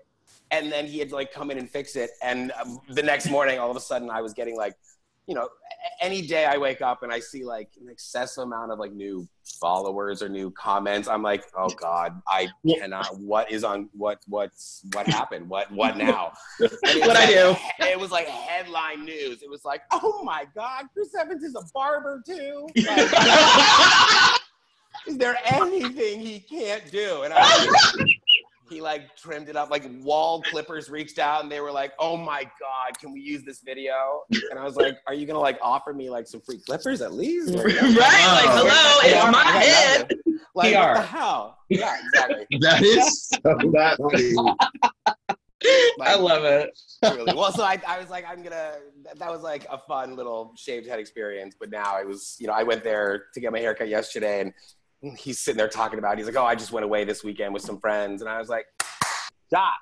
and 0.51 0.71
then 0.71 0.87
he 0.87 0.99
had 0.99 1.13
like 1.13 1.33
come 1.33 1.51
in 1.51 1.59
and 1.59 1.69
fix 1.71 1.97
it. 1.97 2.11
And 2.23 2.53
um, 2.61 2.79
the 2.89 3.03
next 3.03 3.29
morning, 3.31 3.59
all 3.59 3.71
of 3.71 3.77
a 3.77 3.81
sudden, 3.81 4.11
I 4.11 4.21
was 4.21 4.33
getting 4.35 4.57
like, 4.57 4.75
you 5.31 5.37
know, 5.37 5.49
any 6.01 6.23
day 6.23 6.45
I 6.45 6.57
wake 6.59 6.83
up 6.83 7.05
and 7.05 7.13
I 7.13 7.21
see 7.21 7.45
like 7.45 7.69
an 7.81 7.89
excessive 7.89 8.43
amount 8.43 8.73
of 8.73 8.81
like 8.81 8.93
new 8.93 9.29
followers 9.61 10.23
or 10.23 10.29
new 10.29 10.51
comments, 10.51 11.07
I'm 11.07 11.23
like, 11.23 11.45
oh 11.57 11.69
god, 11.69 12.21
I 12.27 12.49
cannot. 12.69 13.17
What 13.21 13.49
is 13.49 13.63
on 13.63 13.89
what 13.93 14.19
what's 14.27 14.83
what 14.93 15.07
happened? 15.07 15.49
What 15.49 15.71
what 15.71 15.97
now? 15.97 16.33
It 16.61 16.73
was 17.07 17.17
I 17.17 17.25
like- 17.25 17.29
do. 17.29 17.87
It 17.87 18.01
was 18.01 18.11
like 18.11 18.27
headline 18.27 19.05
news. 19.05 19.43
It 19.43 19.49
was 19.49 19.65
like, 19.65 19.83
oh 19.93 20.21
my 20.25 20.47
god, 20.53 20.87
Chris 20.93 21.15
Evans 21.15 21.45
is 21.45 21.55
a 21.55 21.63
barber 21.73 22.23
too. 22.27 22.67
Like, 22.75 23.13
is 25.07 25.17
there 25.17 25.37
anything 25.45 26.19
he 26.21 26.41
can't 26.41 26.91
do? 26.91 27.23
And 27.23 27.33
I 27.37 27.67
like, 27.99 28.09
he 28.71 28.81
like 28.81 29.17
trimmed 29.17 29.49
it 29.49 29.57
up. 29.57 29.69
Like 29.71 29.85
Wahl 30.03 30.41
clippers 30.43 30.89
reached 30.89 31.19
out 31.19 31.43
and 31.43 31.51
they 31.53 31.61
were 31.61 31.73
like, 31.73 31.93
"Oh 31.99 32.17
my 32.17 32.45
god, 32.45 32.99
can 32.99 33.13
we 33.13 33.21
use 33.21 33.43
this 33.43 33.61
video?" 33.65 34.23
And 34.51 34.59
I 34.59 34.65
was 34.65 34.77
like, 34.77 34.97
"Are 35.07 35.13
you 35.15 35.27
gonna 35.27 35.41
like 35.41 35.59
offer 35.61 35.93
me 35.93 36.09
like 36.09 36.27
some 36.27 36.41
free 36.41 36.61
clippers 36.65 37.03
at 37.03 37.13
least?" 37.13 37.51
Like, 37.51 37.65
right? 37.67 37.75
Like, 37.75 37.99
Oh. 37.99 38.69
hello, 38.69 38.71
I 38.73 39.03
it's 39.05 39.33
my 39.33 39.41
I 39.41 39.45
got 39.45 39.63
head. 39.63 40.19
Like 40.55 40.73
PR. 40.75 40.79
what 40.81 40.95
the 40.95 41.03
hell? 41.03 41.59
Yeah, 41.69 41.97
exactly. 42.05 42.47
That 42.61 42.83
is 42.83 43.29
So 43.29 43.39
that 43.73 44.57
I 46.01 46.15
love 46.17 46.45
it. 46.45 46.71
really. 47.03 47.35
Well, 47.35 47.53
so 47.53 47.63
I, 47.63 47.79
I 47.87 47.99
was 48.01 48.09
like, 48.09 48.25
I'm 48.27 48.43
gonna. 48.43 48.73
That, 49.05 49.19
that 49.19 49.31
was 49.31 49.43
like 49.43 49.67
a 49.71 49.77
fun 49.79 50.17
little 50.17 50.53
shaved 50.57 50.87
head 50.87 50.99
experience. 50.99 51.55
But 51.59 51.71
now 51.71 51.95
I 51.95 52.05
was, 52.05 52.37
you 52.41 52.47
know, 52.47 52.55
I 52.55 52.63
went 52.63 52.83
there 52.83 53.25
to 53.35 53.41
get 53.41 53.53
my 53.53 53.59
haircut 53.59 53.89
yesterday, 53.89 54.41
and 54.41 54.53
he's 55.19 55.39
sitting 55.41 55.57
there 55.59 55.69
talking 55.69 55.99
about. 55.99 56.13
It. 56.15 56.19
He's 56.19 56.27
like, 56.27 56.37
"Oh, 56.37 56.45
I 56.45 56.55
just 56.55 56.73
went 56.73 56.85
away 56.85 57.05
this 57.05 57.25
weekend 57.25 57.53
with 57.55 57.63
some 57.63 57.79
friends," 57.79 58.21
and 58.23 58.31
I 58.31 58.39
was 58.39 58.49
like, 58.49 58.67
"Stop." 59.49 59.75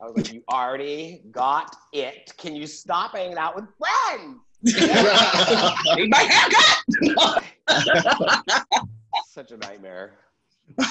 I 0.00 0.04
was 0.06 0.16
like, 0.16 0.32
"You 0.32 0.42
already 0.50 1.22
got 1.30 1.74
it. 1.92 2.32
Can 2.36 2.56
you 2.56 2.66
stop 2.66 3.12
hanging 3.16 3.38
out 3.38 3.54
with 3.54 3.64
friends?" 3.78 4.38
Need 5.96 6.10
my 6.10 6.18
haircut. 6.18 7.44
Such 9.26 9.52
a 9.52 9.56
nightmare. 9.58 10.14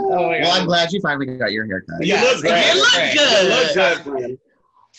Oh 0.00 0.28
my 0.28 0.40
well, 0.40 0.60
I'm 0.60 0.66
glad 0.66 0.90
you 0.92 1.00
finally 1.00 1.26
got 1.38 1.52
your 1.52 1.64
haircut. 1.66 2.04
you 2.04 2.14
look 2.16 2.40
great. 2.40 2.66
You 2.74 2.80
look 2.80 2.92
Great. 2.92 3.12
You 3.14 3.18
good. 3.20 3.76
look 3.76 4.04
good. 4.04 4.38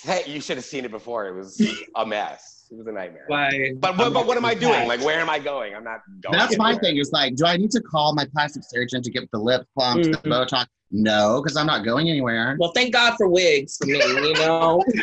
Hey, 0.01 0.23
you 0.27 0.39
should 0.39 0.55
have 0.57 0.65
seen 0.65 0.85
it 0.85 0.91
before. 0.91 1.27
It 1.27 1.33
was 1.35 1.61
a 1.95 2.05
mess. 2.05 2.58
It 2.71 2.77
was 2.77 2.85
a 2.85 2.91
nightmare. 2.91 3.25
Like, 3.29 3.79
But 3.79 3.97
what, 3.97 4.13
but 4.13 4.27
what 4.27 4.37
am 4.37 4.45
I 4.45 4.53
doing? 4.53 4.87
Like, 4.87 5.01
where 5.03 5.19
am 5.19 5.29
I 5.29 5.39
going? 5.39 5.73
I'm 5.73 5.83
not 5.83 6.01
going. 6.21 6.37
That's 6.37 6.55
my 6.57 6.77
thing. 6.77 6.97
Is 6.97 7.11
like, 7.11 7.35
do 7.35 7.45
I 7.47 7.57
need 7.57 7.71
to 7.71 7.81
call 7.81 8.13
my 8.13 8.25
plastic 8.31 8.61
surgeon 8.67 9.01
to 9.01 9.09
get 9.09 9.29
the 9.31 9.39
lip 9.39 9.65
plumps, 9.75 10.07
the 10.07 10.17
Mhm. 10.17 10.47
Botox? 10.47 10.67
No, 10.91 11.41
because 11.41 11.55
I'm 11.57 11.65
not 11.67 11.83
going 11.85 12.09
anywhere. 12.09 12.55
Well, 12.59 12.71
thank 12.73 12.93
God 12.93 13.15
for 13.17 13.27
wigs 13.27 13.77
for 13.77 13.85
me, 13.87 13.97
you 13.97 14.33
know. 14.35 14.83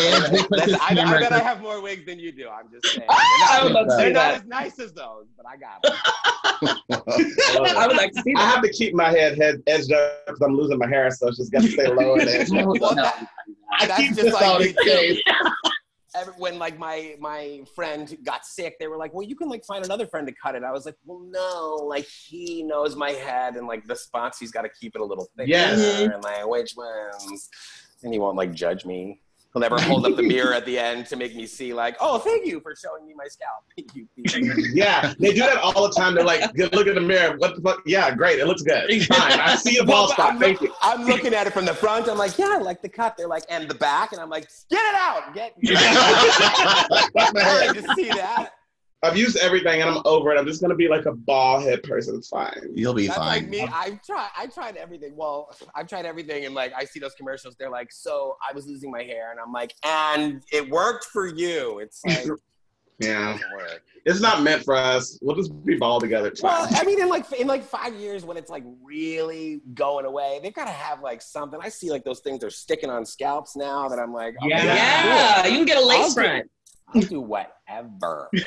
And 0.00 0.32
they 0.32 0.42
put 0.44 0.64
this 0.64 0.74
I, 0.80 0.86
I 0.90 0.94
camera- 0.94 1.18
bet 1.18 1.32
I 1.32 1.40
have 1.40 1.60
more 1.60 1.80
wigs 1.80 2.06
than 2.06 2.20
you 2.20 2.30
do. 2.30 2.48
I'm 2.48 2.70
just 2.72 2.94
saying. 2.94 3.06
I 3.10 3.60
would 3.64 3.74
They're 3.74 3.74
love 3.74 3.86
to 3.86 3.88
not, 3.88 3.96
see 3.98 4.02
they're 4.04 4.12
not 4.12 4.32
that. 4.32 4.40
as 4.42 4.46
nice 4.46 4.78
as 4.78 4.92
those, 4.92 5.26
but 5.36 5.44
I 5.44 5.56
got 5.56 5.82
them. 5.82 7.76
I 7.76 7.86
would 7.88 7.96
like 7.96 8.12
to 8.12 8.22
see 8.22 8.32
I 8.36 8.42
have 8.42 8.62
to 8.62 8.68
keep 8.70 8.94
my 8.94 9.10
head 9.10 9.36
head 9.36 9.60
edged 9.66 9.92
up 9.92 10.24
because 10.26 10.40
I'm 10.40 10.56
losing 10.56 10.78
my 10.78 10.86
hair, 10.86 11.10
so 11.10 11.26
it's 11.28 11.38
just 11.38 11.50
got 11.50 11.62
to 11.62 11.68
stay 11.68 11.88
low 11.88 12.14
and 12.14 12.28
edged. 12.28 12.52
Well, 12.52 12.74
no. 12.94 12.94
that- 12.94 13.26
I 13.80 13.86
keep 13.96 14.10
just 14.10 14.22
this 14.22 14.34
like 14.34 14.44
on 14.46 14.60
me 14.60 14.68
the 14.72 14.84
case. 14.84 15.20
Every, 16.14 16.32
when 16.34 16.58
like 16.58 16.78
my 16.78 17.16
my 17.20 17.62
friend 17.74 18.16
got 18.24 18.46
sick, 18.46 18.76
they 18.80 18.86
were 18.86 18.96
like, 18.96 19.12
"Well, 19.12 19.26
you 19.26 19.36
can 19.36 19.48
like 19.48 19.64
find 19.64 19.84
another 19.84 20.06
friend 20.06 20.26
to 20.26 20.32
cut 20.32 20.54
it." 20.54 20.64
I 20.64 20.72
was 20.72 20.86
like, 20.86 20.96
"Well, 21.04 21.20
no, 21.20 21.84
like 21.86 22.06
he 22.06 22.62
knows 22.62 22.96
my 22.96 23.10
head 23.10 23.56
and 23.56 23.66
like 23.66 23.86
the 23.86 23.96
spots 23.96 24.38
he's 24.38 24.50
got 24.50 24.62
to 24.62 24.70
keep 24.70 24.94
it 24.94 25.00
a 25.00 25.04
little 25.04 25.28
thicker 25.36 25.50
Yes. 25.50 26.00
and 26.00 26.22
like 26.24 26.46
which 26.46 26.74
ones." 26.76 27.50
And 28.02 28.12
he 28.12 28.18
won't 28.18 28.36
like 28.36 28.52
judge 28.52 28.84
me. 28.86 29.20
He'll 29.52 29.60
never 29.60 29.80
hold 29.80 30.04
up 30.04 30.16
the 30.16 30.22
mirror 30.34 30.52
at 30.52 30.66
the 30.66 30.78
end 30.78 31.06
to 31.06 31.16
make 31.16 31.34
me 31.34 31.46
see 31.46 31.72
like, 31.72 31.96
"Oh, 32.00 32.18
thank 32.18 32.46
you 32.46 32.60
for 32.60 32.74
showing 32.76 33.06
me 33.06 33.14
my 33.14 33.26
scalp." 33.28 33.64
You 33.94 34.54
Yeah, 34.74 35.14
they 35.18 35.32
do 35.32 35.40
that 35.40 35.56
all 35.58 35.88
the 35.88 35.94
time. 35.94 36.14
They're 36.14 36.24
like, 36.24 36.56
look 36.56 36.86
in 36.86 36.94
the 36.94 37.00
mirror. 37.00 37.36
What 37.38 37.56
the 37.56 37.62
fuck? 37.62 37.82
Yeah, 37.86 38.14
great. 38.14 38.38
It 38.38 38.46
looks 38.46 38.62
good. 38.62 38.90
Fine. 39.06 39.40
I 39.40 39.54
see 39.54 39.78
a 39.78 39.84
ball 39.86 40.08
spot. 40.08 40.32
I'm, 40.32 40.38
Thank 40.38 40.60
you. 40.60 40.72
I'm 40.82 41.04
looking 41.06 41.32
at 41.32 41.46
it 41.46 41.52
from 41.52 41.64
the 41.64 41.74
front. 41.74 42.08
I'm 42.08 42.18
like, 42.18 42.38
yeah, 42.38 42.50
I 42.52 42.58
like 42.58 42.82
the 42.82 42.88
cut. 42.88 43.16
They're 43.16 43.28
like, 43.28 43.44
and 43.48 43.68
the 43.68 43.74
back, 43.74 44.12
and 44.12 44.20
I'm 44.20 44.30
like, 44.30 44.48
get 44.70 44.80
it 44.80 44.94
out, 44.94 45.34
get. 45.34 45.54
it 45.56 47.10
my 47.14 47.42
I 47.42 47.66
like 47.66 47.76
to 47.82 47.94
see 47.94 48.08
that. 48.10 48.57
I've 49.02 49.16
used 49.16 49.36
everything 49.36 49.80
and 49.80 49.88
I'm 49.88 50.02
over 50.04 50.32
it. 50.32 50.38
I'm 50.38 50.46
just 50.46 50.60
gonna 50.60 50.74
be 50.74 50.88
like 50.88 51.06
a 51.06 51.12
ball 51.12 51.60
head 51.60 51.82
person. 51.84 52.16
It's 52.16 52.28
fine. 52.28 52.52
You'll 52.74 52.94
be 52.94 53.06
That's 53.06 53.18
fine. 53.18 53.26
like 53.42 53.48
me. 53.48 53.60
I've 53.62 54.02
tried. 54.04 54.28
I 54.36 54.46
tried 54.48 54.76
everything. 54.76 55.14
Well, 55.14 55.56
I've 55.74 55.86
tried 55.86 56.04
everything, 56.04 56.46
and 56.46 56.54
like 56.54 56.72
I 56.76 56.84
see 56.84 56.98
those 56.98 57.14
commercials. 57.14 57.54
They're 57.56 57.70
like, 57.70 57.92
so 57.92 58.36
I 58.48 58.52
was 58.54 58.66
losing 58.66 58.90
my 58.90 59.04
hair, 59.04 59.30
and 59.30 59.38
I'm 59.38 59.52
like, 59.52 59.72
and 59.84 60.42
it 60.52 60.68
worked 60.68 61.04
for 61.06 61.26
you. 61.28 61.78
It's 61.78 62.04
like, 62.04 62.26
Yeah. 63.00 63.38
doesn't. 63.38 63.80
It's 64.06 64.20
not 64.20 64.42
meant 64.42 64.64
for 64.64 64.74
us. 64.74 65.16
We'll 65.22 65.36
just 65.36 65.52
be 65.64 65.76
ball 65.76 66.00
together. 66.00 66.32
Well. 66.42 66.66
I 66.72 66.82
mean, 66.84 67.00
in 67.00 67.08
like 67.08 67.30
in 67.32 67.46
like 67.46 67.62
five 67.62 67.94
years, 67.94 68.24
when 68.24 68.36
it's 68.36 68.50
like 68.50 68.64
really 68.82 69.60
going 69.74 70.06
away, 70.06 70.40
they've 70.42 70.52
got 70.54 70.64
to 70.64 70.72
have 70.72 71.00
like 71.02 71.22
something. 71.22 71.60
I 71.62 71.68
see 71.68 71.90
like 71.90 72.02
those 72.02 72.18
things 72.18 72.42
are 72.42 72.50
sticking 72.50 72.90
on 72.90 73.06
scalps 73.06 73.54
now 73.54 73.88
that 73.88 74.00
I'm 74.00 74.12
like, 74.12 74.34
oh, 74.42 74.48
Yeah. 74.48 74.64
Yeah, 74.64 75.46
you 75.46 75.56
can 75.58 75.66
get 75.66 75.76
a 75.76 75.86
lace 75.86 75.98
I'll 76.00 76.08
do- 76.08 76.14
front. 76.14 76.50
I'll 76.96 77.00
do 77.02 77.20
whatever. 77.68 78.28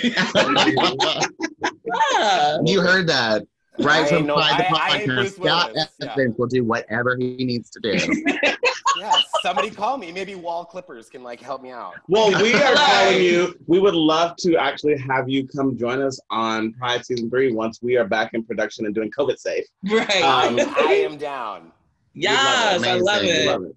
Yeah. 2.13 2.57
You 2.65 2.82
heard 2.82 3.07
that. 3.07 3.43
Right 3.80 4.03
I 4.05 4.07
from 4.07 4.26
know- 4.28 4.36
Pride 4.36 4.59
the 4.59 4.65
I- 4.67 4.69
I 4.69 4.99
Podcast. 5.05 5.32
Scott 5.34 5.72
Willis, 5.74 5.89
yeah. 5.99 6.11
Evans 6.11 6.36
will 6.38 6.47
do 6.47 6.63
whatever 6.63 7.15
he 7.17 7.43
needs 7.45 7.69
to 7.72 7.80
do. 7.80 7.97
yeah, 8.99 9.11
somebody 9.41 9.69
call 9.69 9.97
me. 9.97 10.11
Maybe 10.11 10.36
Wahl 10.36 10.65
Clippers 10.65 11.09
can 11.09 11.24
like 11.24 11.39
help 11.41 11.61
me 11.61 11.72
out. 11.72 11.93
Well, 12.07 12.30
we 12.41 12.53
are 12.53 12.57
Hello. 12.61 12.76
calling 12.76 13.24
you. 13.24 13.55
We 13.67 13.80
would 13.80 13.95
love 13.95 14.36
to 14.38 14.55
actually 14.57 14.97
have 14.97 15.28
you 15.30 15.47
come 15.47 15.78
join 15.78 16.01
us 16.01 16.19
on 16.30 16.74
Pride 16.74 17.05
Season 17.05 17.30
3 17.30 17.53
once 17.53 17.80
we 17.82 17.97
are 17.97 18.05
back 18.05 18.34
in 18.34 18.43
production 18.43 18.86
and 18.86 18.93
doing 18.93 19.09
COVID 19.11 19.38
safe. 19.38 19.65
Right. 19.89 20.22
Um, 20.22 20.59
I 20.59 21.01
am 21.05 21.17
down. 21.17 21.72
yes, 22.13 22.84
I 22.84 22.95
love 22.99 23.22
Amazing. 23.22 23.41
it. 23.41 23.47
Love 23.47 23.63
it. 23.63 23.76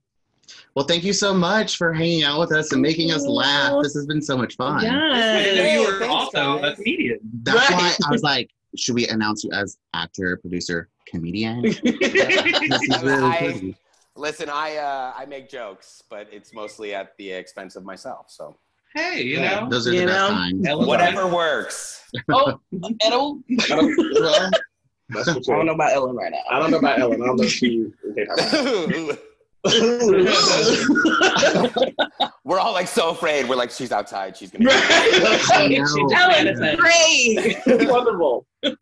Well, 0.75 0.85
thank 0.85 1.05
you 1.05 1.13
so 1.13 1.33
much 1.35 1.77
for 1.77 1.93
hanging 1.93 2.25
out 2.25 2.41
with 2.41 2.53
us 2.53 2.73
and 2.73 2.81
making 2.83 3.13
us 3.13 3.27
laugh. 3.27 3.83
This 3.83 3.95
has 3.95 4.07
been 4.07 4.21
so 4.23 4.37
much 4.37 4.57
fun. 4.57 4.77
I 4.85 5.43
didn't 5.43 5.57
know 5.57 5.63
Yes. 5.63 5.81
you 5.81 5.87
were 5.93 5.99
Thanks, 6.01 6.15
also 6.15 6.63
a 6.63 6.75
comedian. 6.75 7.19
That's 7.43 7.71
Right. 7.71 7.79
why 7.79 7.95
I 8.07 8.11
was 8.11 8.23
like, 8.23 8.51
should 8.77 8.95
we 8.95 9.07
announce 9.09 9.45
you 9.45 9.51
as 9.53 9.79
actor, 9.95 10.37
producer, 10.39 10.89
comedian? 11.07 11.63
this 11.63 11.79
is 11.85 13.03
really 13.03 13.23
I- 13.25 13.39
pretty. 13.39 13.77
Listen, 14.17 14.49
I 14.49 14.77
uh, 14.77 15.13
I 15.17 15.25
make 15.27 15.49
jokes, 15.51 16.01
but 16.09 16.29
it's 16.31 16.55
mostly 16.55 16.95
at 16.95 17.17
the 17.19 17.33
expense 17.33 17.75
of 17.75 17.85
myself. 17.85 18.27
So 18.31 18.57
Hey, 18.95 19.23
you 19.25 19.39
Yeah. 19.41 19.61
know. 19.61 19.69
Those 19.69 19.89
are 19.89 19.93
You 19.93 20.01
the 20.03 20.07
best 20.07 20.31
times. 20.31 20.67
Whatever 20.87 21.27
works. 21.27 22.05
Oh, 22.33 22.61
Ellen. 22.81 22.97
I 23.03 23.11
don't, 23.11 23.45
that's 25.09 25.33
for 25.33 25.55
I 25.55 25.57
don't 25.57 25.67
know 25.67 25.73
about 25.75 25.93
Ellen 25.93 26.15
right 26.15 26.31
now. 26.31 26.43
I 26.49 26.61
don't 26.61 26.71
know 26.71 26.79
about 26.79 27.01
Ellen. 27.01 27.21
I 27.23 27.27
don't 27.27 27.37
know 27.39 27.43
if 27.43 27.51
she. 27.51 27.87
Okay, 29.67 30.25
We're 32.45 32.59
all 32.59 32.73
like 32.73 32.89
so 32.89 33.11
afraid. 33.11 33.49
We're 33.49 33.57
like, 33.57 33.71
she's 33.71 33.93
outside. 33.93 34.37
She's 34.37 34.51
gonna. 34.51 34.69
I 34.73 35.69
know. 35.69 36.09
Ellen 36.15 36.49
is 36.49 36.61
great. 36.79 37.89
Wonderful. 37.89 38.47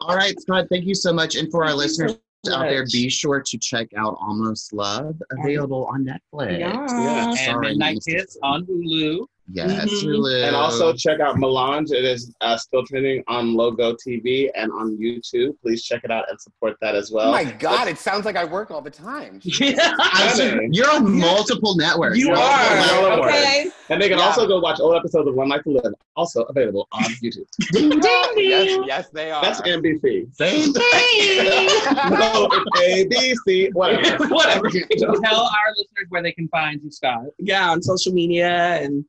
All 0.00 0.16
right, 0.16 0.38
Scott, 0.40 0.66
thank 0.70 0.84
you 0.84 0.94
so 0.94 1.12
much. 1.12 1.34
And 1.34 1.50
for 1.50 1.64
our 1.64 1.70
Thank 1.70 1.80
listeners 1.80 2.18
so 2.44 2.54
out 2.54 2.68
there, 2.68 2.84
be 2.92 3.08
sure 3.08 3.40
to 3.40 3.58
check 3.58 3.88
out 3.96 4.16
Almost 4.20 4.72
Love, 4.72 5.20
available 5.38 5.86
on 5.86 6.04
Netflix. 6.04 6.58
Yeah. 6.58 7.26
And 7.28 7.38
Sorry, 7.38 7.68
Midnight 7.70 7.98
Kiss 8.06 8.36
on 8.42 8.66
Hulu. 8.66 9.26
Yes, 9.52 9.90
Mhm. 10.02 10.46
And 10.46 10.56
also 10.56 10.94
check 10.94 11.20
out 11.20 11.38
Melange. 11.38 11.90
It 11.90 12.02
is 12.04 12.34
uh, 12.40 12.56
still 12.56 12.82
trending 12.86 13.22
on 13.28 13.54
Logo 13.54 13.92
TV 13.94 14.48
and 14.54 14.72
on 14.72 14.96
YouTube. 14.96 15.50
Please 15.60 15.84
check 15.84 16.02
it 16.02 16.10
out 16.10 16.24
and 16.30 16.40
support 16.40 16.76
that 16.80 16.94
as 16.94 17.12
well. 17.12 17.28
Oh 17.28 17.32
my 17.32 17.44
god! 17.44 17.86
It 17.86 17.98
sounds 17.98 18.24
like 18.24 18.36
I 18.36 18.44
work 18.46 18.70
all 18.70 18.80
the 18.80 18.90
time. 18.90 19.40
I'm 19.60 20.72
you're 20.72 20.90
on 20.90 21.12
multiple 21.18 21.76
networks. 21.76 22.16
You 22.18 22.28
Yeah, 22.28 22.38
are. 22.38 22.96
all 22.96 23.18
over. 23.18 23.28
Okay. 23.28 23.66
And 23.90 24.00
they 24.00 24.08
can 24.08 24.16
Yeah. 24.18 24.24
also 24.24 24.46
go 24.48 24.60
watch 24.60 24.80
old 24.80 24.96
episodes 24.96 25.28
of 25.28 25.34
One 25.34 25.50
Life 25.50 25.62
to 25.64 25.70
Live, 25.72 25.92
also 26.16 26.44
available 26.44 26.88
on 26.92 27.02
YouTube. 27.22 27.44
Ding, 27.72 27.90
ding, 27.90 28.00
yes, 28.38 28.66
ding. 28.66 28.84
yes, 28.86 29.08
they 29.10 29.30
are. 29.30 29.42
That's 29.42 29.60
NBC. 29.60 30.34
Same 30.34 30.72
thing. 30.72 31.66
no, 32.10 32.48
it's 32.50 33.36
ABC. 33.36 33.74
Whatever. 33.74 34.26
Whatever. 34.28 34.70
Tell 34.70 35.40
our 35.40 35.70
listeners 35.76 36.06
where 36.08 36.22
they 36.22 36.32
can 36.32 36.48
find 36.48 36.80
you, 36.82 36.90
Scott. 36.90 37.24
Yeah, 37.38 37.68
on 37.70 37.82
social 37.82 38.12
media 38.14 38.48
and 38.82 39.04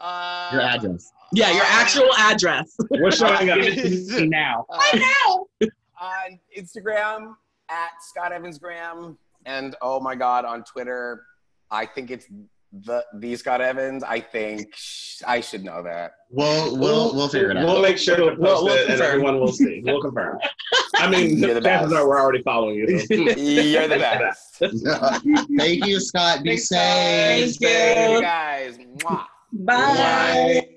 Uh, 0.00 0.50
Your 0.52 0.60
address. 0.62 1.10
yeah, 1.32 1.50
your 1.52 1.64
actual 1.66 2.08
address. 2.18 2.76
We're 2.90 3.10
showing 3.10 3.50
up. 3.50 3.58
Give 3.60 3.76
it 3.78 4.28
now. 4.28 4.66
uh, 4.68 4.98
know. 5.22 5.46
on 6.00 6.38
Instagram 6.56 7.34
at 7.70 7.90
Scott 8.00 8.32
Evans 8.32 8.58
Graham, 8.58 9.16
and 9.46 9.74
oh 9.82 9.98
my 10.00 10.14
god, 10.14 10.44
on 10.44 10.64
Twitter, 10.64 11.22
I 11.70 11.86
think 11.86 12.10
it's 12.10 12.26
the 12.84 13.02
the 13.14 13.34
Scott 13.36 13.60
Evans. 13.62 14.02
I 14.04 14.20
think 14.20 14.68
sh- 14.74 15.22
I 15.26 15.40
should 15.40 15.64
know 15.64 15.82
that. 15.82 16.12
We'll 16.30 16.76
we'll 16.78 17.14
we'll 17.14 17.28
figure 17.28 17.50
it 17.52 17.56
out. 17.56 17.64
We'll 17.64 17.80
make 17.80 17.96
sure 17.96 18.16
to 18.16 18.22
post 18.26 18.38
We'll- 18.40 18.64
we'll 18.66 18.74
it 18.74 18.80
and 18.80 18.88
confirm. 18.88 19.06
everyone 19.08 19.40
will 19.40 19.52
see. 19.52 19.80
We'll 19.84 20.02
confirm. 20.02 20.38
I 20.96 21.08
mean, 21.08 21.38
You're 21.38 21.54
the 21.54 21.60
chances 21.62 21.92
best. 21.92 22.02
are 22.02 22.06
we're 22.08 22.20
already 22.20 22.42
following 22.42 22.76
you. 22.76 22.98
so. 23.00 23.14
You're 23.14 23.88
the 23.88 23.96
best. 23.98 24.56
Thank 25.58 25.86
you, 25.86 26.00
Scott. 26.00 26.42
Be 26.42 26.50
Thanks, 26.56 26.68
safe. 26.68 27.56
Thank 27.56 27.60
you. 27.60 28.14
you 28.16 28.20
guys. 28.22 28.78
Mwah. 28.98 29.24
Bye. 29.64 30.68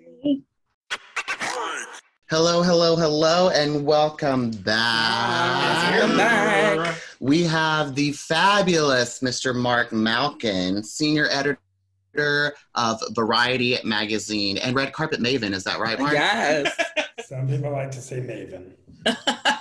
Hello, 2.29 2.61
hello, 2.63 2.95
hello, 2.95 3.49
and 3.49 3.85
welcome 3.85 4.51
back. 4.51 5.91
Welcome 5.91 6.17
back. 6.17 6.97
We 7.19 7.43
have 7.43 7.95
the 7.95 8.13
fabulous 8.13 9.19
Mr. 9.19 9.53
Marc 9.53 9.91
Malkin, 9.91 10.83
senior 10.83 11.27
editor 11.29 12.55
of 12.75 13.01
Variety 13.11 13.77
magazine 13.83 14.57
and 14.59 14.75
Red 14.75 14.93
Carpet 14.93 15.19
Maven. 15.19 15.53
Is 15.53 15.65
that 15.65 15.79
right, 15.79 15.99
Marc? 15.99 16.13
Yes. 16.13 16.73
Some 17.25 17.47
people 17.47 17.71
like 17.71 17.91
to 17.91 18.01
say 18.01 18.21
Maven. 18.21 18.71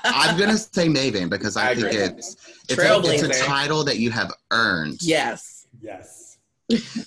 I'm 0.05 0.39
gonna 0.39 0.59
say 0.59 0.87
Maven 0.87 1.29
because 1.29 1.57
I, 1.57 1.71
I 1.71 1.75
think 1.75 1.89
agree. 1.89 2.03
it's 2.03 2.37
it's 2.69 2.79
a, 2.79 3.01
it's 3.05 3.41
a 3.41 3.45
title 3.45 3.83
that 3.85 3.99
you 3.99 4.11
have 4.11 4.33
earned. 4.53 5.03
yes. 5.03 5.67
Yes. 5.81 6.28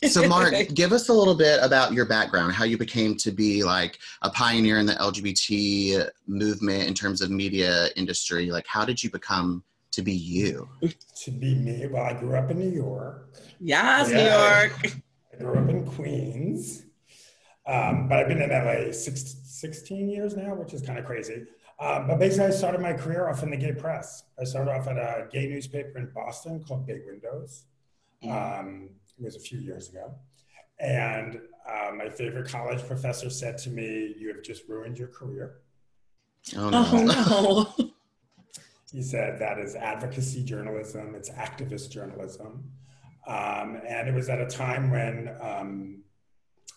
So, 0.07 0.28
Marc, 0.28 0.53
give 0.74 0.91
us 0.91 1.09
a 1.09 1.14
little 1.14 1.36
bit 1.36 1.59
about 1.62 1.93
your 1.93 2.05
background, 2.05 2.53
how 2.53 2.64
you 2.64 2.78
became 2.78 3.16
to 3.18 3.32
be 3.32 3.64
like 3.64 3.99
a 4.22 4.30
pioneer 4.30 4.80
in 4.80 4.86
the 4.86 4.93
LGBT 4.93 6.09
movement 6.28 6.88
in 6.88 6.93
terms 6.93 7.22
of 7.22 7.30
media 7.30 7.88
industry. 7.95 8.49
Like, 8.51 8.68
how 8.68 8.86
did 8.86 9.03
you 9.03 9.09
become 9.09 9.64
to 9.91 10.01
be 10.01 10.14
you? 10.14 10.68
To 11.24 11.32
be 11.32 11.55
me, 11.55 11.86
well, 11.88 12.03
I 12.03 12.14
grew 12.14 12.36
up 12.36 12.49
in 12.49 12.59
New 12.59 12.72
York. 12.72 13.36
Yes, 13.59 14.09
Yeah. 14.09 14.18
New 14.18 14.24
York. 14.24 14.95
I 15.34 15.38
grew 15.38 15.59
up 15.59 15.70
in 15.70 15.86
Queens. 15.86 16.84
Um, 17.68 18.07
but 18.09 18.20
I've 18.20 18.28
been 18.28 18.41
in 18.41 18.49
LA 18.49 18.91
six, 18.91 19.36
16 19.43 20.09
years 20.09 20.36
now, 20.36 20.55
which 20.55 20.74
is 20.74 20.82
kind 20.82 20.97
of 20.97 21.05
crazy. 21.05 21.43
Um, 21.80 22.07
but 22.07 22.20
basically, 22.20 22.47
I 22.47 22.49
started 22.51 22.82
my 22.82 22.93
career 22.93 23.30
off 23.30 23.43
in 23.43 23.51
the 23.51 23.57
gay 23.57 23.74
press. 23.74 24.24
I 24.39 24.43
started 24.43 24.72
off 24.72 24.88
at 24.88 24.97
a 24.97 25.28
gay 25.32 25.47
newspaper 25.47 25.97
in 25.99 26.12
Boston 26.14 26.64
called 26.64 26.88
Bay 26.88 26.99
Windows. 27.05 27.66
Um, 28.24 28.89
it 29.18 29.24
was 29.24 29.36
a 29.36 29.39
few 29.39 29.59
years 29.59 29.89
ago. 29.89 30.16
And 30.80 31.39
uh, 31.70 31.91
my 31.95 32.09
favorite 32.09 32.49
college 32.49 32.86
professor 32.88 33.30
said 33.30 33.57
to 33.59 33.70
me, 33.70 34.16
You 34.18 34.34
have 34.34 34.43
just 34.43 34.68
ruined 34.68 34.97
your 34.97 35.09
career. 35.09 35.59
Oh 36.57 36.70
no. 36.70 36.88
Oh 36.91 37.74
no. 37.78 37.88
He 38.91 39.01
said 39.01 39.39
that 39.39 39.57
is 39.57 39.76
advocacy 39.76 40.43
journalism, 40.43 41.16
it's 41.16 41.30
activist 41.30 41.91
journalism. 41.91 42.72
Um, 43.26 43.80
and 43.88 44.09
it 44.09 44.14
was 44.14 44.28
at 44.28 44.41
a 44.41 44.47
time 44.47 44.91
when 44.91 45.34
um, 45.39 46.03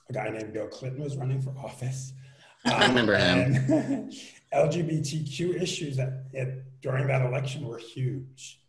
a 0.08 0.12
guy 0.12 0.28
named 0.28 0.52
Bill 0.52 0.68
Clinton 0.68 1.02
was 1.02 1.16
running 1.16 1.40
for 1.40 1.50
office. 1.58 2.12
I 2.66 2.86
remember 2.86 3.16
him. 3.16 4.10
LGBTQ 4.54 5.60
issues 5.60 5.98
at, 5.98 6.26
at, 6.36 6.80
during 6.80 7.08
that 7.08 7.22
election 7.22 7.66
were 7.66 7.78
huge. 7.78 8.60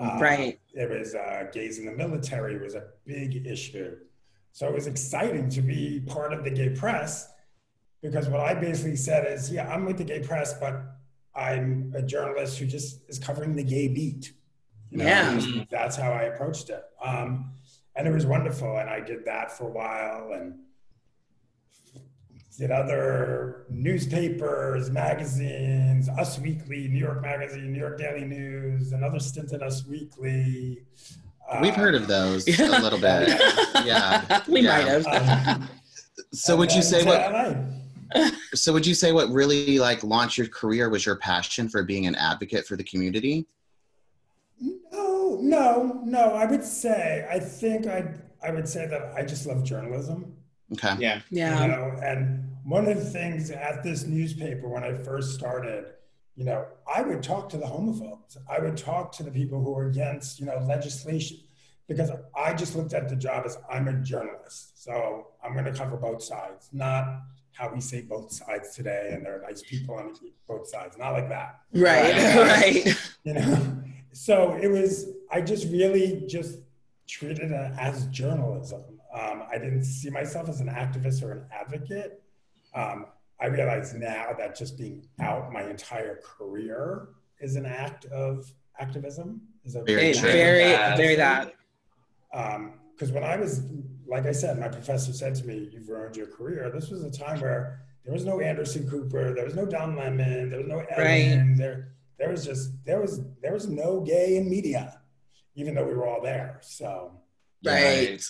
Uh, 0.00 0.18
Right. 0.20 0.58
It 0.72 0.88
was 0.88 1.14
uh, 1.14 1.44
gays 1.52 1.78
in 1.78 1.84
the 1.86 1.92
military 1.92 2.58
was 2.58 2.74
a 2.74 2.84
big 3.04 3.46
issue. 3.46 3.96
So 4.52 4.66
it 4.66 4.74
was 4.74 4.86
exciting 4.86 5.48
to 5.50 5.62
be 5.62 6.00
part 6.00 6.32
of 6.32 6.44
the 6.44 6.50
gay 6.50 6.70
press 6.70 7.28
because 8.02 8.28
what 8.28 8.40
I 8.40 8.54
basically 8.54 8.96
said 8.96 9.30
is, 9.30 9.52
yeah, 9.52 9.72
I'm 9.72 9.84
with 9.84 9.98
the 9.98 10.04
gay 10.04 10.20
press, 10.20 10.54
but 10.54 10.80
I'm 11.34 11.92
a 11.94 12.02
journalist 12.02 12.58
who 12.58 12.66
just 12.66 13.02
is 13.08 13.18
covering 13.18 13.54
the 13.54 13.62
gay 13.62 13.88
beat. 13.88 14.32
You 14.90 14.98
know, 14.98 15.04
Yeah. 15.04 15.40
That's 15.70 15.96
how 15.96 16.10
I 16.12 16.22
approached 16.22 16.70
it. 16.70 16.82
Um, 17.04 17.52
and 17.94 18.08
it 18.08 18.12
was 18.12 18.26
wonderful. 18.26 18.78
And 18.78 18.88
I 18.88 19.00
did 19.00 19.24
that 19.26 19.52
for 19.52 19.68
a 19.68 19.72
while 19.72 20.32
and 20.32 20.54
did 22.60 22.70
other 22.70 23.64
newspapers, 23.70 24.90
magazines, 24.90 26.10
Us 26.10 26.38
Weekly, 26.38 26.88
New 26.88 26.98
York 26.98 27.22
Magazine, 27.22 27.72
New 27.72 27.78
York 27.78 27.98
Daily 27.98 28.26
News, 28.26 28.92
another 28.92 29.18
stint 29.18 29.54
at 29.54 29.62
Us 29.62 29.86
Weekly. 29.86 30.82
We've 31.62 31.74
heard 31.74 31.94
of 31.94 32.06
those 32.06 32.46
a 32.46 32.68
little 32.82 33.00
bit. 33.00 33.28
Yeah. 33.86 34.42
we 34.46 34.60
Yeah. 34.60 34.76
might 34.76 34.86
have. 34.86 35.06
Um, 35.06 35.68
So 36.32 36.54
would 36.54 36.70
you 36.70 36.82
say 36.82 37.02
what? 37.02 37.32
LA. 37.32 38.30
So 38.52 38.74
would 38.74 38.86
you 38.86 38.94
say 38.94 39.12
what 39.12 39.30
really 39.30 39.78
like 39.78 40.04
launched 40.04 40.36
your 40.36 40.46
career 40.48 40.90
was 40.90 41.06
your 41.06 41.16
passion 41.16 41.66
for 41.66 41.82
being 41.82 42.04
an 42.06 42.14
advocate 42.14 42.66
for 42.66 42.76
the 42.76 42.84
community? 42.84 43.46
No, 44.60 45.38
no, 45.40 46.02
no. 46.04 46.34
I 46.34 46.44
would 46.44 46.62
say 46.62 47.26
I 47.30 47.38
think 47.38 47.86
I 47.86 48.12
I 48.46 48.50
would 48.50 48.68
say 48.68 48.86
that 48.86 49.14
I 49.16 49.22
just 49.24 49.46
love 49.46 49.64
journalism. 49.64 50.36
Okay. 50.72 50.94
Yeah. 50.98 51.16
You 51.30 51.38
yeah. 51.38 51.66
know, 51.66 51.98
and 52.02 52.48
one 52.64 52.86
of 52.86 52.96
the 52.96 53.04
things 53.04 53.50
at 53.50 53.82
this 53.82 54.04
newspaper 54.04 54.68
when 54.68 54.84
I 54.84 54.94
first 54.94 55.34
started, 55.34 55.86
you 56.36 56.44
know, 56.44 56.66
I 56.92 57.02
would 57.02 57.22
talk 57.22 57.48
to 57.50 57.56
the 57.56 57.66
homophobes. 57.66 58.36
I 58.48 58.60
would 58.60 58.76
talk 58.76 59.12
to 59.12 59.22
the 59.22 59.30
people 59.30 59.62
who 59.62 59.76
are 59.76 59.86
against, 59.86 60.40
you 60.40 60.46
know, 60.46 60.58
legislation 60.66 61.38
because 61.88 62.10
I 62.36 62.54
just 62.54 62.76
looked 62.76 62.94
at 62.94 63.08
the 63.08 63.16
job 63.16 63.44
as 63.46 63.58
I'm 63.68 63.88
a 63.88 63.94
journalist. 63.94 64.82
So 64.82 65.26
I'm 65.42 65.54
going 65.54 65.64
to 65.64 65.72
cover 65.72 65.96
both 65.96 66.22
sides, 66.22 66.68
not 66.72 67.22
how 67.52 67.72
we 67.74 67.80
say 67.80 68.02
both 68.02 68.32
sides 68.32 68.74
today, 68.74 69.10
and 69.12 69.26
there 69.26 69.38
are 69.38 69.42
nice 69.42 69.62
people 69.62 69.96
on 69.96 70.14
both 70.46 70.68
sides. 70.68 70.96
Not 70.96 71.10
like 71.10 71.28
that. 71.28 71.60
Right, 71.74 72.14
right. 72.36 72.96
You 73.24 73.34
know. 73.34 73.82
So 74.12 74.54
it 74.54 74.68
was. 74.68 75.08
I 75.30 75.42
just 75.42 75.70
really 75.70 76.24
just 76.26 76.60
treated 77.06 77.50
it 77.50 77.72
as 77.78 78.06
journalism. 78.06 78.82
Um, 79.12 79.42
I 79.50 79.58
didn't 79.58 79.84
see 79.84 80.10
myself 80.10 80.48
as 80.48 80.60
an 80.60 80.68
activist 80.68 81.22
or 81.22 81.32
an 81.32 81.44
advocate. 81.52 82.22
Um, 82.74 83.06
I 83.40 83.46
realize 83.46 83.94
now 83.94 84.32
that 84.38 84.56
just 84.56 84.78
being 84.78 85.06
out 85.20 85.52
my 85.52 85.62
entire 85.68 86.20
career 86.22 87.08
is 87.40 87.56
an 87.56 87.66
act 87.66 88.04
of 88.06 88.52
activism. 88.78 89.40
Is 89.64 89.74
a 89.74 89.82
Very 89.82 90.12
Very, 90.12 90.14
true. 90.14 90.32
very, 90.32 90.96
very 90.96 91.14
that. 91.16 91.54
because 92.30 93.12
when 93.12 93.24
I 93.24 93.36
was, 93.36 93.62
like 94.06 94.26
I 94.26 94.32
said, 94.32 94.58
my 94.58 94.68
professor 94.68 95.12
said 95.12 95.34
to 95.36 95.46
me, 95.46 95.68
"You've 95.72 95.88
ruined 95.88 96.16
your 96.16 96.26
career." 96.26 96.70
This 96.70 96.90
was 96.90 97.02
a 97.02 97.10
time 97.10 97.40
where 97.40 97.82
there 98.04 98.12
was 98.12 98.24
no 98.24 98.40
Anderson 98.40 98.88
Cooper, 98.88 99.34
there 99.34 99.44
was 99.44 99.54
no 99.54 99.66
Don 99.66 99.96
Lemon, 99.96 100.50
there 100.50 100.58
was 100.60 100.68
no 100.68 100.80
Ellen. 100.90 101.56
There, 101.56 101.92
there 102.18 102.30
was 102.30 102.44
just 102.44 102.72
there 102.84 103.00
was 103.00 103.20
there 103.42 103.52
was 103.52 103.68
no 103.68 104.00
gay 104.00 104.36
in 104.36 104.48
media, 104.48 105.00
even 105.54 105.74
though 105.74 105.86
we 105.86 105.94
were 105.94 106.06
all 106.06 106.22
there. 106.22 106.58
So 106.62 107.12
Right. 107.64 108.22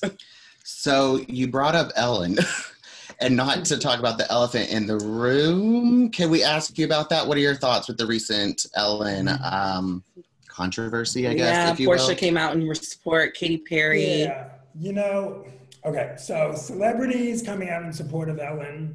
So 0.71 1.21
you 1.29 1.49
brought 1.49 1.75
up 1.75 1.91
Ellen, 1.97 2.39
and 3.21 3.37
not 3.37 3.65
to 3.67 3.77
talk 3.77 3.99
about 3.99 4.17
the 4.17 4.31
elephant 4.31 4.71
in 4.71 4.87
the 4.87 4.97
room. 4.97 6.11
Can 6.11 6.31
we 6.31 6.43
ask 6.43 6.79
you 6.79 6.87
about 6.87 7.11
that? 7.11 7.27
What 7.27 7.37
are 7.37 7.41
your 7.41 7.55
thoughts 7.55 7.89
with 7.89 7.99
the 7.99 8.07
recent 8.07 8.65
Ellen 8.75 9.29
um, 9.45 10.03
controversy? 10.49 11.29
I 11.29 11.35
guess, 11.35 11.55
yeah, 11.55 11.73
if 11.73 11.81
you 11.81 11.87
Portia 11.87 12.07
will. 12.09 12.15
came 12.15 12.39
out 12.39 12.55
and 12.55 12.77
support 12.79 13.35
Katy 13.35 13.59
Perry. 13.59 14.23
yeah, 14.23 14.49
you 14.75 14.93
know, 14.93 15.45
okay. 15.85 16.15
So 16.17 16.55
celebrities 16.55 17.43
coming 17.43 17.69
out 17.69 17.83
in 17.83 17.93
support 17.93 18.31
of 18.31 18.39
Ellen. 18.39 18.95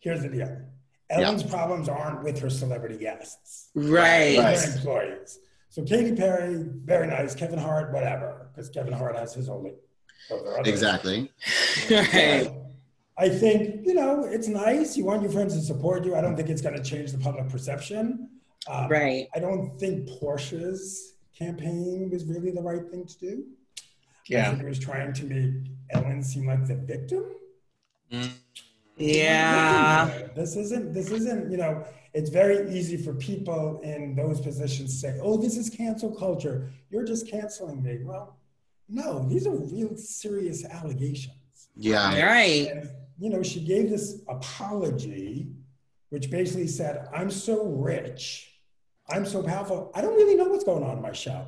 Here's 0.00 0.22
the 0.22 0.28
deal. 0.28 0.60
Ellen's 1.08 1.42
problems 1.42 1.88
aren't 1.88 2.22
with 2.22 2.38
her 2.40 2.50
celebrity 2.50 2.98
guests. 2.98 3.70
Right. 3.74 4.36
They're 4.36 4.76
employees. 4.76 5.38
So 5.70 5.82
Katy 5.84 6.16
Perry, 6.16 6.64
very 6.84 7.06
nice. 7.06 7.34
Kevin 7.34 7.58
Hart, 7.58 7.92
whatever, 7.92 8.50
because 8.52 8.68
Kevin 8.68 8.92
Hart 8.92 9.16
has 9.16 9.32
his 9.32 9.48
own. 9.48 9.72
Those 10.28 10.42
are 10.42 10.58
other- 10.60 10.70
Exactly. 10.70 11.32
right. 11.90 12.50
I 13.18 13.28
think 13.28 13.86
you 13.86 13.94
know 13.94 14.24
it's 14.24 14.48
nice. 14.48 14.96
You 14.96 15.04
want 15.04 15.22
your 15.22 15.30
friends 15.32 15.54
to 15.54 15.60
support 15.62 16.04
you. 16.04 16.14
I 16.16 16.20
don't 16.20 16.36
think 16.36 16.48
it's 16.48 16.62
going 16.62 16.76
to 16.76 16.82
change 16.82 17.12
the 17.12 17.18
public 17.18 17.48
perception. 17.48 18.28
Um, 18.68 18.88
Right. 18.88 19.26
I 19.34 19.38
don't 19.40 19.78
think 19.78 20.08
Portia's 20.18 21.14
campaign 21.38 22.10
was 22.10 22.24
really 22.24 22.50
the 22.50 22.62
right 22.62 22.86
thing 22.90 23.06
to 23.06 23.18
do. 23.18 23.44
I 23.78 23.82
Yeah. 24.28 24.50
think 24.50 24.62
it 24.62 24.68
was 24.68 24.78
trying 24.78 25.12
to 25.14 25.24
make 25.24 25.54
Ellen 25.90 26.22
seem 26.22 26.46
like 26.46 26.66
the 26.66 26.76
victim. 26.76 27.24
Yeah. 28.96 30.28
This 30.34 30.56
isn't. 30.56 30.92
This 30.92 31.10
isn't. 31.10 31.50
You 31.50 31.56
know, 31.58 31.84
it's 32.14 32.30
very 32.30 32.70
easy 32.76 32.96
for 32.96 33.14
people 33.14 33.80
in 33.82 34.14
those 34.14 34.40
positions 34.40 34.92
to 34.92 34.96
say, 34.98 35.18
"Oh, 35.22 35.36
this 35.36 35.56
is 35.56 35.70
cancel 35.70 36.10
culture. 36.14 36.70
You're 36.90 37.04
just 37.04 37.28
canceling 37.28 37.82
me." 37.82 37.98
Well, 38.02 38.36
no, 38.90 39.26
these 39.28 39.46
are 39.46 39.54
real 39.54 39.96
serious 39.96 40.64
allegations. 40.64 41.36
Yeah. 41.76 42.20
Right. 42.20 42.68
And, 42.70 42.90
you 43.18 43.30
know, 43.30 43.42
she 43.42 43.60
gave 43.60 43.90
this 43.90 44.22
apology, 44.28 45.48
which 46.08 46.30
basically 46.30 46.66
said, 46.66 47.08
I'm 47.14 47.30
so 47.30 47.64
rich, 47.64 48.50
I'm 49.08 49.24
so 49.24 49.42
powerful, 49.42 49.92
I 49.94 50.00
don't 50.00 50.16
really 50.16 50.34
know 50.34 50.44
what's 50.44 50.64
going 50.64 50.82
on 50.82 50.96
in 50.96 51.02
my 51.02 51.12
show. 51.12 51.46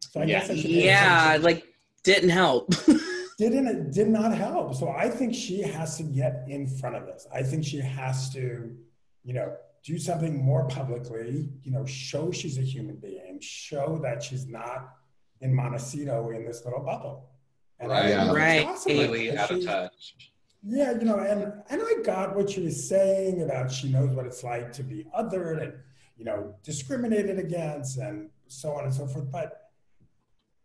So 0.00 0.20
I 0.20 0.26
guess 0.26 0.50
I 0.50 0.56
should 0.56 0.70
Yeah, 0.70 1.38
like 1.40 1.64
didn't 2.04 2.28
help. 2.28 2.72
didn't 3.38 3.66
it 3.66 3.92
did 3.92 4.08
not 4.08 4.32
help. 4.32 4.74
So 4.74 4.88
I 4.90 5.08
think 5.08 5.34
she 5.34 5.62
has 5.62 5.96
to 5.96 6.04
get 6.04 6.44
in 6.48 6.68
front 6.68 6.96
of 6.96 7.06
this. 7.06 7.26
I 7.32 7.42
think 7.42 7.64
she 7.64 7.78
has 7.78 8.32
to, 8.34 8.76
you 9.24 9.34
know, 9.34 9.56
do 9.84 9.98
something 9.98 10.42
more 10.42 10.66
publicly, 10.68 11.50
you 11.62 11.70
know, 11.70 11.84
show 11.84 12.30
she's 12.30 12.58
a 12.58 12.62
human 12.62 12.96
being, 12.96 13.38
show 13.40 13.98
that 14.02 14.22
she's 14.22 14.46
not 14.46 14.94
in 15.44 15.54
Montecito 15.54 16.30
in 16.30 16.44
this 16.44 16.64
little 16.64 16.80
bubble. 16.80 17.28
And 17.78 17.92
I 17.92 18.00
Right. 18.00 18.08
think 18.10 18.22
it's 18.24 18.34
Right. 18.34 18.64
possible, 18.64 18.94
Completely 18.94 19.30
because 19.30 19.50
out 19.50 19.56
of 19.58 19.64
touch. 19.64 20.16
yeah, 20.62 20.92
you 20.92 21.04
know, 21.04 21.18
and 21.18 21.62
and 21.68 21.82
I 21.82 22.02
got 22.02 22.34
what 22.34 22.48
she 22.50 22.62
was 22.62 22.88
saying 22.88 23.42
about 23.42 23.70
she 23.70 23.90
knows 23.92 24.14
what 24.16 24.24
it's 24.26 24.42
like 24.42 24.72
to 24.72 24.82
be 24.82 25.04
othered 25.16 25.62
and 25.62 25.74
you 26.16 26.24
know 26.24 26.54
discriminated 26.62 27.38
against 27.38 27.98
and 27.98 28.30
so 28.48 28.72
on 28.72 28.84
and 28.84 28.94
so 28.94 29.06
forth. 29.06 29.30
But 29.30 29.70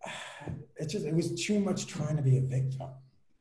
it 0.78 0.88
just 0.88 1.06
it 1.06 1.14
was 1.14 1.30
too 1.46 1.60
much 1.60 1.86
trying 1.88 2.16
to 2.16 2.24
be 2.24 2.38
a 2.38 2.42
victim. 2.42 2.90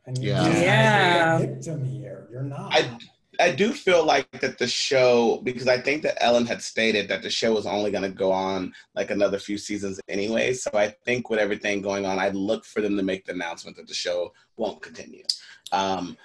And 0.07 0.19
you're 0.19 0.35
Yeah. 0.35 0.45
just 0.49 0.63
Yeah. 0.63 1.37
a 1.37 1.47
victim 1.47 1.85
here. 1.85 2.27
You're 2.33 2.43
not. 2.43 2.73
I 2.75 2.99
I 3.41 3.53
do 3.53 3.73
feel 3.73 4.05
like 4.05 4.31
that 4.41 4.59
the 4.59 4.67
show 4.67 5.41
because 5.45 5.69
I 5.69 5.81
think 5.81 6.03
that 6.03 6.23
Ellen 6.23 6.45
had 6.47 6.61
stated 6.61 7.09
that 7.09 7.23
the 7.23 7.31
show 7.31 7.55
was 7.55 7.67
only 7.67 7.91
going 7.91 8.03
to 8.03 8.09
go 8.09 8.33
on 8.33 8.73
like 8.95 9.11
another 9.11 9.39
few 9.39 9.59
seasons 9.59 10.01
anyway. 10.09 10.53
So 10.55 10.71
I 10.75 10.89
think 11.05 11.31
with 11.31 11.39
everything 11.39 11.81
going 11.81 12.05
on, 12.05 12.19
I'd 12.19 12.35
look 12.35 12.65
for 12.65 12.81
them 12.81 12.97
to 12.97 13.03
make 13.03 13.27
the 13.27 13.33
announcement 13.33 13.77
that 13.77 13.87
the 13.87 13.95
show 13.95 14.33
won't 14.57 14.83
continue. 14.83 15.23
Um, 15.71 16.17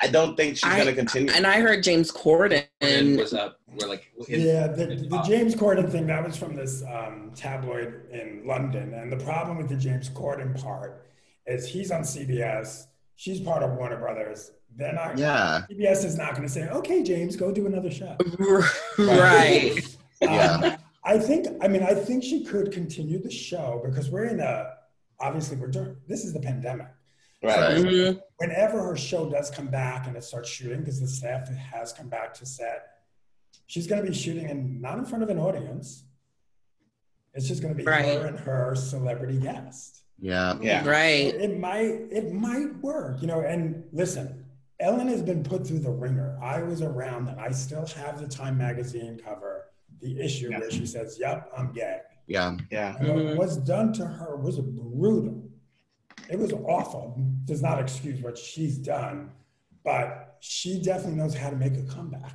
I 0.00 0.08
don't 0.08 0.36
think 0.36 0.56
she's 0.56 0.72
going 0.72 0.86
to 0.86 0.94
continue. 0.94 1.32
and 1.32 1.46
I 1.46 1.60
heard 1.60 1.84
James 1.84 2.10
Corden. 2.10 2.64
And 2.80 3.16
was 3.18 3.34
up. 3.34 3.60
We're 3.68 3.88
like, 3.88 4.10
in- 4.28 4.40
yeah, 4.40 4.66
the, 4.66 4.86
the. 4.86 5.22
James 5.26 5.54
Corden 5.54 5.90
thing 5.90 6.06
that 6.06 6.24
was 6.24 6.36
from 6.36 6.56
this 6.56 6.82
um, 6.82 7.30
tabloid 7.36 8.10
in 8.10 8.42
London, 8.44 8.94
and 8.94 9.12
the 9.12 9.22
problem 9.24 9.58
with 9.58 9.68
the 9.68 9.76
James 9.76 10.08
Corden 10.10 10.60
part 10.60 11.06
is 11.46 11.68
he's 11.68 11.90
on 11.90 12.02
CBS. 12.02 12.86
She's 13.16 13.40
part 13.40 13.62
of 13.62 13.72
Warner 13.72 13.98
Brothers. 13.98 14.50
They're 14.76 14.92
not. 14.92 15.18
Yeah. 15.18 15.62
CBS 15.70 16.04
is 16.04 16.16
not 16.16 16.30
going 16.30 16.42
to 16.46 16.48
say, 16.52 16.68
"Okay, 16.68 17.02
James, 17.02 17.36
go 17.36 17.52
do 17.52 17.66
another 17.66 17.90
show." 17.90 18.16
right. 18.98 19.78
Yeah. 20.20 20.52
Um, 20.52 20.76
I 21.04 21.18
think. 21.18 21.46
I 21.60 21.68
mean, 21.68 21.82
I 21.82 21.94
think 21.94 22.22
she 22.24 22.44
could 22.44 22.72
continue 22.72 23.20
the 23.20 23.30
show 23.30 23.82
because 23.84 24.10
we're 24.10 24.26
in 24.26 24.40
a. 24.40 24.74
Obviously, 25.20 25.56
we're 25.56 25.68
doing. 25.68 25.96
This 26.08 26.24
is 26.24 26.32
the 26.32 26.40
pandemic. 26.40 26.88
right. 27.42 27.76
Mhm. 27.76 28.20
Whenever 28.38 28.82
her 28.82 28.96
show 28.96 29.28
does 29.30 29.50
come 29.50 29.66
back 29.68 30.06
and 30.06 30.16
it 30.16 30.24
starts 30.24 30.48
shooting, 30.48 30.80
because 30.80 31.00
the 31.00 31.06
staff 31.08 31.48
has 31.48 31.92
come 31.92 32.08
back 32.08 32.34
to 32.34 32.46
set, 32.46 32.86
she's 33.66 33.86
going 33.86 34.02
to 34.02 34.08
be 34.08 34.14
shooting 34.16 34.46
and 34.46 34.80
not 34.80 34.98
in 34.98 35.04
front 35.04 35.22
of 35.22 35.28
an 35.30 35.38
audience. 35.38 36.04
It's 37.34 37.48
just 37.48 37.62
going 37.62 37.74
to 37.74 37.78
be 37.78 37.84
Right. 37.84 38.04
her 38.20 38.26
and 38.26 38.38
her 38.40 38.74
celebrity 38.74 39.38
guest. 39.38 40.02
Yeah. 40.20 40.56
Yeah. 40.60 40.86
Right. 40.88 41.34
It 41.34 41.58
might. 41.58 42.08
It 42.10 42.32
might 42.32 42.76
work, 42.80 43.20
you 43.20 43.26
know. 43.26 43.40
And 43.40 43.84
listen, 43.92 44.41
Ellen 44.82 45.06
has 45.08 45.22
been 45.22 45.42
put 45.44 45.66
through 45.66 45.78
the 45.78 45.90
ringer. 45.90 46.36
I 46.42 46.60
was 46.62 46.82
around 46.82 47.26
that. 47.26 47.38
I 47.38 47.50
still 47.52 47.86
have 47.86 48.20
the 48.20 48.26
Time 48.26 48.58
magazine 48.58 49.18
cover, 49.24 49.66
the 50.00 50.20
issue 50.20 50.50
Yeah. 50.50 50.58
where 50.58 50.70
she 50.70 50.84
says, 50.86 51.18
"Yep, 51.20 51.50
I'm 51.56 51.72
gay." 51.72 52.00
Yeah. 52.26 52.56
Yeah. 52.70 52.96
And 52.98 53.08
what 53.08 53.16
Mhm. 53.24 53.36
was 53.36 53.56
done 53.58 53.92
to 53.94 54.04
her 54.06 54.36
was 54.36 54.58
brutal. 54.60 55.48
It 56.28 56.38
was 56.38 56.52
awful. 56.52 57.16
Does 57.44 57.62
not 57.62 57.80
excuse 57.80 58.20
what 58.22 58.36
she's 58.36 58.76
done, 58.78 59.30
but 59.84 60.36
she 60.40 60.80
definitely 60.82 61.16
knows 61.16 61.34
how 61.34 61.50
to 61.50 61.56
make 61.56 61.76
a 61.76 61.82
comeback. 61.84 62.34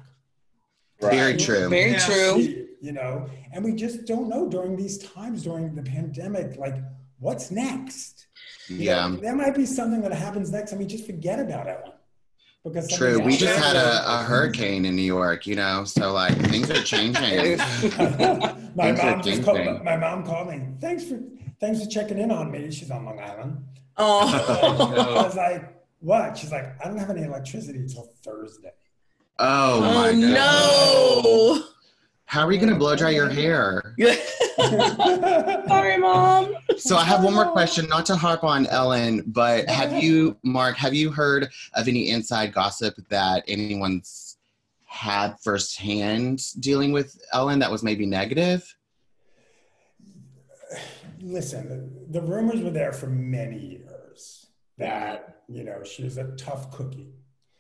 Very 1.02 1.36
true. 1.38 1.68
Very 1.70 1.92
Yeah. 1.92 2.00
true. 2.00 2.42
She- 2.42 2.64
you 2.80 2.92
know, 2.92 3.28
and 3.52 3.66
we 3.66 3.74
just 3.74 4.06
don't 4.06 4.30
know 4.30 4.48
during 4.48 4.76
these 4.78 5.00
times 5.00 5.44
during 5.44 5.74
the 5.76 5.82
pandemic, 5.82 6.58
like 6.58 6.76
what's 7.20 7.50
next. 7.52 8.28
You 8.68 8.78
know, 8.78 8.84
Yeah. 8.84 9.16
there 9.20 9.36
might 9.36 9.56
be 9.56 9.66
something 9.66 10.02
that 10.02 10.14
happens 10.14 10.52
next, 10.52 10.72
and 10.72 10.80
we 10.80 10.86
just 10.86 11.06
forget 11.06 11.40
about 11.40 11.68
Ellen. 11.68 11.92
Because 12.70 12.92
True. 12.92 13.20
We 13.20 13.38
just 13.38 13.58
had 13.60 13.76
a, 13.76 14.20
a 14.20 14.24
hurricane 14.24 14.86
in 14.86 14.96
New 14.96 15.02
York, 15.02 15.48
you 15.48 15.56
know, 15.56 15.84
so 15.86 16.12
like 16.14 16.36
things 16.50 16.70
are 16.70 16.84
changing. 16.84 17.58
my 17.58 17.64
Things 18.94 19.00
are 19.00 19.12
mom 19.12 19.22
just 19.22 19.44
called, 19.44 19.84
my 19.84 19.98
mom 19.98 20.26
called 20.26 20.50
me. 20.50 20.62
Thanks 20.80 21.04
for 21.06 21.20
thanks 21.60 21.84
for 21.84 21.90
checking 21.90 22.18
in 22.20 22.32
on 22.32 22.52
me. 22.52 22.72
She's 22.72 22.92
on 22.92 23.06
Long 23.06 23.20
Island. 23.20 23.64
Oh. 23.98 24.46
oh 24.98 25.20
I 25.20 25.24
was 25.24 25.36
like, 25.36 25.82
what? 26.00 26.38
She's 26.38 26.52
like, 26.52 26.76
I 26.84 26.88
don't 26.88 26.98
have 26.98 27.10
any 27.10 27.24
electricity 27.24 27.80
until 27.80 28.12
Thursday. 28.24 28.72
Oh 29.40 29.82
my 29.82 30.10
Oh 30.10 30.12
god. 30.12 30.16
no. 30.16 31.64
How 32.28 32.46
are 32.46 32.52
you 32.52 32.60
gonna 32.60 32.76
blow 32.76 32.94
dry 32.96 33.12
your 33.12 33.30
hair? 33.30 33.96
Sorry, 34.60 35.98
mom. 35.98 36.56
So 36.78 36.98
I 36.98 37.04
have 37.06 37.24
one 37.24 37.34
more 37.34 37.50
question, 37.52 37.88
not 37.88 38.06
to 38.08 38.18
harp 38.18 38.44
on 38.44 38.68
Ellen, 38.68 39.24
but 39.28 39.70
have 39.70 40.04
you, 40.04 40.38
Marc, 40.44 40.76
have 40.76 40.94
you 40.94 41.10
heard 41.10 41.48
of 41.74 41.88
any 41.88 42.10
inside 42.10 42.54
gossip 42.54 42.96
that 43.10 43.46
anyone's 43.48 44.38
had 44.84 45.36
firsthand 45.42 46.42
dealing 46.60 46.92
with 46.92 47.18
Ellen 47.32 47.60
that 47.60 47.72
was 47.72 47.82
maybe 47.82 48.06
negative? 48.06 48.76
Listen, 51.22 51.70
the, 52.12 52.20
the 52.20 52.26
rumors 52.28 52.60
were 52.62 52.72
there 52.72 52.92
for 52.92 53.08
many 53.08 53.58
years 53.58 54.48
that, 54.78 55.44
you 55.48 55.64
know, 55.64 55.82
she 55.86 56.04
was 56.04 56.18
a 56.18 56.26
tough 56.36 56.72
cookie. 56.72 57.14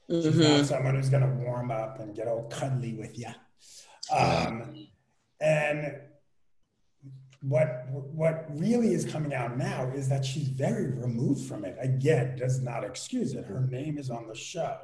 She's 0.10 0.26
Mhm. 0.26 0.58
not 0.58 0.66
someone 0.66 0.96
who's 0.96 1.10
going 1.10 1.24
to 1.24 1.44
warm 1.46 1.72
up 1.72 2.02
and 2.02 2.14
get 2.14 2.28
all 2.28 2.44
cuddly 2.50 2.94
with 2.94 3.18
you. 3.18 3.28
Um, 4.12 4.88
and 5.40 6.00
what 7.42 7.86
what 7.92 8.46
really 8.50 8.94
is 8.94 9.06
coming 9.06 9.34
out 9.34 9.58
now 9.58 9.88
is 9.94 10.10
that 10.10 10.26
she's 10.26 10.48
very 10.48 10.88
removed 10.88 11.48
from 11.48 11.66
it. 11.66 11.78
Again, 11.80 12.36
does 12.36 12.62
not 12.62 12.84
excuse 12.84 13.34
it. 13.34 13.46
Her 13.46 13.62
name 13.62 13.98
is 13.98 14.10
on 14.10 14.28
the 14.28 14.36
show, 14.36 14.78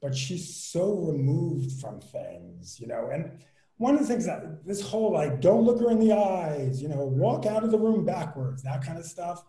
but 0.00 0.14
she's 0.14 0.54
so 0.56 0.94
removed 0.94 1.80
from 1.80 2.00
things, 2.00 2.80
you 2.80 2.86
know. 2.86 3.10
And 3.12 3.38
one 3.76 3.94
of 3.94 4.00
the 4.00 4.06
things 4.06 4.24
that 4.24 4.64
this 4.66 4.80
whole 4.80 5.12
like, 5.12 5.40
don't 5.40 5.64
look 5.64 5.80
her 5.80 5.90
in 5.90 5.98
the 5.98 6.12
eyes, 6.12 6.80
you 6.80 6.88
know, 6.88 7.04
walk 7.04 7.44
out 7.44 7.62
of 7.62 7.70
the 7.70 7.78
room 7.78 8.04
backwards, 8.06 8.62
that 8.62 8.82
kind 8.82 8.98
of 8.98 9.04
stuff. 9.04 9.44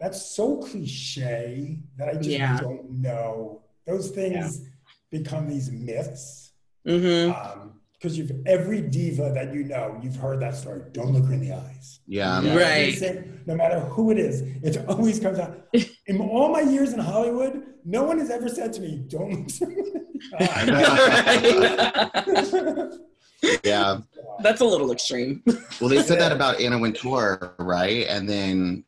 That's 0.00 0.20
so 0.34 0.56
cliche 0.56 1.78
that 1.96 2.08
I 2.08 2.14
just 2.14 2.30
Yeah. 2.30 2.58
don't 2.58 2.90
know. 2.90 3.62
Those 3.86 4.10
things 4.10 4.68
become 5.10 5.48
these 5.48 5.70
myths. 5.70 6.52
Mm-hmm. 6.84 7.70
Because 8.02 8.18
you've 8.18 8.32
every 8.46 8.80
diva 8.82 9.30
that 9.32 9.54
you 9.54 9.62
know, 9.62 9.96
you've 10.02 10.16
heard 10.16 10.40
that 10.40 10.56
story. 10.56 10.82
Don't 10.90 11.12
look 11.12 11.24
her 11.26 11.34
in 11.34 11.40
the 11.40 11.52
eyes. 11.52 12.00
Yeah. 12.08 12.42
Yeah. 12.42 12.56
Right. 12.58 12.94
Say- 12.98 13.22
No 13.46 13.54
matter 13.54 13.78
who 13.78 14.10
it 14.10 14.18
is, 14.18 14.40
it 14.64 14.84
always 14.88 15.20
comes 15.20 15.38
out. 15.38 15.68
In 16.08 16.20
all 16.20 16.48
my 16.48 16.62
years 16.62 16.92
in 16.92 16.98
Hollywood, 16.98 17.62
no 17.84 18.02
one 18.02 18.18
has 18.18 18.28
ever 18.28 18.48
said 18.48 18.72
to 18.72 18.80
me, 18.80 19.04
"Don't." 19.06 19.52
look 19.60 19.70
her 19.70 20.60
in 20.62 20.66
the 20.66 21.70
eye." 22.14 22.98
Yeah. 23.64 23.98
That's 24.40 24.60
a 24.60 24.64
little 24.64 24.92
extreme. 24.92 25.42
Well, 25.80 25.88
they 25.90 26.00
said 26.02 26.20
that 26.20 26.30
about 26.32 26.60
Anna 26.60 26.78
Wintour, 26.78 27.54
right? 27.58 28.06
And 28.08 28.28
then 28.28 28.84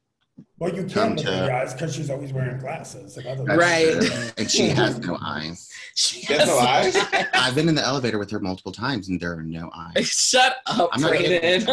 well, 0.59 0.73
you 0.73 0.83
Come 0.85 1.17
can 1.17 1.17
look 1.17 1.27
her 1.27 1.33
in 1.33 1.47
to- 1.49 1.53
eyes 1.55 1.73
because 1.73 1.95
she's 1.95 2.11
always 2.11 2.33
wearing 2.33 2.59
glasses. 2.59 3.17
and 3.17 3.49
Right. 3.49 3.93
true. 4.01 4.11
and 4.37 4.51
she 4.51 4.69
has 4.69 4.99
no 5.01 5.19
eyes. 5.23 5.69
She 5.97 6.25
There's 6.27 6.47
no 6.47 6.59
eyes? 6.59 6.97
I've 7.35 7.55
been 7.55 7.69
in 7.69 7.75
the 7.77 7.83
elevator 7.85 8.19
with 8.19 8.31
her 8.33 8.41
multiple 8.41 8.73
times, 8.73 9.09
and 9.09 9.21
there 9.21 9.33
are 9.33 9.43
no 9.43 9.71
eyes. 9.75 10.07
Shut 10.31 10.57
up, 10.67 10.91
I'm 10.93 11.01
not 11.03 11.11
Braden. 11.11 11.65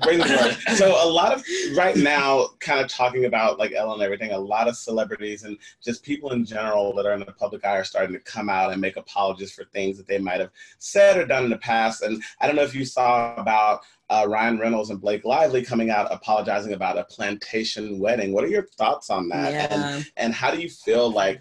Praise 0.00 0.22
the 0.22 0.38
Lord. 0.66 0.76
So 0.76 1.02
a 1.02 1.08
lot 1.08 1.32
of 1.32 1.42
right 1.74 1.96
now, 1.96 2.48
kind 2.60 2.80
of 2.80 2.88
talking 2.88 3.24
about 3.26 3.58
like 3.58 3.72
Ellen 3.72 3.94
and 3.94 4.02
everything, 4.02 4.32
a 4.32 4.38
lot 4.38 4.68
of 4.68 4.76
celebrities 4.76 5.44
and 5.44 5.56
just 5.82 6.02
people 6.02 6.32
in 6.32 6.44
general 6.44 6.94
that 6.96 7.06
are 7.06 7.12
in 7.14 7.20
the 7.20 7.26
public 7.32 7.64
eye 7.64 7.78
are 7.78 7.84
starting 7.84 8.12
to 8.12 8.20
come 8.20 8.48
out 8.50 8.72
and 8.72 8.80
make 8.80 8.96
apologies 8.96 9.52
for 9.52 9.64
things 9.64 9.96
that 9.96 10.06
they 10.06 10.18
might 10.18 10.40
have 10.40 10.50
said 10.78 11.16
or 11.18 11.24
done 11.24 11.44
in 11.44 11.50
the 11.50 11.58
past. 11.58 12.02
And 12.02 12.22
I 12.40 12.46
don't 12.46 12.56
know 12.56 12.62
if 12.62 12.74
you 12.74 12.84
saw 12.84 13.34
about 13.36 13.82
uh, 14.12 14.26
Ryan 14.28 14.58
Reynolds 14.58 14.90
and 14.90 15.00
Blake 15.00 15.24
Lively 15.24 15.64
coming 15.64 15.88
out 15.88 16.12
apologizing 16.12 16.74
about 16.74 16.98
a 16.98 17.04
plantation 17.04 17.98
wedding. 17.98 18.32
What 18.32 18.44
are 18.44 18.48
your 18.48 18.66
thoughts 18.66 19.08
on 19.08 19.28
that? 19.30 19.72
And, 19.72 19.80
yeah. 19.80 20.02
and 20.18 20.34
how 20.34 20.50
do 20.50 20.60
you 20.60 20.68
feel 20.68 21.10
like? 21.10 21.40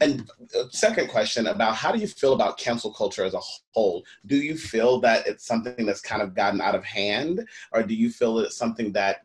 And 0.00 0.30
uh, 0.56 0.64
second 0.70 1.08
question 1.08 1.48
about 1.48 1.74
how 1.74 1.90
do 1.90 1.98
you 1.98 2.06
feel 2.06 2.32
about 2.32 2.58
cancel 2.58 2.92
culture 2.92 3.24
as 3.24 3.34
a 3.34 3.40
whole? 3.74 4.04
Do 4.26 4.36
you 4.36 4.56
feel 4.56 5.00
that 5.00 5.26
it's 5.26 5.44
something 5.44 5.84
that's 5.84 6.00
kind 6.00 6.22
of 6.22 6.34
gotten 6.34 6.60
out 6.60 6.76
of 6.76 6.84
hand, 6.84 7.46
or 7.72 7.82
do 7.82 7.94
you 7.94 8.10
feel 8.10 8.38
it's 8.38 8.56
something 8.56 8.92
that 8.92 9.22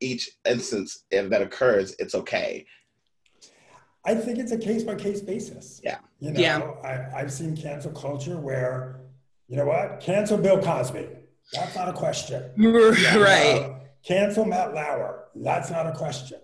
each 0.00 0.30
instance 0.44 1.04
if 1.12 1.30
that 1.30 1.40
occurs, 1.40 1.94
it's 2.00 2.16
okay? 2.16 2.66
I 4.04 4.14
think 4.14 4.38
it's 4.38 4.52
a 4.52 4.58
case 4.58 4.82
by 4.82 4.96
case 4.96 5.20
basis. 5.20 5.80
Yeah. 5.84 5.98
You 6.18 6.32
know, 6.32 6.40
Yeah. 6.40 6.58
I, 6.82 7.20
I've 7.20 7.32
seen 7.32 7.56
cancel 7.56 7.92
culture 7.92 8.38
where, 8.38 9.00
you 9.46 9.56
know 9.56 9.66
what, 9.66 10.00
cancel 10.00 10.36
Bill 10.36 10.60
Cosby. 10.60 11.06
That's 11.52 11.74
not 11.76 11.88
a 11.88 11.92
question. 11.92 12.50
Right. 12.56 13.60
Uh, 13.62 13.74
cancel 14.02 14.44
Matt 14.44 14.74
Lauer. 14.74 15.28
That's 15.34 15.70
not 15.70 15.86
a 15.86 15.92
question. 15.92 16.38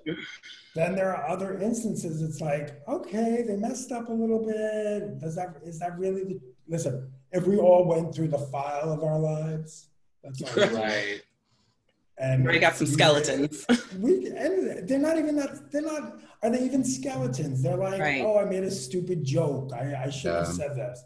then 0.74 0.94
there 0.94 1.14
are 1.14 1.28
other 1.28 1.58
instances. 1.58 2.22
It's 2.22 2.40
like, 2.40 2.80
okay, 2.88 3.42
they 3.46 3.56
messed 3.56 3.92
up 3.92 4.08
a 4.08 4.12
little 4.12 4.44
bit. 4.44 5.18
Does 5.20 5.34
that 5.36 5.56
is 5.64 5.78
that 5.80 5.98
really 5.98 6.24
the 6.24 6.40
listen? 6.68 7.10
If 7.32 7.46
we 7.46 7.56
all 7.58 7.84
went 7.86 8.14
through 8.14 8.28
the 8.28 8.38
file 8.38 8.92
of 8.92 9.02
our 9.04 9.18
lives, 9.18 9.88
that's 10.24 10.42
all. 10.42 10.66
Right. 10.76 11.22
And 12.18 12.44
we 12.46 12.58
got 12.58 12.76
some 12.76 12.86
skeletons. 12.86 13.64
We 13.98 14.26
and 14.28 14.86
they're 14.88 14.98
not 14.98 15.18
even 15.18 15.36
that. 15.36 15.70
They're 15.72 15.82
not. 15.82 16.20
Are 16.42 16.50
they 16.50 16.62
even 16.64 16.84
skeletons? 16.84 17.62
They're 17.62 17.76
like, 17.76 18.00
Right. 18.00 18.22
oh, 18.22 18.38
I 18.38 18.44
made 18.44 18.64
a 18.64 18.70
stupid 18.70 19.24
joke. 19.24 19.72
I, 19.74 20.04
I 20.04 20.10
should 20.10 20.32
have 20.34 20.46
Yeah. 20.46 20.52
said 20.52 20.76
this. 20.76 21.04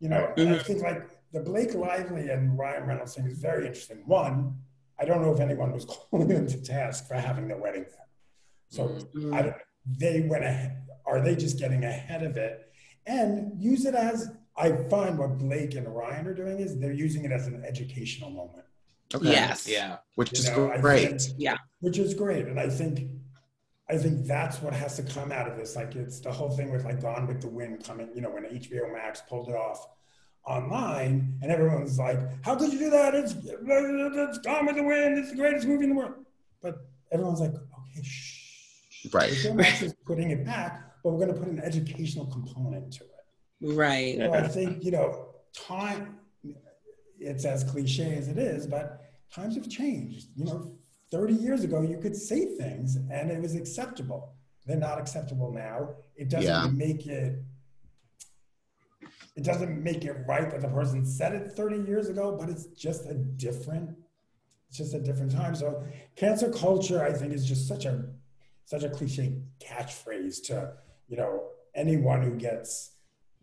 You 0.00 0.08
know, 0.08 0.32
and 0.36 0.50
I 0.54 0.58
think 0.58 0.82
like 0.82 1.08
the 1.32 1.40
Blake 1.40 1.74
Lively 1.74 2.28
and 2.30 2.58
Ryan 2.58 2.84
Reynolds 2.86 3.14
thing 3.14 3.26
is 3.26 3.38
very 3.38 3.66
interesting. 3.66 4.02
One, 4.06 4.56
I 4.98 5.04
don't 5.04 5.22
know 5.22 5.32
if 5.32 5.40
anyone 5.40 5.72
was 5.72 5.84
calling 6.10 6.28
them 6.28 6.46
to 6.46 6.62
task 6.62 7.08
for 7.08 7.14
having 7.14 7.48
their 7.48 7.58
wedding 7.58 7.82
there. 7.84 8.06
So 8.68 8.88
Mm. 9.14 9.34
I 9.34 9.54
they 9.98 10.20
went 10.28 10.44
ahead. 10.44 10.86
Are 11.04 11.20
they 11.20 11.34
just 11.34 11.58
getting 11.58 11.84
ahead 11.84 12.22
of 12.22 12.36
it 12.36 12.70
and 13.06 13.60
use 13.60 13.84
it 13.84 13.94
as? 13.94 14.30
I 14.56 14.72
find 14.90 15.18
what 15.18 15.38
Blake 15.38 15.74
and 15.74 15.88
Ryan 15.88 16.26
are 16.28 16.34
doing 16.34 16.58
is 16.60 16.78
they're 16.78 16.92
using 16.92 17.24
it 17.24 17.32
as 17.32 17.46
an 17.46 17.64
educational 17.64 18.30
moment. 18.30 18.64
Okay. 19.14 19.30
Yes. 19.30 19.66
Yeah. 19.66 19.96
Which 20.14 20.32
You 20.32 20.38
is 20.38 20.50
know, 20.50 20.72
great. 20.80 21.20
think- 21.22 21.34
Yeah. 21.38 21.56
Which 21.80 21.98
is 21.98 22.14
great. 22.14 22.46
And 22.46 22.60
I 22.60 22.68
think 22.68 23.10
I 23.88 23.98
think 23.98 24.26
that's 24.26 24.62
what 24.62 24.72
has 24.72 24.96
to 24.96 25.02
come 25.02 25.32
out 25.32 25.50
of 25.50 25.56
this. 25.56 25.74
Like 25.76 25.96
it's 25.96 26.20
the 26.20 26.30
whole 26.32 26.50
thing 26.50 26.70
with 26.70 26.84
like 26.84 27.00
Gone 27.02 27.26
with 27.26 27.40
the 27.42 27.48
Wind 27.48 27.84
coming, 27.84 28.08
you 28.14 28.20
know, 28.22 28.30
when 28.30 28.44
HBO 28.44 28.90
Max 28.92 29.22
pulled 29.28 29.48
it 29.48 29.54
off 29.54 29.86
online 30.46 31.38
and 31.42 31.50
everyone's 31.52 31.98
like, 31.98 32.18
How 32.44 32.56
could 32.56 32.72
you 32.72 32.78
do 32.78 32.90
that? 32.90 33.14
It's 33.14 33.34
it's 33.44 34.38
Gone 34.38 34.66
with 34.66 34.76
the 34.76 34.82
Wind, 34.82 35.18
it's 35.18 35.30
the 35.30 35.36
greatest 35.36 35.66
movie 35.66 35.84
in 35.84 35.90
the 35.90 35.96
world. 35.96 36.14
But 36.62 36.86
everyone's 37.12 37.40
like, 37.40 37.52
okay, 37.54 38.02
shh. 38.02 39.08
Right. 39.12 39.30
HBO 39.32 39.54
Max 39.56 39.82
is 39.82 39.94
putting 40.06 40.30
it 40.30 40.44
back, 40.44 40.80
but 41.02 41.12
we're 41.12 41.26
gonna 41.26 41.38
put 41.38 41.48
an 41.48 41.60
educational 41.60 42.26
component 42.26 42.92
to 42.94 43.04
it. 43.04 43.74
Right. 43.74 44.16
So 44.18 44.32
I 44.32 44.48
think, 44.48 44.84
you 44.84 44.90
know, 44.92 45.28
time, 45.54 46.16
it's 47.18 47.44
as 47.44 47.62
cliche 47.64 48.16
as 48.16 48.28
it 48.28 48.38
is, 48.38 48.66
but 48.66 49.02
times 49.32 49.54
have 49.54 49.68
changed. 49.68 50.28
You 50.34 50.44
know, 50.46 50.72
30 51.12 51.34
years 51.34 51.62
ago, 51.62 51.82
you 51.82 51.98
could 51.98 52.16
say 52.16 52.56
things 52.56 52.96
and 52.96 53.30
it 53.30 53.40
was 53.40 53.54
acceptable. 53.54 54.34
They're 54.66 54.76
not 54.76 54.98
acceptable 54.98 55.52
now. 55.52 55.90
It 56.16 56.28
doesn't 56.28 56.48
Yeah. 56.50 56.66
make 56.72 57.06
it, 57.06 57.42
it 59.36 59.44
doesn't 59.44 59.82
make 59.82 60.04
it 60.04 60.16
right 60.26 60.50
that 60.50 60.60
the 60.60 60.68
person 60.68 61.04
said 61.04 61.32
it 61.34 61.52
30 61.52 61.88
years 61.88 62.08
ago, 62.08 62.36
but 62.38 62.48
it's 62.48 62.66
just 62.66 63.06
a 63.06 63.14
different, 63.14 63.90
it's 64.68 64.78
just 64.78 64.94
a 64.94 65.00
different 65.00 65.32
time. 65.32 65.54
So 65.54 65.82
cancel 66.16 66.50
culture, 66.50 67.02
I 67.04 67.12
think, 67.12 67.32
is 67.32 67.46
just 67.46 67.66
such 67.66 67.84
a, 67.86 68.04
such 68.66 68.82
a 68.82 68.90
cliche 68.90 69.38
catchphrase 69.60 70.44
to, 70.46 70.74
you 71.08 71.16
know, 71.16 71.44
anyone 71.74 72.22
who 72.22 72.32
gets 72.36 72.90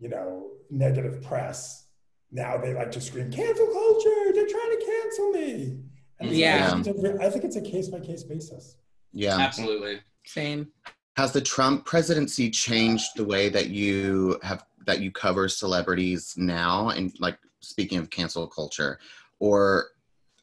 you 0.00 0.08
know, 0.08 0.46
negative 0.70 1.22
press. 1.22 1.84
Now 2.32 2.56
they 2.56 2.72
like 2.72 2.90
to 2.92 3.00
scream, 3.02 3.30
cancel 3.30 3.66
culture, 3.66 4.32
they're 4.34 4.46
trying 4.46 4.70
to 4.78 4.86
cancel 5.02 5.30
me. 5.32 5.78
And 6.20 6.30
Yeah. 6.30 6.72
I 6.74 6.82
think 6.82 6.96
a- 7.04 7.22
I 7.22 7.28
think 7.28 7.44
it's 7.44 7.56
a 7.56 7.60
case 7.60 7.88
by 7.88 8.00
case 8.00 8.22
basis. 8.22 8.76
Yeah. 9.12 9.36
Absolutely. 9.36 10.00
Same. 10.24 10.68
Has 11.16 11.32
the 11.32 11.40
Trump 11.42 11.84
presidency 11.84 12.48
changed 12.48 13.10
the 13.16 13.24
way 13.24 13.50
that 13.50 13.68
you 13.68 14.38
have 14.42 14.64
that 14.86 15.00
you 15.00 15.10
cover 15.10 15.48
celebrities 15.48 16.34
now 16.36 16.88
and 16.90 17.12
like 17.20 17.38
speaking 17.60 17.98
of 17.98 18.10
cancel 18.10 18.46
culture 18.46 18.98
or 19.38 19.88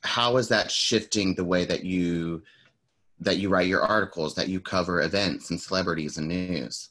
how 0.03 0.37
is 0.37 0.47
that 0.47 0.69
shifting 0.71 1.33
the 1.35 1.43
way 1.43 1.65
that 1.65 1.83
you 1.83 2.43
that 3.19 3.37
you 3.37 3.49
write 3.49 3.67
your 3.67 3.81
articles 3.81 4.35
that 4.35 4.47
you 4.47 4.59
cover 4.59 5.01
events 5.01 5.49
and 5.49 5.59
celebrities 5.59 6.17
and 6.17 6.27
news 6.27 6.89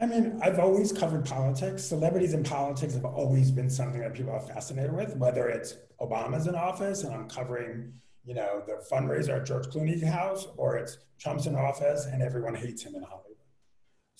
I 0.00 0.06
mean, 0.06 0.38
I've 0.42 0.60
always 0.60 0.92
covered 0.92 1.24
politics. 1.24 1.82
Celebrities 1.84 2.32
and 2.32 2.46
politics 2.46 2.94
have 2.94 3.04
always 3.04 3.50
been 3.50 3.68
something 3.68 4.00
that 4.00 4.14
people 4.14 4.32
are 4.32 4.40
fascinated 4.40 4.92
with, 4.92 5.16
whether 5.16 5.48
it's 5.48 5.74
Obama's 6.00 6.46
in 6.46 6.54
office 6.54 7.02
and 7.02 7.12
I'm 7.12 7.28
covering, 7.28 7.92
you 8.24 8.34
know, 8.34 8.62
the 8.64 8.84
fundraiser 8.90 9.40
at 9.40 9.46
George 9.46 9.66
Clooney's 9.66 10.04
house, 10.04 10.46
or 10.56 10.76
it's 10.76 10.98
Trump's 11.18 11.46
in 11.46 11.56
office 11.56 12.06
and 12.06 12.22
everyone 12.22 12.54
hates 12.54 12.84
him 12.84 12.94
in 12.94 13.02
Hollywood. 13.02 13.27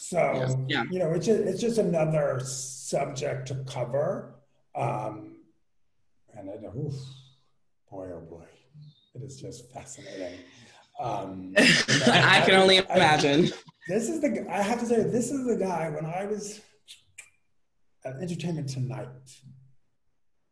So, 0.01 0.16
Yes. 0.18 0.57
Yeah. 0.68 0.84
you 0.92 1.01
know, 1.01 1.11
it's 1.11 1.26
just, 1.26 1.40
it's 1.40 1.61
just 1.61 1.78
another 1.78 2.38
subject 2.44 3.49
to 3.49 3.57
cover. 3.64 4.36
Um, 4.76 5.38
and 6.32 6.49
it, 6.49 6.61
oof, 6.64 6.94
boy, 7.90 8.09
oh 8.14 8.20
boy, 8.20 8.44
it 9.16 9.22
is 9.24 9.40
just 9.40 9.72
fascinating. 9.72 10.38
Um, 11.01 11.53
you 11.59 11.99
know, 11.99 12.12
I 12.12 12.42
can 12.46 12.55
only 12.55 12.78
I- 12.78 12.94
imagine. 12.94 13.51
this 13.88 14.09
is 14.09 14.20
the 14.20 14.46
I 14.49 14.62
have 14.62 14.78
to 14.80 14.86
say 14.86 15.03
this 15.03 15.32
is 15.32 15.44
the 15.49 15.57
guy 15.57 15.90
when 15.90 16.07
I 16.07 16.26
was 16.26 16.61
at 18.05 18.14
Entertainment 18.22 18.68
Tonight. 18.68 19.09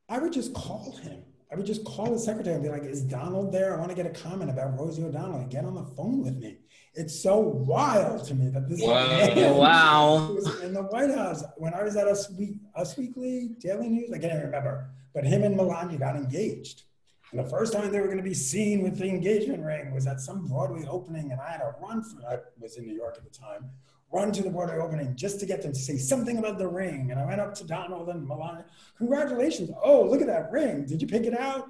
I 0.09 0.19
would 0.19 0.33
just 0.33 0.55
call 0.55 0.97
him. 1.03 1.23
I 1.53 1.55
would 1.55 1.67
just 1.67 1.85
call 1.85 2.11
the 2.13 2.19
secretary 2.19 2.57
and 2.57 2.65
be 2.65 2.71
like, 2.71 2.83
"Is 2.83 3.03
Donald 3.03 3.53
there? 3.53 3.75
I 3.75 3.79
want 3.79 3.91
to 3.91 3.95
get 3.97 4.07
a 4.07 4.11
comment 4.11 4.51
about 4.51 4.77
Rosie 4.77 5.05
O'Donnell. 5.05 5.47
Get 5.47 5.65
on 5.65 5.75
the 5.77 5.85
phone 5.97 6.25
with 6.25 6.37
me." 6.37 6.59
It's 6.97 7.19
so 7.21 7.39
wild 7.39 8.25
to 8.25 8.35
me 8.35 8.49
that 8.49 8.69
this 8.69 8.81
Wow. 8.83 9.07
man 9.07 9.57
Wow. 9.59 10.33
was 10.33 10.61
in 10.63 10.73
the 10.73 10.83
White 10.83 11.11
House 11.15 11.45
when 11.57 11.75
I 11.75 11.83
was 11.83 11.95
at 11.97 12.07
Us, 12.09 12.31
Week, 12.31 12.57
Us 12.75 12.97
Weekly, 12.97 13.51
Daily 13.61 13.89
News. 13.89 14.11
I 14.13 14.19
can't 14.19 14.33
even 14.33 14.47
remember, 14.47 14.89
but 15.15 15.25
him 15.25 15.43
and 15.45 15.57
Melania 15.57 15.99
got 15.99 16.17
engaged. 16.17 16.85
And 17.33 17.41
the 17.45 17.49
first 17.51 17.73
time 17.73 17.91
they 17.93 18.01
were 18.01 18.07
going 18.07 18.17
to 18.19 18.23
be 18.23 18.35
seen 18.35 18.83
with 18.83 18.99
the 18.99 19.07
engagement 19.09 19.63
ring 19.63 19.93
was 19.93 20.07
at 20.07 20.21
some 20.21 20.47
Broadway 20.47 20.85
opening, 20.89 21.33
and 21.33 21.41
I 21.41 21.51
had 21.51 21.59
to 21.59 21.75
run 21.83 22.03
for. 22.03 22.25
I 22.27 22.39
was 22.61 22.77
in 22.79 22.87
New 22.87 22.95
York 22.95 23.17
at 23.19 23.25
the 23.25 23.31
time. 23.37 23.69
Run 24.13 24.31
to 24.33 24.43
the 24.43 24.49
Broadway 24.51 24.79
opening 24.79 25.17
just 25.17 25.41
to 25.41 25.47
get 25.47 25.61
them 25.63 25.73
to 25.73 25.79
say 25.79 25.99
something 25.99 26.39
about 26.39 26.57
the 26.59 26.69
ring. 26.69 27.11
And 27.11 27.19
I 27.21 27.27
went 27.27 27.41
up 27.41 27.53
to 27.57 27.65
Donald 27.67 28.09
and 28.09 28.27
Melania. 28.27 28.65
Congratulations! 28.97 29.71
Oh, 29.83 30.05
look 30.05 30.21
at 30.23 30.29
that 30.29 30.51
ring. 30.53 30.87
Did 30.87 31.03
you 31.03 31.09
pick 31.09 31.25
it 31.25 31.39
out? 31.39 31.67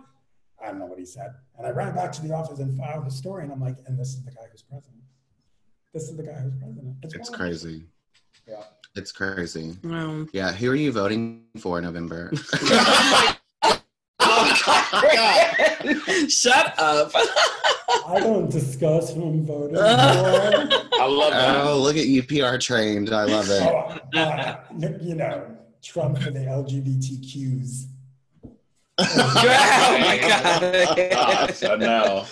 I 0.62 0.66
don't 0.66 0.78
know 0.78 0.86
what 0.86 0.98
he 0.98 1.06
said. 1.06 1.30
And 1.58 1.66
I 1.66 1.70
ran 1.70 1.94
back 1.94 2.12
to 2.12 2.22
the 2.22 2.32
office 2.34 2.58
and 2.60 2.76
filed 2.76 3.06
the 3.06 3.10
story. 3.10 3.42
And 3.44 3.52
I'm 3.52 3.60
like, 3.60 3.76
and 3.86 3.98
this 3.98 4.08
is 4.08 4.22
the 4.24 4.30
guy 4.30 4.42
who's 4.52 4.62
president. 4.62 4.95
This 5.96 6.10
is 6.10 6.16
the 6.18 6.24
guy 6.24 6.34
who's 6.34 6.52
president. 6.56 6.94
it's 7.04 7.16
wild. 7.16 7.32
crazy 7.32 7.84
Yeah. 8.46 8.64
It's 8.96 9.12
crazy. 9.12 9.78
Um, 9.84 10.28
Yeah, 10.34 10.52
who 10.52 10.70
are 10.70 10.74
you 10.74 10.92
voting 10.92 11.44
for 11.56 11.78
in 11.78 11.84
November? 11.84 12.30
Shut 16.28 16.78
up. 16.78 17.12
I 18.06 18.20
don't 18.20 18.50
discuss 18.50 19.14
who 19.14 19.26
I'm 19.26 19.46
voting 19.46 19.76
for. 19.76 19.82
I 19.82 21.06
love 21.06 21.32
that. 21.32 21.66
oh, 21.66 21.80
look 21.80 21.96
at 21.96 22.04
you, 22.04 22.22
PR 22.22 22.58
trained. 22.58 23.14
I 23.14 23.24
love 23.24 23.48
it. 23.48 23.62
Oh, 23.62 23.98
uh, 24.20 24.56
you 25.00 25.14
know, 25.14 25.56
Trump 25.82 26.18
for 26.18 26.30
the 26.30 26.40
LGBTQs. 26.40 27.86
Oh 28.98 29.98
my 30.00 30.18
god. 30.28 31.10
Gosh, 31.10 31.62
I 31.62 31.76
know. 31.76 32.24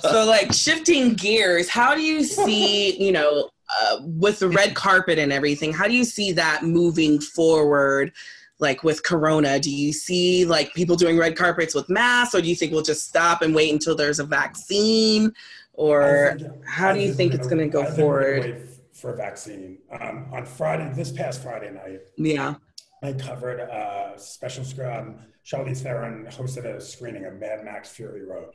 so 0.00 0.24
like 0.26 0.52
shifting 0.52 1.14
gears, 1.14 1.68
how 1.68 1.94
do 1.94 2.02
you 2.02 2.22
see, 2.24 2.96
you 3.02 3.12
know, 3.12 3.50
uh, 3.80 3.98
with 4.02 4.40
the 4.40 4.48
red 4.48 4.74
carpet 4.74 5.18
and 5.18 5.32
everything, 5.32 5.72
how 5.72 5.86
do 5.86 5.94
you 5.94 6.04
see 6.04 6.32
that 6.32 6.62
moving 6.64 7.20
forward? 7.20 8.12
Like 8.58 8.84
with 8.84 9.02
Corona, 9.02 9.58
do 9.58 9.70
you 9.74 9.92
see 9.92 10.44
like 10.44 10.74
people 10.74 10.94
doing 10.96 11.16
red 11.16 11.34
carpets 11.36 11.74
with 11.74 11.88
masks, 11.88 12.34
or 12.34 12.42
do 12.42 12.48
you 12.48 12.54
think 12.54 12.72
we'll 12.72 12.82
just 12.82 13.08
stop 13.08 13.40
and 13.40 13.54
wait 13.54 13.72
until 13.72 13.96
there's 13.96 14.18
a 14.18 14.24
vaccine, 14.24 15.32
or 15.72 16.36
think- 16.38 16.66
how 16.66 16.92
do 16.92 17.00
you 17.00 17.14
think 17.14 17.32
it's 17.32 17.46
going 17.46 17.58
to 17.60 17.68
go 17.68 17.82
I 17.84 17.90
forward? 17.92 18.40
wait 18.42 18.56
For 18.92 19.14
a 19.14 19.16
vaccine. 19.16 19.78
Um, 19.98 20.26
on 20.30 20.44
Friday, 20.44 20.92
this 20.94 21.10
past 21.10 21.42
Friday 21.42 21.70
night, 21.70 22.00
Yeah. 22.18 22.56
I 23.02 23.12
covered 23.14 23.60
a 23.60 24.14
special 24.16 24.64
scrum. 24.64 25.20
Charlize 25.44 25.82
Theron 25.82 26.26
hosted 26.30 26.66
a 26.66 26.80
screening 26.80 27.24
of 27.24 27.34
Mad 27.34 27.64
Max 27.64 27.90
Fury 27.90 28.24
Road. 28.24 28.54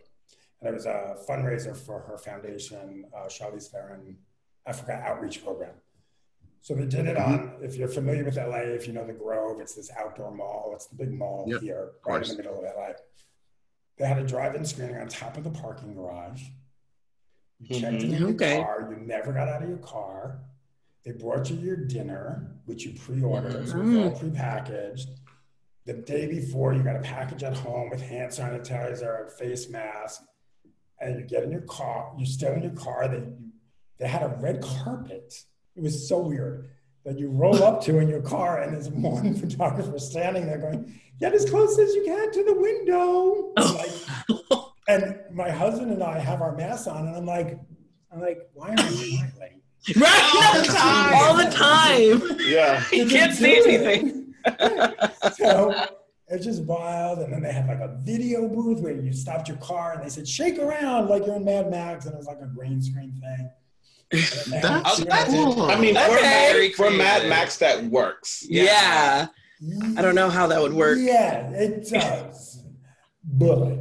And 0.61 0.69
it 0.69 0.73
was 0.73 0.85
a 0.85 1.17
fundraiser 1.27 1.75
for 1.75 1.99
her 2.01 2.17
foundation, 2.17 3.05
uh, 3.15 3.25
Charlize 3.25 3.69
Theron 3.69 4.17
Africa 4.65 5.01
Outreach 5.05 5.43
Program. 5.43 5.73
So 6.61 6.73
they 6.73 6.85
did 6.85 7.05
it 7.05 7.17
mm-hmm. 7.17 7.31
on, 7.31 7.57
if 7.61 7.75
you're 7.75 7.87
familiar 7.87 8.23
with 8.23 8.37
LA, 8.37 8.57
if 8.73 8.87
you 8.87 8.93
know 8.93 9.05
the 9.05 9.13
Grove, 9.13 9.59
it's 9.59 9.75
this 9.75 9.91
outdoor 9.99 10.31
mall. 10.31 10.71
It's 10.73 10.87
the 10.87 10.95
big 10.95 11.11
mall 11.11 11.45
Yep, 11.47 11.61
here, 11.61 11.91
right 12.07 12.23
in 12.23 12.27
the 12.29 12.35
middle 12.37 12.57
of 12.57 12.63
LA. 12.63 12.93
They 13.97 14.05
had 14.07 14.17
a 14.17 14.25
drive-in 14.25 14.65
screening 14.65 14.97
on 14.97 15.07
top 15.07 15.37
of 15.37 15.43
the 15.43 15.51
parking 15.51 15.93
garage. 15.93 16.41
You 17.59 17.79
checked 17.79 18.01
in 18.01 18.11
mm-hmm. 18.11 18.23
your 18.23 18.29
Okay. 18.31 18.61
car. 18.61 18.87
You 18.91 19.05
never 19.05 19.31
got 19.31 19.47
out 19.47 19.61
of 19.61 19.69
your 19.69 19.77
car. 19.77 20.39
They 21.05 21.11
brought 21.11 21.49
you 21.49 21.57
your 21.57 21.75
dinner, 21.75 22.55
which 22.65 22.83
you 22.85 22.97
pre-ordered, 22.99 23.67
so 23.67 23.77
it 23.77 23.83
Mm. 23.83 24.11
was 24.11 24.21
all 24.21 24.29
prepackaged. 24.29 25.07
The 25.85 25.93
day 25.93 26.25
before, 26.25 26.73
you 26.73 26.81
got 26.81 26.95
a 26.95 26.99
package 27.01 27.43
at 27.43 27.55
home 27.55 27.91
with 27.91 28.01
hand 28.01 28.31
sanitizer, 28.31 29.31
face 29.33 29.69
mask, 29.69 30.23
and 30.99 31.19
you 31.19 31.25
get 31.27 31.43
in 31.43 31.51
your 31.51 31.61
car. 31.61 32.11
You're 32.17 32.25
still 32.25 32.53
in 32.53 32.63
your 32.63 32.71
car. 32.73 33.07
They 33.07 33.23
they 33.97 34.07
had 34.07 34.23
a 34.23 34.35
red 34.41 34.61
carpet. 34.61 35.45
It 35.75 35.81
was 35.81 36.05
so 36.09 36.19
weird 36.19 36.67
that 37.05 37.17
you 37.17 37.29
roll 37.29 37.63
up 37.63 37.81
to 37.83 37.99
in 37.99 38.09
your 38.09 38.21
car, 38.21 38.61
and 38.61 38.73
there's 38.73 38.89
one 38.89 39.33
photographer 39.43 39.99
standing 39.99 40.47
there 40.47 40.57
going, 40.57 40.91
"Get 41.19 41.33
as 41.33 41.47
close 41.49 41.77
as 41.79 41.93
you 41.95 42.03
can 42.03 42.31
to 42.31 42.43
the 42.43 42.55
window." 42.55 43.53
Like, 43.77 43.91
and 44.87 45.19
my 45.31 45.49
husband 45.49 45.91
and 45.91 46.03
I 46.03 46.19
have 46.19 46.41
our 46.41 46.55
masks 46.55 46.87
on, 46.87 47.07
and 47.07 47.15
I'm 47.15 47.25
like, 47.25 47.59
I'm 48.11 48.19
like, 48.21 48.39
why 48.53 48.69
are 48.69 48.75
I 48.79 48.87
smiling? 48.89 49.61
Right. 49.95 50.31
All 50.35 50.61
the 50.61 50.67
time. 50.67 51.13
All 51.15 51.37
the 51.37 51.49
time. 51.51 52.37
Yeah. 52.41 52.83
You 52.91 53.05
can't 53.07 53.33
see 53.33 53.57
anything. 53.57 54.33
so 55.35 55.73
it's 56.27 56.45
just 56.45 56.63
wild. 56.63 57.19
And 57.19 57.33
then 57.33 57.41
they 57.43 57.51
had 57.51 57.67
like 57.67 57.79
a 57.79 57.99
video 58.03 58.47
booth 58.47 58.79
where 58.79 58.93
you 58.93 59.13
stopped 59.13 59.47
your 59.47 59.57
car 59.57 59.93
and 59.93 60.03
they 60.03 60.09
said, 60.09 60.27
shake 60.27 60.57
around 60.59 61.07
like 61.09 61.25
you're 61.25 61.35
in 61.35 61.45
Mad 61.45 61.69
Max. 61.69 62.05
And 62.05 62.13
it 62.13 62.17
was 62.17 62.25
like 62.27 62.39
a 62.41 62.47
green 62.47 62.81
screen 62.81 63.13
thing. 63.21 63.49
And 64.11 64.53
they 64.53 64.57
had- 64.59 64.83
That's 64.83 65.29
cool. 65.33 65.63
I 65.63 65.79
mean, 65.79 65.95
Okay. 65.97 66.07
for, 66.07 66.19
Very 66.21 66.67
Mad, 66.69 66.75
for 66.75 66.89
Mad. 66.91 67.29
Max, 67.29 67.57
that 67.57 67.83
works. 67.85 68.45
Yeah. 68.49 69.27
I 69.97 70.01
don't 70.01 70.15
know 70.15 70.29
how 70.29 70.47
that 70.47 70.61
would 70.61 70.73
work. 70.73 70.97
Yeah, 71.01 71.49
it 71.51 71.89
does. 71.89 72.63
But 73.23 73.77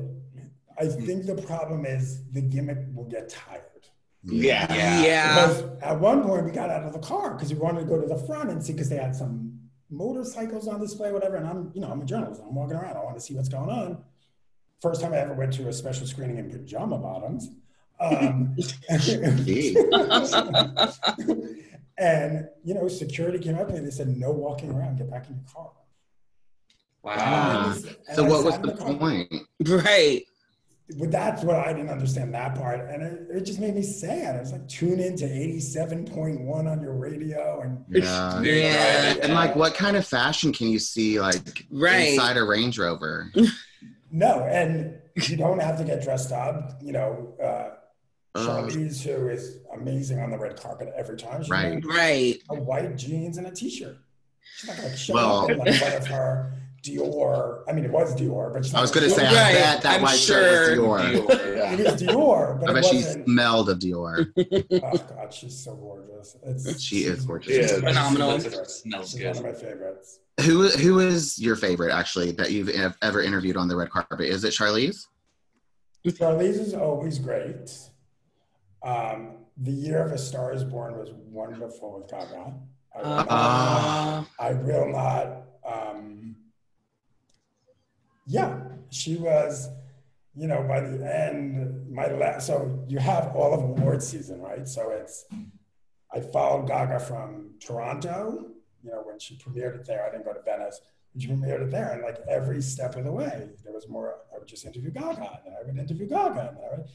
I 0.78 0.86
think 0.86 1.26
the 1.26 1.34
problem 1.46 1.84
is 1.84 2.22
the 2.32 2.40
gimmick 2.40 2.78
will 2.94 3.05
get 3.09 3.28
tired. 3.28 3.62
Yeah. 4.26 4.72
Yeah. 4.74 5.46
Because 5.46 5.62
at 5.82 6.00
one 6.00 6.22
point 6.22 6.44
we 6.46 6.50
got 6.50 6.70
out 6.70 6.84
of 6.84 6.92
the 6.92 6.98
car 6.98 7.34
because 7.34 7.52
we 7.52 7.58
wanted 7.58 7.80
to 7.80 7.86
go 7.86 8.00
to 8.00 8.06
the 8.06 8.16
front 8.26 8.50
and 8.50 8.62
see 8.64 8.72
because 8.72 8.88
they 8.88 8.96
had 8.96 9.14
some 9.14 9.58
motorcycles 9.90 10.66
on 10.66 10.80
display, 10.80 11.12
whatever. 11.12 11.36
And 11.36 11.46
I'm, 11.46 11.70
you 11.74 11.80
know, 11.80 11.90
I'm 11.90 12.00
a 12.00 12.04
journalist. 12.04 12.40
I'm 12.46 12.54
walking 12.54 12.76
around. 12.76 12.96
I 12.96 13.04
want 13.04 13.16
to 13.16 13.20
see 13.20 13.34
what's 13.34 13.48
going 13.48 13.70
on. 13.70 13.98
First 14.80 15.00
time 15.00 15.12
I 15.12 15.18
ever 15.18 15.34
went 15.34 15.52
to 15.54 15.68
a 15.68 15.72
special 15.72 16.06
screening 16.06 16.38
in 16.38 16.50
pajama 16.50 16.98
bottoms. 16.98 17.50
Um, 18.00 18.56
and 21.96 22.48
you 22.64 22.74
know, 22.74 22.88
security 22.88 23.38
came 23.38 23.56
up 23.56 23.68
and. 23.70 23.86
They 23.86 23.90
said, 23.90 24.08
"No 24.08 24.30
walking 24.32 24.70
around. 24.72 24.98
Get 24.98 25.10
back 25.10 25.28
in 25.28 25.36
your 25.36 25.44
car." 25.52 25.70
Wow. 27.02 27.72
And 27.72 28.16
So 28.16 28.24
what 28.24 28.44
was 28.44 28.54
sat 28.54 28.64
in 28.64 28.70
the 28.70 28.76
car. 28.76 28.94
point? 28.94 29.32
Right. 29.66 30.22
But 30.99 31.11
that's 31.11 31.43
what 31.43 31.57
I 31.57 31.72
didn't 31.72 31.89
understand 31.89 32.35
that 32.35 32.57
part, 32.57 32.78
and 32.91 33.03
it, 33.03 33.26
it 33.30 33.41
just 33.47 33.59
made 33.59 33.74
me 33.74 33.80
sad. 33.82 34.37
I 34.37 34.41
was 34.41 34.53
like, 34.53 34.68
tune 34.68 35.01
in 35.01 35.16
to 35.16 35.24
eighty-seven 35.24 36.05
point 36.05 36.43
one 36.43 36.66
on 36.66 36.82
your 36.82 36.93
radio, 36.95 37.62
and 37.62 37.82
Yeah. 37.89 38.43
Yeah. 38.43 39.14
And 39.22 39.32
like, 39.32 39.57
what 39.57 39.74
kind 39.74 39.97
of 39.97 40.07
fashion 40.07 40.53
can 40.53 40.68
you 40.68 40.78
see 40.78 41.18
like 41.20 41.64
Right. 41.70 42.11
inside 42.11 42.37
a 42.37 42.45
Range 42.45 42.78
Rover? 42.78 43.32
no, 44.12 44.41
and 44.45 44.99
you 45.26 45.39
don't 45.39 45.59
have 45.61 45.78
to 45.78 45.85
get 45.85 46.03
dressed 46.03 46.32
up. 46.32 46.78
You 46.82 46.93
know, 46.93 47.35
uh, 47.43 47.70
Oh. 48.37 48.47
Charlize, 48.66 49.01
who 49.01 49.28
is 49.28 49.59
amazing 49.74 50.18
on 50.20 50.30
the 50.32 50.37
red 50.39 50.61
carpet 50.61 50.93
every 50.97 51.16
time, 51.16 51.43
she's 51.43 51.51
Right. 51.51 51.82
Right. 51.87 52.39
a 52.51 52.55
white 52.61 52.97
jeans 52.97 53.39
and 53.39 53.47
a 53.47 53.53
t-shirt. 53.53 53.97
She's 54.57 54.68
not 54.68 54.76
gonna 54.76 54.97
show 54.97 55.14
Well- 55.14 55.45
up 55.45 55.51
in 55.51 55.59
like 55.61 55.80
one 55.80 55.93
of 55.93 56.07
her 56.09 56.53
Dior. 56.85 57.62
I 57.68 57.72
mean, 57.72 57.85
it 57.85 57.91
was 57.91 58.14
Dior, 58.14 58.53
but 58.53 58.64
she's 58.64 58.74
I 58.74 58.80
was 58.80 58.91
gonna 58.91 59.09
say, 59.09 59.22
show 59.22 59.28
I. 59.28 59.43
Right. 59.45 59.55
bet 59.55 59.82
that 59.82 59.97
I'm 59.97 60.03
white 60.03 60.18
shirt 60.18 60.76
sure. 60.76 60.87
was 60.89 61.03
Dior. 61.03 61.57
Yeah. 61.57 61.72
It 61.72 61.80
is 61.80 62.03
Dior, 62.03 62.61
but 62.61 62.68
I 62.68 62.72
it 62.72 62.74
bet 62.74 62.85
she 62.85 62.97
wasn't. 62.97 63.24
smelled 63.26 63.68
of 63.70 63.78
Dior. 63.78 64.32
Oh 64.82 65.14
God, 65.16 65.32
she's 65.35 65.57
so 65.64 65.74
gorgeous. 65.74 66.37
It's, 66.45 66.80
She 66.82 67.05
is 67.05 67.24
gorgeous. 67.24 67.55
Yeah. 67.57 67.62
she's 67.62 67.72
Phenomenal. 67.80 68.30
my 68.32 68.39
favorite. 68.39 68.70
Smells 68.70 69.11
She's 69.11 69.20
good. 69.20 69.37
one 69.37 69.37
of 69.39 69.43
my 69.45 69.53
favorites. 69.53 70.20
Who 70.43 70.68
who 70.68 70.99
is 71.01 71.39
your 71.39 71.57
favorite 71.57 71.93
actually 71.93 72.32
that 72.32 72.51
you've 72.53 72.70
ever 73.03 73.22
interviewed 73.22 73.57
on 73.57 73.68
the 73.68 73.76
red 73.76 73.91
carpet? 73.91 74.20
Is 74.22 74.45
it 74.45 74.53
Charlize? 74.53 75.07
Charlize 76.07 76.59
is 76.61 76.74
always 76.74 77.18
great. 77.18 77.72
Um, 78.82 79.37
the 79.57 79.70
Year 79.70 80.05
of 80.05 80.12
a 80.12 80.18
Star 80.18 80.53
is 80.53 80.64
Born 80.64 80.99
was 80.99 81.11
wonderful 81.12 81.99
with 81.99 82.11
Gaga. 82.11 82.53
I 82.95 82.99
will 83.03 83.16
not, 83.16 83.26
Uh, 83.30 84.24
I 84.39 84.53
will 84.53 84.89
not 84.89 85.43
um, 85.66 86.37
yeah, 88.26 88.60
she 88.90 89.16
was, 89.16 89.68
you 90.34 90.46
know, 90.46 90.62
by 90.62 90.80
the 90.80 91.04
end, 91.04 91.90
my 91.90 92.06
last, 92.08 92.46
so 92.46 92.84
you 92.88 92.98
have 92.98 93.34
all 93.36 93.54
of 93.54 93.62
award 93.62 94.02
season, 94.02 94.40
right? 94.40 94.66
So 94.66 94.90
it's, 94.90 95.26
I 96.12 96.20
followed 96.20 96.66
Gaga 96.68 97.00
from 97.00 97.50
Toronto, 97.60 98.46
you 98.82 98.90
know, 98.90 99.02
when 99.04 99.18
she 99.18 99.36
premiered 99.36 99.74
it 99.74 99.86
there. 99.86 100.06
I 100.06 100.10
didn't 100.10 100.24
go 100.24 100.32
to 100.32 100.42
Venice. 100.42 100.80
When 101.12 101.20
she 101.20 101.28
premiered 101.28 101.62
it 101.62 101.70
there, 101.70 101.92
and 101.92 102.02
like 102.02 102.18
every 102.28 102.60
step 102.60 102.96
of 102.96 103.04
the 103.04 103.12
way, 103.12 103.48
there 103.62 103.72
was 103.72 103.88
more. 103.88 104.16
I 104.34 104.38
would 104.38 104.48
just 104.48 104.64
interview 104.66 104.90
Gaga, 104.90 105.40
and 105.46 105.54
I 105.54 105.62
would 105.64 105.78
interview 105.78 106.08
Gaga, 106.08 106.48
and 106.48 106.58
I 106.58 106.76
would, 106.76 106.86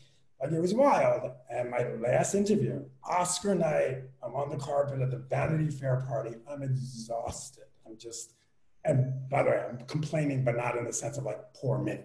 like 0.41 0.51
it 0.51 0.61
was 0.61 0.73
wild. 0.73 1.31
And 1.49 1.69
my 1.69 1.87
last 1.99 2.35
interview, 2.35 2.83
Oscar 3.03 3.55
night, 3.55 4.03
I'm 4.21 4.35
on 4.35 4.49
the 4.49 4.57
carpet 4.57 5.01
at 5.01 5.11
the 5.11 5.17
Vanity 5.17 5.69
Fair 5.69 6.05
party. 6.07 6.35
I'm 6.49 6.63
exhausted. 6.63 7.65
I'm 7.85 7.97
just, 7.97 8.33
and 8.85 9.29
by 9.29 9.43
the 9.43 9.49
way, 9.49 9.63
I'm 9.69 9.77
complaining, 9.87 10.43
but 10.43 10.55
not 10.55 10.77
in 10.77 10.85
the 10.85 10.93
sense 10.93 11.17
of 11.17 11.23
like 11.23 11.53
poor 11.53 11.77
me. 11.77 11.99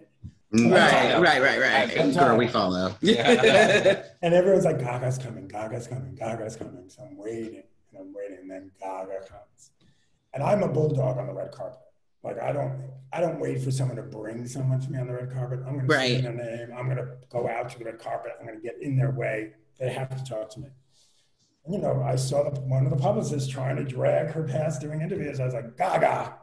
Mm. 0.53 0.71
right, 0.71 1.19
right, 1.19 1.41
right, 1.41 1.59
right. 1.59 1.99
I'm 1.99 2.13
Girl, 2.13 2.37
we 2.37 2.47
follow. 2.47 2.95
Yeah. 3.01 4.03
And 4.21 4.33
everyone's 4.33 4.65
like, 4.65 4.79
Gaga's 4.79 5.19
coming, 5.19 5.47
Gaga's 5.47 5.85
coming, 5.85 6.15
Gaga's 6.15 6.55
coming. 6.55 6.89
So 6.89 7.03
I'm 7.03 7.15
waiting 7.15 7.61
and 7.91 7.99
I'm 7.99 8.11
waiting, 8.11 8.39
and 8.41 8.49
then 8.49 8.71
Gaga 8.79 9.19
comes. 9.19 9.71
And 10.33 10.41
I'm 10.41 10.63
a 10.63 10.67
bulldog 10.67 11.19
on 11.19 11.27
the 11.27 11.33
red 11.33 11.51
carpet. 11.51 11.79
Like 12.23 12.41
I 12.41 12.51
don't, 12.51 12.89
I 13.13 13.21
don't 13.21 13.39
wait 13.39 13.61
for 13.61 13.69
someone 13.69 13.97
to 13.97 14.03
bring 14.03 14.47
someone 14.47 14.79
to 14.79 14.91
me 14.91 14.97
on 14.97 15.07
the 15.07 15.13
red 15.13 15.31
carpet. 15.31 15.59
I'm 15.67 15.75
going 15.75 15.87
to 15.87 15.93
say 15.93 16.21
their 16.21 16.33
name. 16.33 16.75
I'm 16.75 16.85
going 16.85 16.97
to 16.97 17.09
go 17.29 17.47
out 17.47 17.69
to 17.69 17.79
the 17.79 17.85
red 17.85 17.99
carpet. 17.99 18.31
I'm 18.39 18.47
going 18.47 18.59
to 18.59 18.63
get 18.63 18.81
in 18.81 18.97
their 18.97 19.11
way. 19.11 19.53
They 19.79 19.91
have 19.91 20.09
to 20.09 20.27
talk 20.27 20.49
to 20.51 20.59
me. 20.59 20.69
And, 21.65 21.73
you 21.75 21.79
know, 21.79 22.01
I 22.01 22.15
saw 22.15 22.49
the, 22.49 22.59
one 22.61 22.85
of 22.85 22.89
the 22.89 22.97
publicists 22.97 23.47
trying 23.47 23.75
to 23.75 23.83
drag 23.83 24.31
her 24.31 24.43
past 24.43 24.81
doing 24.81 25.01
interviews. 25.01 25.39
I 25.39 25.45
was 25.45 25.53
like, 25.53 25.77
Gaga. 25.77 26.35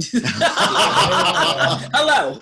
Hello. 1.92 2.40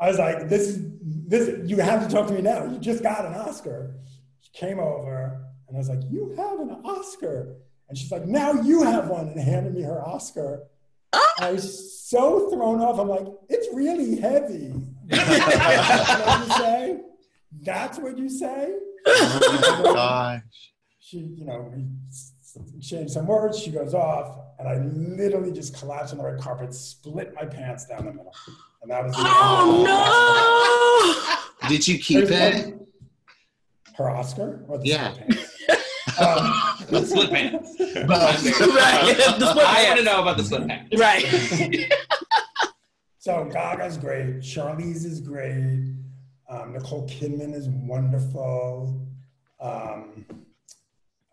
I 0.00 0.08
was 0.08 0.18
like, 0.18 0.48
this 0.48 0.68
is 0.68 0.82
this. 1.00 1.68
You 1.68 1.78
have 1.78 2.06
to 2.06 2.14
talk 2.14 2.26
to 2.28 2.34
me 2.34 2.42
now. 2.42 2.64
You 2.64 2.78
just 2.78 3.02
got 3.02 3.24
an 3.24 3.34
Oscar. 3.34 3.94
She 4.40 4.50
came 4.52 4.78
over, 4.78 5.44
and 5.68 5.76
I 5.76 5.78
was 5.78 5.88
like, 5.88 6.00
you 6.10 6.34
have 6.36 6.60
an 6.60 6.70
Oscar, 6.84 7.56
and 7.88 7.96
she's 7.96 8.10
like, 8.10 8.26
now 8.26 8.52
you 8.52 8.82
have 8.82 9.08
one, 9.08 9.28
and 9.28 9.40
handed 9.40 9.74
me 9.74 9.82
her 9.82 10.00
Oscar. 10.06 10.64
I 11.40 11.52
was 11.52 12.00
so 12.08 12.50
thrown 12.50 12.80
off. 12.80 12.98
I'm 12.98 13.08
like, 13.08 13.26
it's 13.48 13.68
really 13.74 14.16
heavy. 14.16 14.74
That's 15.06 16.08
what 16.26 16.38
you 16.38 16.54
say? 16.54 17.00
That's 17.60 17.98
what 17.98 18.18
you 18.18 18.28
say? 18.28 18.74
Oh 19.06 19.82
my 19.84 19.92
gosh. 19.92 20.72
She, 21.00 21.18
you 21.18 21.44
know, 21.44 21.70
we 21.74 21.84
change 22.80 23.10
some 23.10 23.26
words. 23.26 23.58
She 23.58 23.70
goes 23.70 23.94
off, 23.94 24.38
and 24.58 24.68
I 24.68 24.76
literally 24.78 25.52
just 25.52 25.78
collapsed 25.78 26.12
on 26.12 26.18
the 26.18 26.24
red 26.24 26.40
carpet, 26.40 26.74
split 26.74 27.34
my 27.34 27.44
pants 27.44 27.86
down 27.86 28.04
the 28.06 28.12
middle, 28.12 28.34
and 28.82 28.90
that 28.90 29.04
was. 29.04 29.12
the 29.14 29.22
Oh 29.24 29.84
no! 31.62 31.68
Did 31.68 31.86
you 31.86 31.98
keep 31.98 32.24
it? 32.30 32.74
Her 33.96 34.10
Oscar? 34.10 34.64
Or 34.68 34.78
the 34.78 34.86
Yeah. 34.86 35.12
split 35.12 35.28
pants? 35.28 35.48
Um, 36.20 36.52
The 36.90 37.06
split 37.06 37.30
pants. 37.30 37.76
Both. 37.78 38.08
Right. 38.08 39.16
The 39.38 39.50
split 39.50 39.66
I 39.66 39.84
want 39.86 39.98
to 40.00 40.04
know 40.04 40.20
about 40.20 40.36
the 40.36 40.44
split 40.44 40.68
pants. 40.68 40.98
Right. 40.98 41.90
So 43.18 43.44
Gaga's 43.52 43.96
great. 43.96 44.40
Charlize 44.40 45.04
is 45.06 45.20
great. 45.20 45.94
Um, 46.50 46.72
Nicole 46.72 47.06
Kidman 47.08 47.54
is 47.54 47.68
wonderful. 47.68 49.00
Um, 49.60 50.26
I 50.28 50.34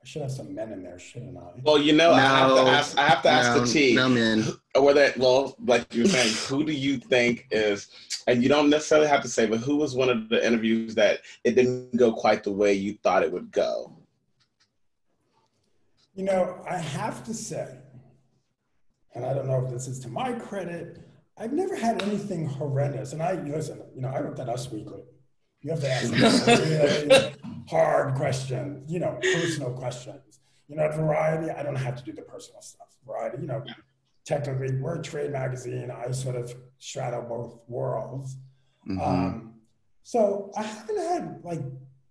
should 0.09 0.23
have 0.23 0.31
some 0.31 0.55
men 0.55 0.71
in 0.71 0.81
there, 0.81 0.97
shouldn't 0.97 1.37
I? 1.37 1.51
Well, 1.61 1.77
you 1.77 1.93
know, 1.93 2.11
I 2.11 2.19
have 2.19 2.55
to 2.55 2.61
ask. 2.61 2.97
I 2.97 3.07
have 3.07 3.21
to 3.21 3.29
ask 3.29 3.55
no, 3.55 3.59
the 3.59 3.71
T. 3.71 3.95
No, 3.95 4.09
man. 4.09 4.43
Or 4.73 4.83
whether, 4.83 5.13
well, 5.17 5.55
like 5.63 5.93
you 5.93 6.03
were 6.03 6.09
saying, 6.09 6.33
who 6.47 6.65
do 6.65 6.71
you 6.71 6.97
think 6.97 7.47
is, 7.51 7.87
and 8.25 8.41
you 8.41 8.49
don't 8.49 8.71
necessarily 8.71 9.07
have 9.07 9.21
to 9.21 9.27
say, 9.27 9.45
but 9.45 9.59
who 9.59 9.77
was 9.77 9.95
one 9.95 10.09
of 10.09 10.27
the 10.29 10.45
interviews 10.45 10.95
that 10.95 11.19
it 11.43 11.53
didn't 11.53 11.95
go 11.95 12.11
quite 12.11 12.43
the 12.43 12.51
way 12.51 12.73
you 12.73 12.97
thought 13.03 13.21
it 13.21 13.31
would 13.31 13.51
go? 13.51 13.95
You 16.15 16.23
know, 16.23 16.59
I 16.67 16.77
have 16.77 17.23
to 17.25 17.33
say, 17.33 17.77
and 19.13 19.23
I 19.23 19.33
don't 19.33 19.47
know 19.47 19.63
if 19.63 19.71
this 19.71 19.87
is 19.87 19.99
to 19.99 20.09
my 20.09 20.33
credit, 20.33 21.07
I've 21.37 21.53
never 21.53 21.75
had 21.75 22.01
anything 22.01 22.47
horrendous. 22.47 23.13
And 23.13 23.21
I 23.21 23.33
listen, 23.33 23.81
you 23.93 24.01
know, 24.01 24.09
I 24.09 24.21
wrote 24.21 24.37
that 24.37 24.49
Us 24.49 24.71
Weekly. 24.71 25.03
You 25.61 25.71
have 25.71 25.81
to 25.81 25.91
ask 25.91 26.07
some 26.07 26.55
really 26.55 27.33
hard 27.69 28.15
questions, 28.15 28.91
you 28.91 28.99
know, 28.99 29.17
personal 29.21 29.71
questions. 29.71 30.39
You 30.67 30.75
know, 30.75 30.83
at 30.83 30.95
Variety, 30.95 31.49
I 31.51 31.63
don't 31.63 31.75
have 31.75 31.95
to 31.97 32.03
do 32.03 32.11
the 32.13 32.21
personal 32.21 32.61
stuff. 32.61 32.87
Variety, 33.05 33.41
you 33.41 33.47
know, 33.47 33.63
technically 34.25 34.75
we're 34.77 34.99
a 34.99 35.01
trade 35.01 35.31
magazine. 35.31 35.91
I 35.91 36.11
sort 36.11 36.35
of 36.35 36.53
straddle 36.77 37.23
both 37.23 37.59
worlds. 37.67 38.37
Mhm. 38.87 39.05
Um, 39.05 39.53
so 40.03 40.51
I 40.57 40.63
haven't 40.63 40.97
had 40.97 41.41
like 41.43 41.61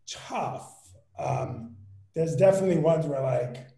tough. 0.06 0.74
Um, 1.18 1.76
there's 2.14 2.36
definitely 2.36 2.78
ones 2.78 3.06
where 3.06 3.22
like 3.22 3.68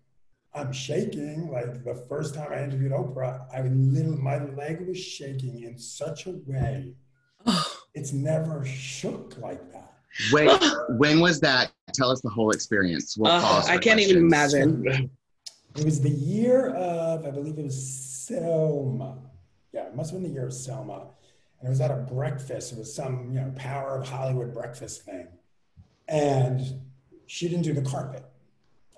I'm 0.55 0.73
shaking. 0.73 1.51
Like 1.51 1.85
the 1.85 1.95
first 2.09 2.35
time 2.35 2.53
I 2.53 2.63
interviewed 2.63 2.93
Oprah, 2.93 3.47
I 3.53 3.63
little 3.63 4.17
my 4.17 4.43
leg 4.45 4.87
was 4.87 4.99
shaking 4.99 5.63
in 5.63 5.79
such 5.79 6.27
a 6.27 6.33
way. 6.47 6.95
It's 7.95 8.13
never 8.13 8.65
shook 8.65 9.37
like 9.39 9.73
that. 9.73 9.90
Wait, 10.33 10.51
when 10.91 11.21
was 11.21 11.41
that? 11.41 11.73
Tell 11.93 12.11
us 12.11 12.21
the 12.21 12.31
whole 12.31 12.51
experience. 12.51 13.17
We'll 13.17 13.31
Uh, 13.31 13.63
I 13.67 13.79
can't 13.79 14.01
even 14.01 14.19
imagine. 14.19 15.11
It 15.77 15.85
was 15.85 16.01
the 16.01 16.11
year 16.11 16.71
of, 16.71 17.25
I 17.25 17.31
believe 17.31 17.59
it 17.59 17.65
was 17.65 17.89
Selma. 18.27 19.19
Yeah, 19.73 19.87
it 19.87 19.95
must 19.95 20.11
have 20.11 20.21
been 20.21 20.29
the 20.29 20.35
year 20.35 20.47
of 20.47 20.53
Selma. 20.53 21.07
And 21.61 21.67
it 21.67 21.71
was 21.71 21.81
at 21.81 21.91
a 21.91 21.97
breakfast. 21.97 22.73
It 22.73 22.79
was 22.79 22.93
some, 22.93 23.31
you 23.33 23.41
know, 23.41 23.53
Power 23.57 24.01
of 24.01 24.09
Hollywood 24.09 24.53
breakfast 24.53 25.05
thing. 25.05 25.29
And 26.09 26.61
she 27.27 27.49
didn't 27.49 27.63
do 27.63 27.73
the 27.73 27.83
carpet. 27.83 28.25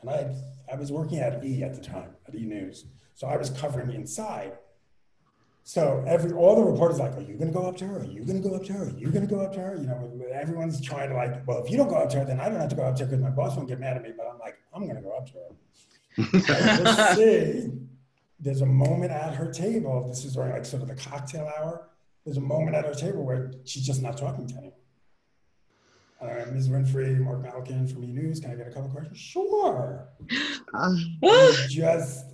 And 0.00 0.08
I, 0.08 0.34
I 0.72 0.76
was 0.76 0.90
working 0.90 1.18
at 1.18 1.44
E 1.44 1.62
at 1.62 1.74
the 1.74 1.80
time, 1.80 2.10
at 2.26 2.34
E 2.34 2.44
News. 2.44 2.86
So 3.14 3.26
I 3.26 3.36
was 3.36 3.50
covering 3.50 3.92
inside. 3.92 4.52
So 5.64 6.04
every 6.08 6.32
all 6.32 6.56
the 6.56 6.64
reporters 6.64 6.98
like, 6.98 7.16
are 7.16 7.20
you 7.20 7.34
going 7.34 7.52
to 7.52 7.58
go 7.58 7.66
up 7.66 7.76
to 7.78 7.86
her? 7.86 8.00
Are 8.00 8.04
you 8.04 8.24
going 8.24 8.42
to 8.42 8.48
go 8.48 8.54
up 8.56 8.64
to 8.64 8.72
her? 8.72 8.84
Are 8.86 8.98
you 8.98 9.08
going 9.08 9.26
to 9.26 9.32
go 9.32 9.40
up 9.40 9.52
to 9.54 9.60
her? 9.60 9.76
You 9.76 9.86
know, 9.86 10.26
everyone's 10.32 10.80
trying 10.80 11.10
to 11.10 11.14
like, 11.14 11.46
well, 11.46 11.62
if 11.64 11.70
you 11.70 11.76
don't 11.76 11.88
go 11.88 11.96
up 11.96 12.10
to 12.10 12.18
her, 12.20 12.24
then 12.24 12.40
I 12.40 12.48
don't 12.48 12.58
have 12.58 12.70
to 12.70 12.76
go 12.76 12.82
up 12.82 12.96
to 12.96 13.04
her 13.04 13.10
because 13.10 13.22
my 13.22 13.30
boss 13.30 13.56
won't 13.56 13.68
get 13.68 13.78
mad 13.78 13.96
at 13.96 14.02
me. 14.02 14.10
But 14.16 14.26
I'm 14.26 14.38
like, 14.40 14.58
I'm 14.74 14.82
going 14.84 14.96
to 14.96 15.02
go 15.02 15.12
up 15.12 15.26
to 15.26 15.32
her. 15.34 16.54
And 16.54 16.84
we'll 16.84 17.06
see. 17.16 17.70
There's 18.40 18.60
a 18.60 18.66
moment 18.66 19.12
at 19.12 19.34
her 19.34 19.52
table. 19.52 20.08
This 20.08 20.24
is 20.24 20.34
during 20.34 20.52
like 20.52 20.64
sort 20.64 20.82
of 20.82 20.88
the 20.88 20.96
cocktail 20.96 21.50
hour. 21.58 21.88
There's 22.24 22.38
a 22.38 22.40
moment 22.40 22.74
at 22.74 22.84
her 22.84 22.94
table 22.94 23.24
where 23.24 23.52
she's 23.64 23.86
just 23.86 24.02
not 24.02 24.16
talking 24.16 24.48
to 24.48 24.54
anyone. 24.56 24.72
Uh, 26.20 26.46
Ms. 26.52 26.68
Winfrey, 26.68 27.18
Marc 27.18 27.42
Malkin 27.42 27.86
from 27.86 28.04
E 28.04 28.08
News. 28.08 28.40
Can 28.40 28.50
I 28.52 28.54
get 28.54 28.68
a 28.68 28.70
couple 28.70 28.90
questions? 28.90 29.18
Sure. 29.18 30.08
Uh, 30.74 30.96
just 31.68 32.32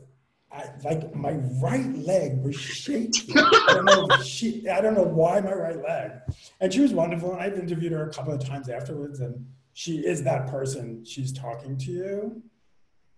I, 0.51 0.65
like 0.83 1.15
my 1.15 1.33
right 1.63 1.95
leg 1.95 2.43
was 2.43 2.57
shaking. 2.57 3.37
I 3.37 3.65
don't 3.69 3.85
know. 3.85 4.09
She, 4.23 4.67
I 4.69 4.81
don't 4.81 4.95
know 4.95 5.03
why 5.03 5.41
my 5.41 5.53
right 5.53 5.81
leg. 5.83 6.13
And 6.61 6.73
she 6.73 6.81
was 6.81 6.93
wonderful. 6.95 7.33
And 7.33 7.41
I've 7.43 7.59
interviewed 7.59 7.93
her 7.93 8.09
a 8.09 8.13
couple 8.13 8.33
of 8.33 8.43
times 8.45 8.69
afterwards. 8.71 9.21
And 9.21 9.45
she 9.75 9.99
is 9.99 10.23
that 10.25 10.47
person. 10.49 11.05
She's 11.05 11.33
talking 11.33 11.77
to 11.79 11.93
you. 11.93 12.43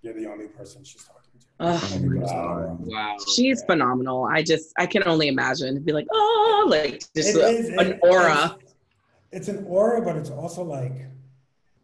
You're 0.03 0.15
the 0.15 0.27
only 0.27 0.49
person 0.49 0.83
she's 0.83 1.05
talking 1.05 1.39
to. 1.41 1.47
Ugh. 1.61 1.81
Oh 1.93 1.99
my 2.01 2.27
God. 2.27 2.79
Wow. 2.81 3.17
She's 3.33 3.63
phenomenal. 3.63 4.25
I 4.25 4.43
just 4.43 4.73
I 4.77 4.87
can 4.87 5.05
only 5.07 5.29
imagine. 5.29 5.81
Be 5.83 5.93
like, 5.93 6.09
oh, 6.11 6.67
like 6.69 7.01
just 7.15 7.37
It 7.37 7.37
is- 7.37 7.69
an 7.69 7.79
it- 7.93 8.01
aura. 8.03 8.57
It's, 8.61 8.75
it's 9.33 9.49
an 9.49 9.65
aura, 9.69 10.03
but 10.03 10.17
it's 10.17 10.31
also 10.31 10.65
like 10.65 11.07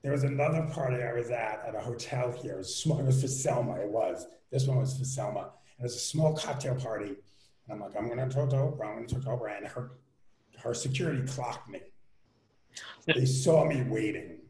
there 0.07 0.13
was 0.13 0.23
another 0.23 0.63
party 0.73 1.03
I 1.03 1.13
was 1.15 1.33
at 1.33 1.65
at 1.67 1.75
a 1.75 1.81
hotel 1.81 2.31
here. 2.31 2.53
It 2.53 2.59
was 2.59 2.73
small. 2.73 3.01
It 3.01 3.07
was 3.07 3.21
for 3.21 3.27
Selma. 3.27 3.73
It 3.81 3.89
was. 3.89 4.29
This 4.53 4.65
one 4.69 4.77
was 4.77 4.97
for 4.97 5.05
Selma. 5.05 5.41
And 5.41 5.81
it 5.81 5.83
was 5.83 5.97
a 5.97 5.99
small 5.99 6.33
cocktail 6.33 6.77
party. 6.77 7.09
And 7.09 7.73
I'm 7.73 7.81
like, 7.81 7.91
I'm 7.99 8.07
going 8.07 8.21
to 8.21 8.33
talk 8.33 8.51
to 8.51 8.55
Oprah. 8.57 8.87
I'm 8.87 8.95
going 8.99 9.07
to 9.09 9.15
talk 9.17 9.25
to 9.25 9.31
Oprah. 9.31 9.57
And 9.57 9.67
her, 9.67 9.91
her 10.63 10.75
security 10.75 11.27
clocked 11.27 11.69
me. 11.69 11.81
They 13.05 13.25
saw 13.25 13.65
me 13.65 13.83
waiting. 13.83 14.43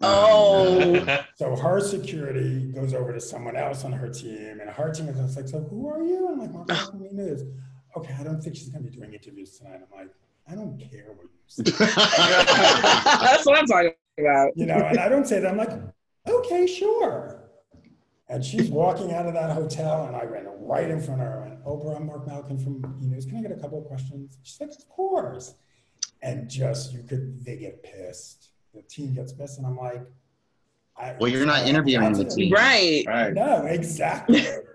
Oh, 0.00 1.06
So 1.36 1.54
her 1.54 1.78
security 1.78 2.72
goes 2.72 2.92
over 2.92 3.12
to 3.12 3.20
someone 3.20 3.54
else 3.54 3.84
on 3.84 3.92
her 3.92 4.08
team, 4.08 4.58
and 4.60 4.68
her 4.68 4.90
team 4.90 5.08
is 5.08 5.16
just 5.16 5.36
like, 5.36 5.46
"So 5.46 5.60
who 5.60 5.88
are 5.88 6.02
you?" 6.02 6.28
I'm 6.28 6.40
like, 6.40 6.50
"Marc 6.50 6.68
Malkin 6.68 7.16
News." 7.16 7.42
Okay, 7.96 8.14
I 8.18 8.24
don't 8.24 8.42
think 8.42 8.56
she's 8.56 8.68
going 8.68 8.84
to 8.84 8.90
be 8.90 8.96
doing 8.96 9.14
interviews 9.14 9.56
tonight. 9.56 9.80
I'm 9.80 9.96
like, 9.96 10.10
I 10.50 10.56
don't 10.56 10.76
care 10.78 11.14
what 11.14 11.26
you 11.26 11.30
say. 11.46 11.62
that's 11.94 13.46
what 13.46 13.56
I'm 13.56 13.66
talking 13.66 13.92
about. 14.18 14.56
you 14.56 14.66
know, 14.66 14.74
and 14.74 14.98
I 14.98 15.08
don't 15.08 15.26
say 15.26 15.40
that. 15.40 15.50
I'm 15.50 15.56
like, 15.56 15.72
okay, 16.28 16.66
sure. 16.66 17.40
And 18.28 18.44
she's 18.44 18.70
walking 18.70 19.12
out 19.12 19.26
of 19.26 19.34
that 19.34 19.50
hotel, 19.50 20.06
and 20.06 20.16
I 20.16 20.24
ran 20.24 20.46
right 20.58 20.90
in 20.90 21.00
front 21.00 21.20
of 21.20 21.26
her. 21.26 21.42
And 21.42 21.62
Oprah, 21.64 21.96
I'm 21.96 22.06
Marc 22.06 22.26
Malkin 22.26 22.58
from 22.58 22.98
E 23.02 23.06
News. 23.06 23.26
Can 23.26 23.36
I 23.36 23.42
get 23.42 23.52
a 23.52 23.56
couple 23.56 23.78
of 23.78 23.84
questions? 23.84 24.38
She's 24.42 24.60
like, 24.60 24.70
of 24.70 24.88
course. 24.88 25.54
And 26.22 26.48
just 26.48 26.94
you 26.94 27.02
could, 27.02 27.44
they 27.44 27.56
get 27.56 27.82
pissed. 27.82 28.48
The 28.72 28.82
team 28.82 29.14
gets 29.14 29.32
pissed, 29.32 29.58
and 29.58 29.66
I'm 29.66 29.76
like, 29.76 30.02
I, 30.96 31.14
Well, 31.20 31.28
you're 31.28 31.44
not 31.44 31.66
interviewing 31.66 32.12
the 32.14 32.24
team. 32.24 32.52
Right. 32.52 33.04
Right. 33.06 33.34
No, 33.34 33.66
exactly. 33.66 34.44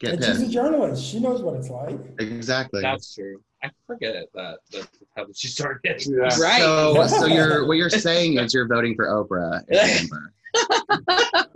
Get 0.00 0.14
and 0.14 0.24
she's 0.24 0.42
a 0.42 0.48
journalist. 0.48 1.04
She 1.04 1.18
knows 1.18 1.42
what 1.42 1.56
it's 1.56 1.70
like. 1.70 1.98
Exactly. 2.20 2.82
That's 2.82 3.14
true. 3.14 3.40
I 3.62 3.70
forget 3.86 4.26
that. 4.34 4.58
That's 4.72 4.88
how 5.16 5.26
she 5.34 5.48
started. 5.48 6.00
Yeah. 6.06 6.18
Right. 6.40 6.60
So, 6.60 7.06
so 7.08 7.26
you're 7.26 7.66
what 7.66 7.76
you're 7.76 7.90
saying 7.90 8.38
is 8.38 8.54
you're 8.54 8.68
voting 8.68 8.94
for 8.94 9.06
Oprah. 9.08 9.60
in 9.68 9.76
November. 10.08 10.32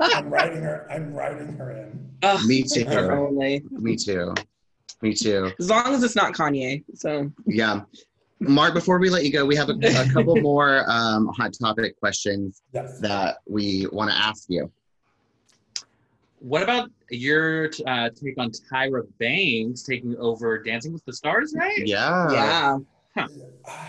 I'm 0.01 0.29
writing 0.29 0.63
her. 0.63 0.87
I'm 0.91 1.15
writing 1.15 1.55
her 1.57 1.71
in. 1.71 2.11
Ugh, 2.23 2.45
Me 2.47 2.63
too. 2.65 2.85
only. 2.89 3.63
Me 3.71 3.97
too. 3.97 4.35
Me 5.03 5.13
too. 5.15 5.51
As 5.61 5.71
long 5.71 5.95
as 5.95 6.03
it's 6.03 6.17
not 6.17 6.33
Kanye. 6.33 6.83
So 6.95 7.31
Yeah. 7.47 7.83
Marc, 8.41 8.75
before 8.75 8.99
we 8.99 9.09
let 9.09 9.25
you 9.25 9.31
go, 9.33 9.47
we 9.47 9.55
have 9.55 9.69
a, 9.69 9.75
a 9.75 10.13
couple 10.13 10.35
more 10.41 10.85
um, 10.91 11.29
hot 11.29 11.53
topic 11.61 11.97
questions 12.01 12.63
Yes. 12.73 12.99
that 12.99 13.37
we 13.47 13.87
want 13.93 14.11
to 14.11 14.17
ask 14.17 14.47
you. 14.49 14.71
What 16.43 16.63
about 16.65 16.91
your 17.11 17.71
uh, 17.87 18.11
take 18.11 18.35
on 18.37 18.51
Tyra 18.51 19.03
Banks 19.21 19.85
taking 19.85 20.17
over 20.17 20.61
Dancing 20.61 20.93
with 20.93 21.05
the 21.05 21.13
Stars? 21.13 21.55
Right? 21.57 21.87
Yeah. 21.87 22.79
yeah. 23.17 23.27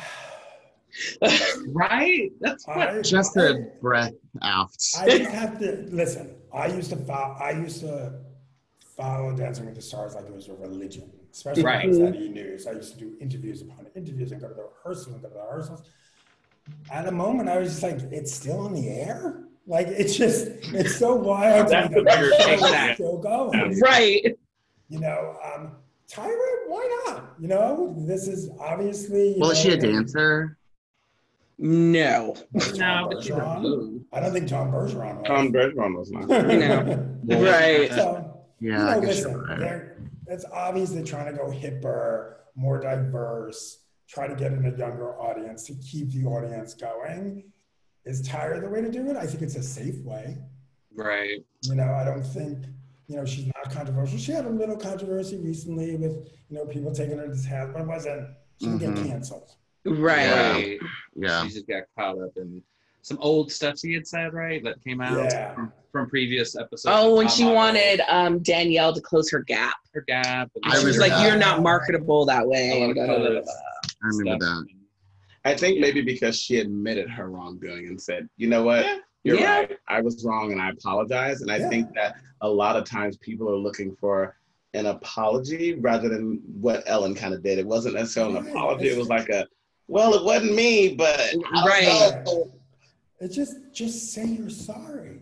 Right. 1.70 2.30
That's 2.40 2.68
what. 2.68 2.78
I- 2.90 3.02
Just 3.02 3.36
I- 3.36 3.46
a 3.46 3.54
breath 3.82 4.14
out. 4.44 4.70
I 5.00 5.18
just 5.18 5.32
have 5.32 5.58
to 5.60 5.88
listen. 5.90 6.36
I 6.54 6.68
used 6.68 6.92
to 6.92 6.98
follow. 6.98 7.36
I 7.40 7.50
used 7.52 7.80
to 7.80 8.20
follow 8.96 9.36
Dancing 9.36 9.66
with 9.66 9.74
the 9.74 9.82
Stars 9.82 10.14
like 10.14 10.26
it 10.26 10.34
was 10.36 10.50
a 10.50 10.54
religion, 10.54 11.10
especially 11.32 11.64
when 11.64 11.74
I 11.74 11.86
was 11.88 12.00
at 12.00 12.16
E 12.16 12.30
News. 12.30 12.68
I 12.68 12.74
used 12.74 12.94
to 12.94 13.00
do 13.00 13.16
interviews 13.20 13.64
upon 13.64 13.88
interviews 13.96 14.32
and 14.32 14.40
go 14.40 14.50
to 14.50 14.54
the 14.54 14.68
rehearsals 14.84 15.08
and 15.16 15.22
go 15.24 15.30
to 15.30 15.34
the 15.34 15.40
rehearsals. 15.40 15.82
At 16.92 17.08
a 17.08 17.12
moment, 17.12 17.50
I 17.50 17.58
was 17.58 17.70
just 17.70 17.82
like, 17.82 17.98
"It's 18.12 18.32
still 18.32 18.60
on 18.60 18.74
the 18.74 18.88
air." 18.90 19.46
Like 19.66 19.88
it's 19.88 20.16
just, 20.16 20.48
it's 20.74 20.96
so 20.98 21.16
wild. 21.16 21.68
to 21.68 21.72
That's 21.72 21.90
me 21.90 21.96
the 21.96 22.04
that 22.04 22.16
bigger 22.20 22.30
the 22.30 22.38
show 22.38 22.46
take 22.48 22.56
is 22.56 22.72
that. 22.72 22.96
Still 22.96 23.18
going. 23.18 23.80
Right. 23.80 24.36
You 24.90 25.00
know, 25.00 25.38
um, 25.56 25.72
Tyra, 26.12 26.36
why 26.68 27.04
not? 27.08 27.34
You 27.40 27.48
know, 27.48 27.96
this 28.06 28.28
is 28.28 28.50
obviously. 28.60 29.30
you 29.36 29.40
Well, 29.40 29.52
is 29.52 29.60
she 29.60 29.72
a 29.72 29.78
dancer? 29.78 30.58
No. 31.58 32.36
No, 32.76 33.08
but 33.10 33.22
she's 33.24 33.30
a 33.30 33.34
Bergeron. 33.34 34.04
I 34.12 34.20
don't 34.20 34.34
think 34.34 34.48
Tom 34.50 34.72
Bergeron. 34.72 35.20
was. 35.20 35.28
Tom 35.28 35.54
Bergeron 35.54 35.98
was 35.98 36.12
not. 36.12 36.28
No. 37.24 37.42
Right. 37.42 37.90
So, 37.92 38.44
Yeah, 38.60 38.70
you 38.70 38.76
I 38.90 38.96
know, 38.96 39.02
guess 39.02 39.10
listen, 39.18 39.32
you're 39.32 39.46
right. 39.46 39.60
they're, 39.60 39.98
it's 40.28 40.46
obvious 40.52 40.90
they're 40.92 41.04
trying 41.06 41.32
to 41.32 41.38
go 41.38 41.46
hipper, 41.48 42.34
more 42.56 42.80
diverse, 42.82 43.80
try 44.10 44.28
to 44.28 44.36
get 44.36 44.52
in 44.52 44.66
a 44.66 44.76
younger 44.78 45.14
audience 45.22 45.64
to 45.68 45.74
keep 45.76 46.12
the 46.12 46.26
audience 46.26 46.74
going. 46.74 47.46
Is 48.06 48.28
Tyra 48.28 48.60
the 48.62 48.70
way 48.70 48.82
to 48.82 48.92
do 48.92 49.10
it? 49.10 49.16
I 49.16 49.26
think 49.26 49.42
it's 49.44 49.56
a 49.56 49.64
safe 49.64 49.98
way. 50.04 50.38
Right. 50.94 51.44
You 51.64 51.76
know, 51.76 51.94
I 51.94 52.04
don't 52.04 52.24
think, 52.24 52.66
you 53.08 53.16
know, 53.16 53.26
she's 53.26 53.46
not 53.48 53.72
controversial. 53.72 54.18
She 54.18 54.32
had 54.32 54.46
a 54.46 54.50
little 54.50 54.78
controversy 54.78 55.38
recently 55.38 55.96
with, 55.96 56.28
you 56.50 56.58
know, 56.58 56.66
people 56.66 56.94
taking 56.94 57.18
her 57.18 57.28
to 57.28 57.44
task, 57.44 57.72
but 57.74 57.82
it 57.84 57.88
wasn't, 57.88 58.28
she 58.60 58.68
didn't 58.68 58.96
Mhm. 58.96 58.96
get 59.04 59.08
canceled. 59.08 59.56
Right. 59.86 60.26
Yeah. 60.26 60.88
Yeah. 61.16 61.44
She 61.48 61.54
just 61.54 61.68
got 61.68 61.84
caught 61.98 62.20
up 62.22 62.32
in 62.38 62.62
some 63.02 63.18
old 63.20 63.52
stuff 63.52 63.80
she 63.80 63.94
had 63.94 64.06
said, 64.08 64.34
right? 64.34 64.64
That 64.64 64.84
came 64.84 65.02
out 65.02 65.32
Yeah. 65.32 65.54
from, 65.56 65.74
from 65.92 66.10
previous 66.10 66.56
episodes. 66.56 66.86
Oh, 66.98 67.16
when 67.16 67.28
she 67.30 67.44
Model, 67.44 67.56
wanted 67.56 68.02
um, 68.08 68.40
Danielle 68.40 68.94
to 68.94 69.02
close 69.02 69.30
her 69.32 69.42
gap. 69.42 69.76
her 69.94 70.02
gap. 70.02 70.50
I 70.64 70.80
She 70.80 70.86
was 70.86 70.98
like, 70.98 71.12
that. 71.12 71.24
"You're 71.28 71.38
not 71.38 71.62
marketable 71.62 72.26
that 72.26 72.48
way." 72.48 72.82
I 72.84 72.88
remember 72.88 73.42
that. 73.42 74.66
I 75.46 75.54
think 75.56 75.80
maybe 75.80 76.02
because 76.02 76.40
she 76.40 76.60
admitted 76.60 77.10
her 77.10 77.30
wrongdoing 77.30 77.88
and 77.88 78.02
said, 78.02 78.30
you 78.38 78.48
know 78.48 78.64
what, 78.64 78.86
you're 79.24 79.38
Yeah. 79.38 79.60
right. 79.60 79.78
I 79.88 80.02
was 80.02 80.24
wrong 80.24 80.52
and 80.52 80.62
I 80.62 80.70
apologize. 80.70 81.42
And 81.42 81.52
I 81.52 81.58
Yeah. 81.58 81.70
think 81.70 81.94
that 81.96 82.16
a 82.42 82.50
lot 82.50 82.76
of 82.78 82.86
times 82.86 83.18
people 83.18 83.50
are 83.50 83.56
looking 83.58 83.96
for 83.96 84.38
an 84.74 84.86
apology 84.88 85.76
rather 85.76 86.10
than 86.10 86.42
what 86.60 86.84
Ellen 86.88 87.14
kind 87.14 87.34
of 87.34 87.44
did. 87.44 87.60
It 87.60 87.68
wasn't 87.68 87.96
necessarily 87.96 88.38
an 88.38 88.48
apology. 88.48 88.88
It 88.90 88.98
was 88.98 89.10
like 89.10 89.30
a, 89.30 89.48
well, 89.88 90.14
it 90.14 90.24
wasn't 90.24 90.56
me, 90.56 90.96
but 90.96 91.20
Right. 91.66 92.14
know. 92.26 92.52
It's 93.20 93.36
just, 93.36 93.56
just 93.74 94.14
say 94.14 94.26
you're 94.26 94.50
sorry. 94.50 95.22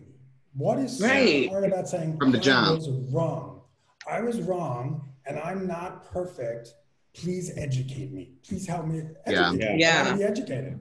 What 0.54 0.78
is 0.78 0.98
so 0.98 1.04
Right. 1.06 1.48
hard 1.48 1.64
about 1.64 1.88
saying 1.88 2.18
From 2.18 2.32
the 2.32 2.38
job? 2.38 2.64
I 2.68 2.70
was 2.72 2.88
wrong? 2.88 3.62
I 4.08 4.20
was 4.20 4.40
wrong, 4.40 5.08
and 5.26 5.38
I'm 5.38 5.66
not 5.66 6.04
perfect. 6.12 6.74
Please 7.14 7.52
educate 7.56 8.12
me. 8.12 8.32
Please 8.46 8.66
help 8.66 8.86
me. 8.86 9.02
Yeah. 9.26 9.50
Educate 9.50 9.74
me. 9.74 9.80
Yeah. 9.80 10.00
I 10.00 10.04
wanna 10.04 10.16
be 10.18 10.24
educated. 10.24 10.80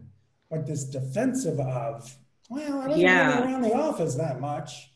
But 0.50 0.66
this 0.66 0.84
defensive 0.86 1.60
of, 1.60 2.18
well, 2.50 2.74
I 2.82 2.88
wasn't 2.88 2.98
Yeah. 2.98 3.40
really 3.40 3.52
around 3.54 3.62
the 3.62 3.74
office 3.74 4.16
that 4.16 4.40
much. 4.40 4.88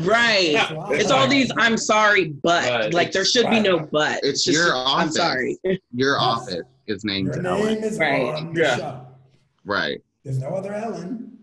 Right. 0.00 0.54
It's 0.90 1.10
all 1.10 1.26
these 1.26 1.50
I'm 1.56 1.76
sorry, 1.76 2.26
but 2.28 2.64
But 2.68 2.94
like 2.94 3.10
there 3.10 3.24
should 3.24 3.50
be 3.50 3.58
no 3.60 3.80
but. 3.80 4.20
It's 4.22 4.44
just, 4.44 4.56
your 4.56 4.72
I'm 4.74 5.10
sorry. 5.10 5.58
Your 5.92 6.18
office 6.20 6.62
is 6.86 7.04
named 7.04 7.34
Your 7.34 7.44
Ellen. 7.46 7.74
name 7.74 7.84
is 7.84 7.98
Right. 7.98 8.46
Yeah. 8.54 8.76
show. 8.76 9.06
Right. 9.64 10.00
There's 10.22 10.38
no 10.38 10.48
other 10.54 10.72
Ellen. 10.74 11.33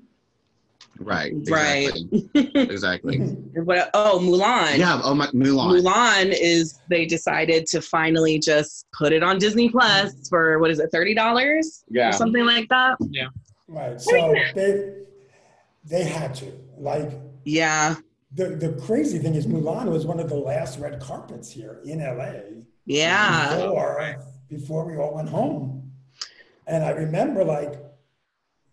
Right. 1.03 1.33
Right. 1.49 1.89
Exactly. 1.95 2.29
exactly. 2.55 3.17
What? 3.63 3.89
Oh, 3.93 4.19
Mulan. 4.21 4.77
Yeah. 4.77 5.01
Oh 5.03 5.13
my 5.15 5.27
Mulan. 5.27 5.81
Mulan 5.81 6.35
is 6.39 6.79
they 6.89 7.05
decided 7.05 7.65
to 7.67 7.81
finally 7.81 8.39
just 8.39 8.85
put 8.97 9.11
it 9.13 9.23
on 9.23 9.37
Disney 9.39 9.69
Plus 9.69 10.27
for 10.29 10.59
what 10.59 10.71
is 10.71 10.79
it, 10.79 10.89
thirty 10.91 11.13
dollars? 11.13 11.83
Yeah. 11.89 12.09
Or 12.09 12.11
something 12.13 12.45
like 12.45 12.69
that. 12.69 12.97
Yeah. 13.09 13.27
Right. 13.67 13.99
So 13.99 14.33
they 14.55 14.93
they 15.85 16.03
had 16.03 16.35
to. 16.35 16.51
Like 16.77 17.11
Yeah. 17.45 17.95
the, 18.33 18.49
the 18.55 18.73
crazy 18.81 19.19
thing 19.19 19.35
is 19.35 19.45
Mulan 19.45 19.85
was 19.91 20.05
one 20.05 20.19
of 20.19 20.29
the 20.29 20.35
last 20.35 20.79
red 20.79 20.99
carpets 20.99 21.51
here 21.51 21.79
in 21.85 21.99
LA. 21.99 22.63
Yeah. 22.85 23.55
Before, 23.55 24.15
before 24.49 24.85
we 24.85 24.97
all 24.97 25.13
went 25.15 25.29
home. 25.29 25.91
And 26.65 26.83
I 26.83 26.89
remember 26.91 27.43
like 27.43 27.75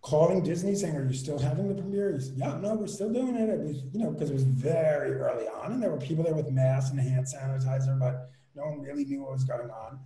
calling 0.01 0.43
Disney 0.43 0.75
saying, 0.75 0.95
Are 0.95 1.05
you 1.05 1.13
still 1.13 1.37
having 1.39 1.67
the 1.67 1.75
premiere? 1.81 2.13
He 2.13 2.19
said, 2.21 2.33
Yeah, 2.37 2.57
no, 2.61 2.75
we're 2.75 2.87
still 2.87 3.11
doing 3.11 3.35
it. 3.35 3.49
It 3.49 3.59
was, 3.59 3.83
you 3.91 3.99
know, 3.99 4.11
because 4.11 4.29
it 4.29 4.33
was 4.33 4.43
very 4.43 5.13
early 5.13 5.47
on 5.47 5.73
and 5.73 5.81
there 5.83 5.91
were 5.91 5.97
people 5.97 6.23
there 6.23 6.33
with 6.35 6.49
masks 6.49 6.91
and 6.91 6.99
hand 6.99 7.25
sanitizer, 7.25 7.97
but 7.99 8.31
no 8.55 8.63
one 8.65 8.81
really 8.81 9.05
knew 9.05 9.21
what 9.23 9.33
was 9.33 9.43
going 9.43 9.69
on. 9.69 9.99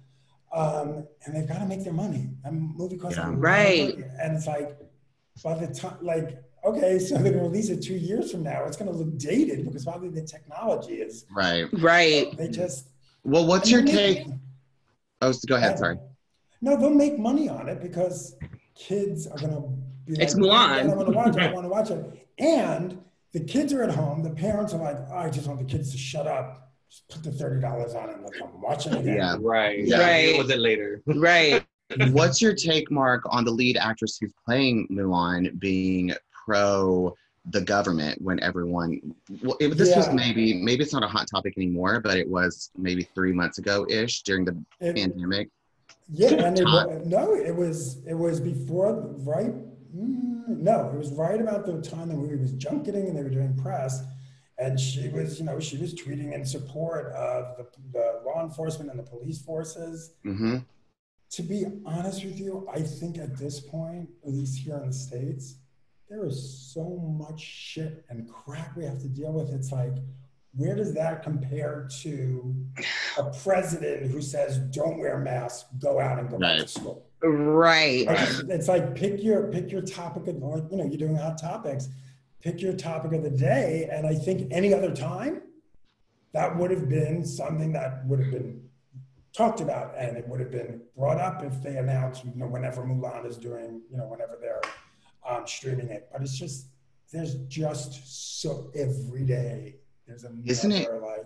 Um, 0.53 1.07
and 1.25 1.35
they've 1.35 1.47
got 1.47 1.59
to 1.59 1.65
make 1.65 1.83
their 1.83 1.93
money. 1.93 2.29
A 2.45 2.51
movie 2.51 2.97
costs 2.97 3.17
Yeah. 3.17 3.25
a 3.25 3.27
lot 3.29 3.33
of 3.35 3.39
Right. 3.41 3.95
And 4.21 4.35
it's 4.35 4.45
like, 4.47 4.77
by 5.43 5.55
the 5.57 5.73
time, 5.73 5.97
like, 6.01 6.43
okay, 6.63 6.99
so 6.99 7.17
they're 7.17 7.31
gonna 7.33 7.43
release 7.43 7.69
it 7.69 7.81
two 7.81 7.95
years 7.95 8.31
from 8.31 8.43
now. 8.43 8.63
It's 8.65 8.77
gonna 8.77 8.91
look 8.91 9.17
dated 9.17 9.65
because 9.65 9.83
probably 9.83 10.09
the 10.09 10.21
technology 10.21 10.93
is. 10.95 11.25
Right. 11.35 11.65
Right. 11.81 12.37
They 12.37 12.49
just. 12.49 12.89
Well, 13.23 13.47
what's 13.47 13.69
your 13.71 13.79
and 13.79 13.87
they'll 13.87 13.95
take? 13.97 14.27
make- 14.27 14.37
Oh, 15.23 15.29
s- 15.29 15.43
go 15.45 15.55
ahead. 15.55 15.79
Sorry. 15.79 15.97
No, 16.61 16.77
they'll 16.77 16.89
make 16.91 17.17
money 17.17 17.49
on 17.49 17.67
it 17.67 17.81
because 17.81 18.35
kids 18.75 19.27
are 19.27 19.37
gonna 19.37 19.61
be 20.05 20.13
like, 20.13 20.21
It's 20.23 20.35
like, 20.35 20.43
Mulan. 20.43 20.91
I 20.91 20.95
want 20.95 21.07
to 21.07 21.13
watch 21.13 21.35
it. 21.35 21.41
I 21.41 21.51
want 21.53 21.65
to 21.65 21.69
watch 21.69 21.89
it. 21.91 22.27
And 22.39 22.99
the 23.31 23.39
kids 23.39 23.73
are 23.73 23.83
at 23.83 23.91
home. 23.91 24.23
The 24.23 24.29
parents 24.31 24.73
are 24.73 24.81
like, 24.81 24.97
oh, 25.11 25.17
I 25.17 25.29
just 25.29 25.47
want 25.47 25.59
the 25.59 25.65
kids 25.65 25.91
to 25.91 25.97
shut 25.97 26.27
up. 26.27 26.71
Just 26.89 27.07
put 27.09 27.23
the 27.23 27.31
thirty 27.31 27.59
dollars 27.59 27.95
on 27.95 28.09
it 28.09 28.15
and 28.17 28.23
let 28.23 28.33
them 28.33 28.61
watch 28.61 28.85
it 28.85 28.93
again. 28.93 29.15
Yeah. 29.17 29.37
Right. 29.39 29.85
Yeah. 29.85 29.99
Right. 29.99 30.25
Deal 30.27 30.37
with 30.39 30.51
it 30.51 30.59
later. 30.59 31.01
Right. 31.07 31.65
What's 32.11 32.41
your 32.41 32.53
take, 32.55 32.89
Marc, 32.89 33.21
on 33.29 33.45
the 33.45 33.51
lead 33.51 33.77
actress 33.77 34.17
who's 34.19 34.33
playing 34.45 34.87
Mulan 34.91 35.59
being 35.59 36.13
pro 36.45 37.13
the 37.49 37.61
government 37.61 38.21
when 38.21 38.39
everyone? 38.41 38.99
Well, 39.43 39.57
it, 39.59 39.77
this 39.77 39.95
was 39.95 40.11
maybe 40.13 40.53
maybe 40.63 40.83
it's 40.83 40.93
not 40.93 41.03
a 41.03 41.07
hot 41.07 41.27
topic 41.29 41.53
anymore, 41.57 41.99
but 41.99 42.17
it 42.17 42.27
was 42.27 42.71
maybe 42.77 43.03
three 43.15 43.33
months 43.33 43.57
ago 43.57 43.85
ish 43.89 44.21
during 44.23 44.45
the 44.45 44.55
It- 44.79 44.95
pandemic. 44.95 45.49
Yeah, 46.09 46.33
and 46.45 46.57
it, 46.59 47.05
no, 47.07 47.33
it 47.33 47.55
was 47.55 48.03
it 48.05 48.13
was 48.13 48.39
before 48.39 48.93
right. 49.19 49.53
mm, 49.95 50.47
No, 50.47 50.89
it 50.93 50.97
was 50.97 51.11
right 51.13 51.39
about 51.39 51.65
the 51.65 51.81
time 51.81 52.09
the 52.09 52.15
movie 52.15 52.35
was 52.35 52.51
junketing 52.53 53.07
and 53.07 53.17
they 53.17 53.23
were 53.23 53.29
doing 53.29 53.55
press, 53.57 54.03
and 54.57 54.79
she 54.79 55.09
was 55.09 55.39
you 55.39 55.45
know 55.45 55.59
she 55.59 55.77
was 55.77 55.93
tweeting 55.93 56.33
in 56.33 56.45
support 56.45 57.13
of 57.13 57.57
the, 57.57 57.67
the 57.93 58.21
law 58.25 58.43
enforcement 58.43 58.89
and 58.91 58.99
the 58.99 59.03
police 59.03 59.41
forces. 59.41 60.11
hmm 60.23 60.57
To 61.31 61.41
be 61.41 61.65
honest 61.85 62.23
with 62.25 62.37
you, 62.39 62.67
I 62.71 62.81
think 62.81 63.17
at 63.17 63.37
this 63.37 63.59
point, 63.59 64.09
at 64.25 64.33
least 64.33 64.59
here 64.63 64.77
in 64.77 64.87
the 64.87 64.93
states, 64.93 65.55
there 66.09 66.25
is 66.25 66.37
so 66.73 66.83
much 67.23 67.41
shit 67.41 68.05
and 68.09 68.29
crap 68.29 68.75
we 68.77 68.83
have 68.85 68.99
to 69.01 69.07
deal 69.07 69.31
with. 69.33 69.49
It's 69.49 69.71
like, 69.71 69.95
where 70.55 70.75
does 70.75 70.93
that 70.93 71.23
compare 71.23 71.87
to 72.01 72.55
a 73.17 73.23
president 73.43 74.11
who 74.11 74.21
says, 74.21 74.57
"Don't 74.57 74.99
wear 74.99 75.17
masks, 75.19 75.65
go 75.79 75.99
out 75.99 76.19
and 76.19 76.29
go 76.29 76.37
back 76.37 76.57
to 76.57 76.61
Right. 76.61 76.69
school"? 76.69 77.05
Right. 77.23 78.05
It's, 78.09 78.39
it's 78.39 78.67
like 78.67 78.95
pick 78.95 79.23
your 79.23 79.47
pick 79.47 79.71
your 79.71 79.81
topic 79.81 80.27
of 80.27 80.35
like 80.37 80.63
you 80.71 80.77
know 80.77 80.85
you're 80.85 80.97
doing 80.97 81.15
hot 81.15 81.39
topics, 81.39 81.89
pick 82.41 82.61
your 82.61 82.73
topic 82.73 83.13
of 83.13 83.23
the 83.23 83.29
day, 83.31 83.89
and 83.91 84.05
I 84.05 84.13
think 84.13 84.51
any 84.51 84.73
other 84.73 84.93
time, 84.93 85.41
that 86.33 86.55
would 86.57 86.69
have 86.71 86.89
been 86.89 87.25
something 87.25 87.71
that 87.73 88.05
would 88.07 88.19
have 88.19 88.31
been 88.31 88.61
talked 89.35 89.61
about 89.61 89.95
and 89.97 90.15
it 90.15 90.27
would 90.27 90.39
have 90.39 90.51
been 90.51 90.79
brought 90.95 91.17
up 91.19 91.43
if 91.43 91.59
they 91.63 91.77
announced 91.77 92.23
you 92.23 92.31
know 92.35 92.45
whenever 92.45 92.83
Mulan 92.83 93.25
is 93.25 93.35
doing 93.35 93.81
you 93.89 93.97
know 93.97 94.05
whenever 94.05 94.37
they're 94.39 94.61
um, 95.27 95.47
streaming 95.47 95.89
it. 95.89 96.07
But 96.11 96.21
it's 96.21 96.37
just 96.37 96.67
there's 97.11 97.35
just 97.47 98.41
so 98.41 98.69
every 98.75 99.23
day 99.23 99.77
there's 100.13 100.23
another 100.25 100.41
Isn't 100.45 100.71
it- 100.71 101.01
like 101.01 101.25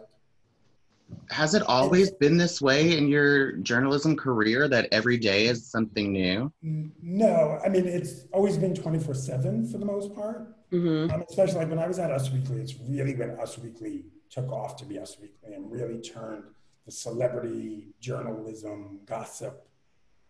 Has 1.29 1.53
it 1.53 1.63
always 1.63 2.11
been 2.11 2.37
this 2.37 2.61
way 2.61 2.97
in 2.97 3.07
your 3.07 3.53
journalism 3.57 4.15
career 4.15 4.67
that 4.67 4.87
every 4.91 5.17
day 5.17 5.47
is 5.47 5.65
something 5.65 6.11
new? 6.11 6.51
no, 6.61 7.59
I 7.65 7.69
mean 7.69 7.85
it's 7.85 8.25
always 8.33 8.57
been 8.57 8.73
24 8.75 9.13
seven 9.13 9.67
for 9.67 9.77
the 9.77 9.85
most 9.85 10.13
part. 10.15 10.55
hmm 10.71 11.07
Um, 11.11 11.23
especially 11.29 11.59
like 11.59 11.69
when 11.69 11.79
I 11.79 11.87
was 11.87 11.99
at 11.99 12.11
Us 12.11 12.31
Weekly, 12.31 12.61
it's 12.61 12.75
really 12.79 13.15
when 13.15 13.31
Us 13.39 13.57
Weekly 13.57 14.05
took 14.29 14.51
off 14.51 14.75
to 14.77 14.85
be 14.85 14.99
Us 14.99 15.17
Weekly 15.19 15.53
and 15.53 15.71
really 15.71 15.99
turned 16.01 16.43
the 16.85 16.91
celebrity 16.91 17.93
journalism 17.99 18.99
gossip 19.05 19.67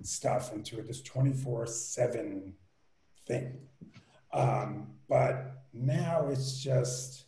stuff 0.03 0.53
into 0.53 0.81
this 0.83 1.01
24 1.01 1.65
7 1.67 2.53
thing. 3.27 3.57
Um, 4.31 4.93
but 5.09 5.63
now 5.73 6.27
it's 6.29 6.59
just, 6.59 7.25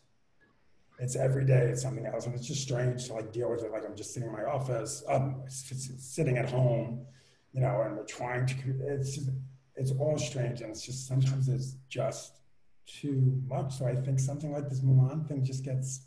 it's 1.00 1.16
every 1.16 1.46
day, 1.46 1.68
it's 1.72 1.82
something 1.82 2.06
else. 2.06 2.26
And 2.26 2.36
it's 2.36 2.46
just 2.48 2.62
strange 2.62 3.08
to 3.08 3.14
like 3.14 3.32
deal 3.32 3.50
with 3.50 3.64
it. 3.64 3.72
Like 3.72 3.84
I'm 3.86 3.96
just 3.96 4.14
sitting 4.14 4.28
in 4.30 4.34
my 4.36 4.44
office, 4.44 5.04
um, 5.08 5.42
s- 5.46 5.68
s- 5.72 5.92
sitting 6.00 6.38
at 6.38 6.50
home, 6.50 7.06
you 7.54 7.62
know, 7.62 7.82
and 7.82 7.96
we're 7.96 8.04
trying 8.06 8.46
to, 8.48 8.56
it's, 8.82 9.16
just- 9.16 9.30
it's 9.76 9.92
all 9.92 10.18
strange. 10.18 10.62
And 10.62 10.70
it's 10.72 10.86
just, 10.86 11.08
sometimes 11.08 11.48
it's 11.48 11.76
just 11.88 12.40
too 12.86 13.42
much. 13.48 13.78
So 13.78 13.86
I 13.88 13.96
think 13.96 14.20
something 14.20 14.52
like 14.52 14.68
this 14.68 14.82
Mulan 14.82 15.26
thing 15.28 15.44
just 15.44 15.64
gets 15.64 16.02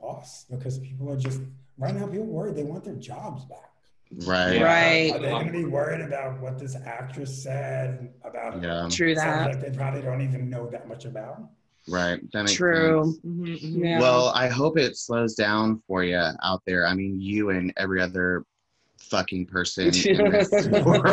lost 0.00 0.50
because 0.50 0.78
people 0.78 1.10
are 1.10 1.16
just, 1.16 1.40
right 1.78 1.94
now, 1.94 2.06
people 2.06 2.22
are 2.24 2.26
worried 2.26 2.54
they 2.56 2.62
want 2.62 2.84
their 2.84 2.94
jobs 2.94 3.44
back. 3.46 3.58
Right. 4.24 4.62
Right. 4.62 5.10
Are 5.12 5.18
they 5.18 5.30
going 5.30 5.46
to 5.48 5.52
be 5.52 5.64
worried 5.64 6.00
about 6.00 6.40
what 6.40 6.60
this 6.60 6.76
actress 6.76 7.42
said 7.42 8.12
about 8.24 8.62
Yeah. 8.62 8.88
True 8.88 9.16
that. 9.16 9.44
subject 9.52 9.64
they 9.72 9.76
probably 9.76 10.00
don't 10.02 10.20
even 10.22 10.48
know 10.48 10.70
that 10.70 10.86
much 10.86 11.06
about? 11.06 11.50
Right. 11.88 12.20
That 12.32 12.44
makes 12.44 12.54
True. 12.54 13.04
sense. 13.04 13.18
Mm-hmm. 13.20 13.84
Yeah. 13.84 14.00
Well, 14.00 14.28
I 14.30 14.48
hope 14.48 14.78
it 14.78 14.96
slows 14.96 15.34
down 15.34 15.82
for 15.86 16.02
you 16.02 16.20
out 16.42 16.62
there. 16.66 16.86
I 16.86 16.94
mean, 16.94 17.20
you 17.20 17.50
and 17.50 17.72
every 17.76 18.00
other 18.00 18.44
fucking 19.10 19.46
person 19.46 19.86
in 20.06 20.30
this 20.30 20.50
world. 20.68 21.06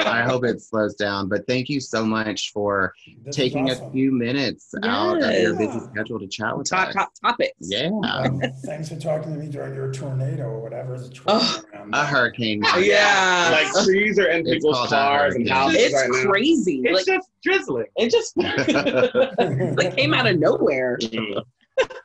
I 0.00 0.22
hope 0.22 0.44
it 0.44 0.60
slows 0.60 0.94
down. 0.94 1.28
But 1.28 1.46
thank 1.46 1.68
you 1.68 1.80
so 1.80 2.04
much 2.04 2.52
for 2.52 2.92
This 3.24 3.34
taking 3.36 3.70
awesome. 3.70 3.88
a 3.88 3.90
few 3.90 4.12
minutes 4.12 4.74
out 4.84 5.22
of 5.22 5.32
your 5.32 5.56
busy 5.56 5.78
schedule 5.92 6.18
to 6.20 6.26
chat 6.26 6.56
with 6.56 6.68
Talk 6.68 6.88
us. 6.88 6.94
hot 6.94 7.10
topics. 7.22 7.52
Yeah. 7.60 7.90
Um, 8.08 8.40
thanks 8.64 8.88
for 8.88 8.96
talking 8.96 9.34
to 9.34 9.38
me 9.38 9.48
during 9.48 9.74
your 9.74 9.92
tornado 9.92 10.44
or 10.44 10.60
whatever 10.60 10.94
is 10.94 11.10
Oh. 11.26 11.62
A 11.92 12.04
hurricane. 12.06 12.62
Yeah. 12.78 13.50
Like 13.52 13.84
trees 13.84 14.18
are 14.18 14.26
in 14.28 14.40
It's 14.46 14.56
people's 14.56 14.88
cars 14.88 15.34
and 15.34 15.48
houses 15.48 15.78
It's 15.80 15.94
right 15.94 16.08
now. 16.10 16.30
crazy. 16.30 16.82
It's 16.84 17.06
like 17.06 17.16
just 17.16 17.28
drizzling. 17.42 17.86
it 17.96 18.10
just 18.10 18.36
like 19.76 19.96
came 19.96 20.14
out 20.14 20.26
of 20.26 20.38
nowhere. 20.38 20.98
Mm. 21.00 21.42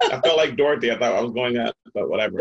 I 0.03 0.21
felt 0.21 0.37
like 0.37 0.55
Dorothy. 0.55 0.91
I 0.91 0.97
thought 0.97 1.13
I 1.13 1.21
was 1.21 1.31
going 1.33 1.57
up, 1.57 1.75
but 1.93 2.09
whatever. 2.09 2.37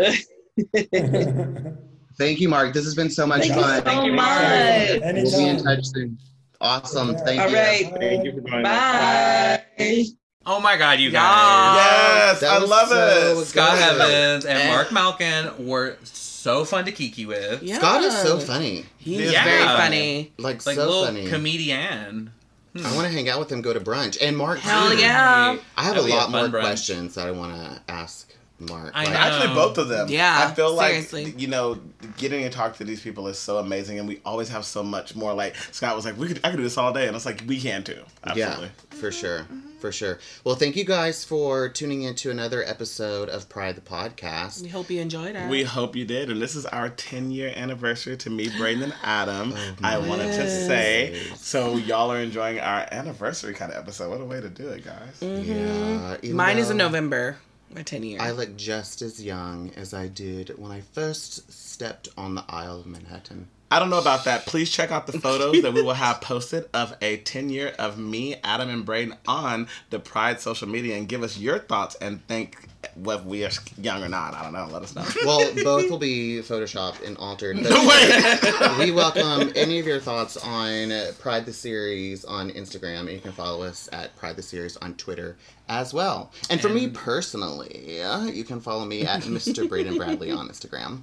Thank 2.17 2.41
you, 2.41 2.49
Marc. 2.49 2.73
This 2.73 2.85
has 2.85 2.95
been 2.95 3.11
so 3.11 3.27
much 3.27 3.41
Thank 3.49 3.55
you 3.57 3.61
fun. 3.63 3.85
so 3.85 4.05
you, 4.05 4.13
much. 4.13 5.01
We'll 5.01 5.39
be 5.39 5.49
in 5.49 5.63
touch 5.63 5.85
soon. 5.87 6.19
Awesome. 6.61 7.17
Thank 7.17 7.41
All 7.41 7.49
you. 7.51 7.57
right. 7.57 7.93
Thank 7.99 8.25
you 8.25 8.33
for 8.33 8.41
joining 8.49 8.67
us. 8.67 9.61
Bye. 9.79 10.05
Oh 10.47 10.61
my 10.61 10.77
god, 10.77 11.01
you 11.01 11.11
guys. 11.11 11.77
Yes, 11.77 12.41
That 12.41 12.63
I 12.63 12.65
love 12.65 12.89
so 12.89 13.41
it. 13.41 13.45
Scott 13.47 13.79
good. 13.79 14.01
Evans 14.01 14.45
and. 14.45 14.69
Marc 14.71 14.93
Malkin 14.93 15.67
were 15.67 15.97
so 16.05 16.65
fun 16.65 16.85
to 16.85 16.93
kiki 16.93 17.25
with. 17.27 17.63
Yeah. 17.63 17.79
Scott 17.79 18.03
is 18.05 18.17
so 18.19 18.39
funny. 18.39 18.85
He 18.99 19.17
is 19.23 19.33
Yeah. 19.33 19.45
very 19.45 19.65
funny. 19.65 20.33
Like, 20.39 20.65
Like 20.67 20.77
so 20.77 20.85
little 20.87 21.05
funny. 21.07 21.27
comedian. 21.29 22.31
I 22.77 22.95
want 22.95 23.07
to 23.07 23.13
hang 23.13 23.29
out 23.29 23.39
with 23.39 23.51
him, 23.53 23.63
go 23.63 23.73
to 23.73 23.81
brunch. 23.81 24.19
And 24.21 24.37
Marc, 24.37 24.59
Hell 24.59 24.91
too. 24.91 24.99
yeah. 24.99 25.57
I 25.77 25.83
have 25.83 25.95
That'd 25.95 26.05
a 26.05 26.07
be 26.07 26.13
a 26.13 26.17
lot 26.17 26.31
more 26.31 26.49
brunch. 26.49 26.61
questions 26.63 27.15
that 27.15 27.27
I 27.27 27.31
want 27.31 27.55
to 27.55 27.81
ask 27.93 28.35
Marc. 28.59 28.93
I 28.95 29.05
Like, 29.05 29.13
know. 29.13 29.19
Actually, 29.19 29.55
both 29.55 29.79
of 29.79 29.89
them. 29.89 30.09
Yeah, 30.09 30.47
I 30.49 30.55
feel 30.55 30.75
like 30.75 31.41
you 31.41 31.49
know, 31.49 31.79
getting 32.17 32.43
to 32.45 32.51
talk 32.51 32.77
to 32.77 32.85
these 32.85 33.01
people 33.01 33.27
is 33.29 33.39
so 33.39 33.59
amazing, 33.59 33.99
and 33.99 34.09
we 34.09 34.21
always 34.25 34.49
have 34.49 34.65
so 34.65 34.83
much 34.83 35.17
more. 35.17 35.35
Like 35.35 35.57
Scott 35.73 35.97
was 35.97 36.05
like, 36.05 36.17
"We 36.17 36.29
could, 36.29 36.41
I 36.45 36.51
could 36.51 36.59
do 36.59 36.63
this 36.63 36.79
all 36.79 36.93
day," 36.93 37.07
and 37.07 37.17
it's 37.17 37.27
like 37.27 37.43
we 37.47 37.61
can 37.61 37.83
too. 37.83 38.03
Absolutely. 38.25 38.67
Yeah, 38.67 38.99
for 38.99 39.11
sure. 39.11 39.47
For 39.81 39.93
sure. 39.93 40.19
Well, 40.45 40.55
thank 40.55 40.77
you 40.77 40.85
guys 40.85 41.27
for 41.27 41.69
tuning 41.69 42.05
in 42.05 42.15
to 42.15 42.31
another 42.31 42.65
episode 42.65 43.29
of 43.29 43.51
Pride 43.51 43.75
the 43.77 43.83
Podcast. 43.83 44.63
We 44.63 44.69
hope 44.69 44.89
you 44.89 44.99
enjoyed 44.99 45.37
it. 45.37 45.51
We 45.51 45.63
hope 45.63 45.95
you 45.95 46.07
did, 46.07 46.31
and 46.31 46.41
this 46.41 46.55
is 46.55 46.65
our 46.65 46.89
10 46.89 47.31
year 47.31 47.53
anniversary 47.55 48.17
to 48.19 48.31
me, 48.31 48.49
Braden, 48.57 48.83
and 48.83 48.95
Adam. 49.03 49.53
Oh, 49.55 49.75
I 49.83 49.99
wanted 49.99 50.29
to 50.29 50.49
say, 50.49 51.21
so 51.37 51.77
y'all 51.77 52.11
are 52.11 52.19
enjoying 52.21 52.61
our 52.61 52.87
anniversary 52.93 53.53
kind 53.53 53.73
of 53.73 53.79
episode. 53.79 54.09
What 54.09 54.23
a 54.23 54.25
way 54.25 54.41
to 54.41 54.49
do 54.49 54.69
it, 54.69 54.85
guys! 54.87 55.19
Yeah. 55.21 56.17
Mm-hmm. 56.17 56.35
Mine 56.35 56.57
is 56.59 56.71
in 56.71 56.79
November. 56.79 57.37
My 57.75 57.83
10 57.83 58.05
years. 58.05 58.21
I 58.21 58.31
look 58.31 58.57
just 58.57 59.03
as 59.03 59.21
young 59.23 59.73
as 59.77 59.93
I 59.93 60.07
did 60.07 60.51
when 60.59 60.71
I 60.71 60.81
first 60.81 61.53
stepped 61.53 62.09
on 62.17 62.37
the 62.37 62.45
Isle 62.49 62.81
of 62.81 62.87
Manhattan. 62.87 63.49
I 63.75 63.81
don't 63.81 63.91
know 63.91 63.99
about 63.99 64.23
that. 64.27 64.47
Please 64.47 64.71
check 64.71 64.93
out 64.93 65.09
the 65.09 65.19
photos 65.19 65.61
that 65.63 65.75
we 65.75 65.83
will 65.83 65.95
have 65.95 66.21
posted 66.21 66.67
of 66.73 66.97
a 67.03 67.17
10 67.17 67.51
year 67.51 67.75
of 67.77 67.99
me, 67.99 68.37
Adam, 68.45 68.69
and 68.69 68.85
Braden 68.85 69.17
on 69.27 69.67
the 69.91 69.99
Pride 69.99 70.41
social 70.41 70.69
media 70.69 70.97
and 70.97 71.09
give 71.09 71.25
us 71.25 71.37
your 71.37 71.59
thoughts 71.59 71.97
and 71.97 72.25
think 72.29 72.69
whether 72.95 73.25
we 73.25 73.45
are 73.45 73.51
young 73.77 74.05
or 74.05 74.09
not. 74.09 74.33
I 74.35 74.45
don't 74.45 74.53
know. 74.53 74.69
Let 74.73 74.85
us 74.85 74.95
know. 74.95 75.05
Well, 75.27 75.53
both 75.65 75.91
will 75.91 75.99
be 75.99 76.39
photoshopped 76.39 77.05
and 77.05 77.17
altered. 77.17 77.57
Wait. 77.57 78.79
we 78.79 78.93
welcome 78.93 79.53
any 79.57 79.81
of 79.81 79.89
your 79.89 79.99
thoughts 79.99 80.37
on 80.37 80.93
Pride 81.19 81.45
the 81.45 81.53
Series 81.53 82.25
on 82.25 82.53
Instagram. 82.53 83.01
And 83.01 83.11
you 83.11 83.19
can 83.19 83.33
follow 83.33 83.65
us 83.65 83.89
at 83.91 84.15
Pride 84.15 84.37
the 84.37 84.43
Series 84.43 84.77
on 84.77 84.95
Twitter 84.95 85.37
as 85.69 85.93
well. 85.93 86.31
And 86.49 86.61
for 86.61 86.69
me 86.69 86.91
personally, 86.91 87.99
you 88.33 88.45
can 88.45 88.61
follow 88.61 88.85
me 88.85 89.05
at 89.05 89.23
Mr. 89.23 89.69
Braden 89.69 89.97
Bradley 89.97 90.31
on 90.31 90.49
Instagram. 90.49 91.03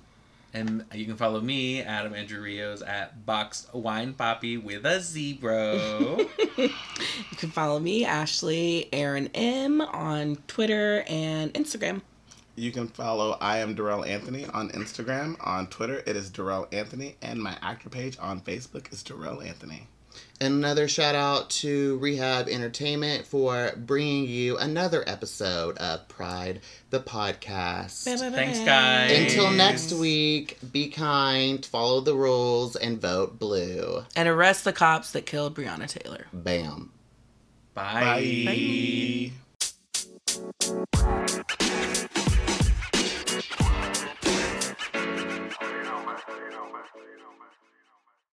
And 0.54 0.86
you 0.94 1.06
can 1.06 1.16
follow 1.16 1.40
me, 1.40 1.82
Adam 1.82 2.14
Andrew 2.14 2.42
Rios, 2.42 2.82
at 2.82 3.26
Boxed 3.26 3.74
Wine 3.74 4.14
Poppy 4.14 4.58
with 4.58 4.86
a 4.86 5.00
zebra. 5.00 5.78
you 6.58 6.70
can 7.38 7.50
follow 7.50 7.80
me, 7.80 8.04
Ashley 8.04 8.90
Aaron 8.92 9.30
M, 9.34 9.80
on 9.80 10.38
Twitter 10.48 11.04
and 11.08 11.54
Instagram. 11.54 12.02
You 12.56 12.72
can 12.72 12.90
follow 12.90 13.38
I 13.40 13.60
am 13.60 13.76
Darrell 13.76 14.04
Anthony 14.04 14.46
on 14.46 14.70
Instagram. 14.72 15.38
On 15.40 15.68
Twitter, 15.68 16.04
it 16.06 16.18
is 16.18 16.30
Darrell 16.30 16.68
Anthony. 16.74 17.16
And 17.22 17.42
my 17.42 17.58
actor 17.62 17.90
page 17.90 18.18
on 18.20 18.42
Facebook 18.42 18.92
is 18.92 19.04
Darrell 19.04 19.42
Anthony. 19.42 19.88
And 20.42 20.56
another 20.56 20.88
shout 20.88 21.14
out 21.14 21.52
to 21.52 22.00
Rehab 22.00 22.50
Entertainment 22.50 23.28
for 23.28 23.74
bringing 23.78 24.28
you 24.28 24.58
another 24.58 25.04
episode 25.06 25.78
of 25.78 26.08
Pride 26.08 26.62
the 26.90 27.00
Podcast. 27.00 28.06
Thanks, 28.06 28.60
guys. 28.62 29.12
Until 29.12 29.52
next 29.52 29.94
week, 29.94 30.58
be 30.72 30.90
kind, 30.90 31.64
follow 31.64 32.02
the 32.02 32.16
rules, 32.16 32.76
and 32.76 33.00
vote 33.00 33.38
blue. 33.38 34.04
And 34.16 34.28
arrest 34.28 34.64
the 34.64 34.74
cops 34.74 35.12
that 35.12 35.28
killed 35.28 35.56
Breonna 35.56 35.88
Taylor. 35.88 36.26
Bam. 36.34 36.92
Bye. 37.76 39.32
Bye. 40.98 41.21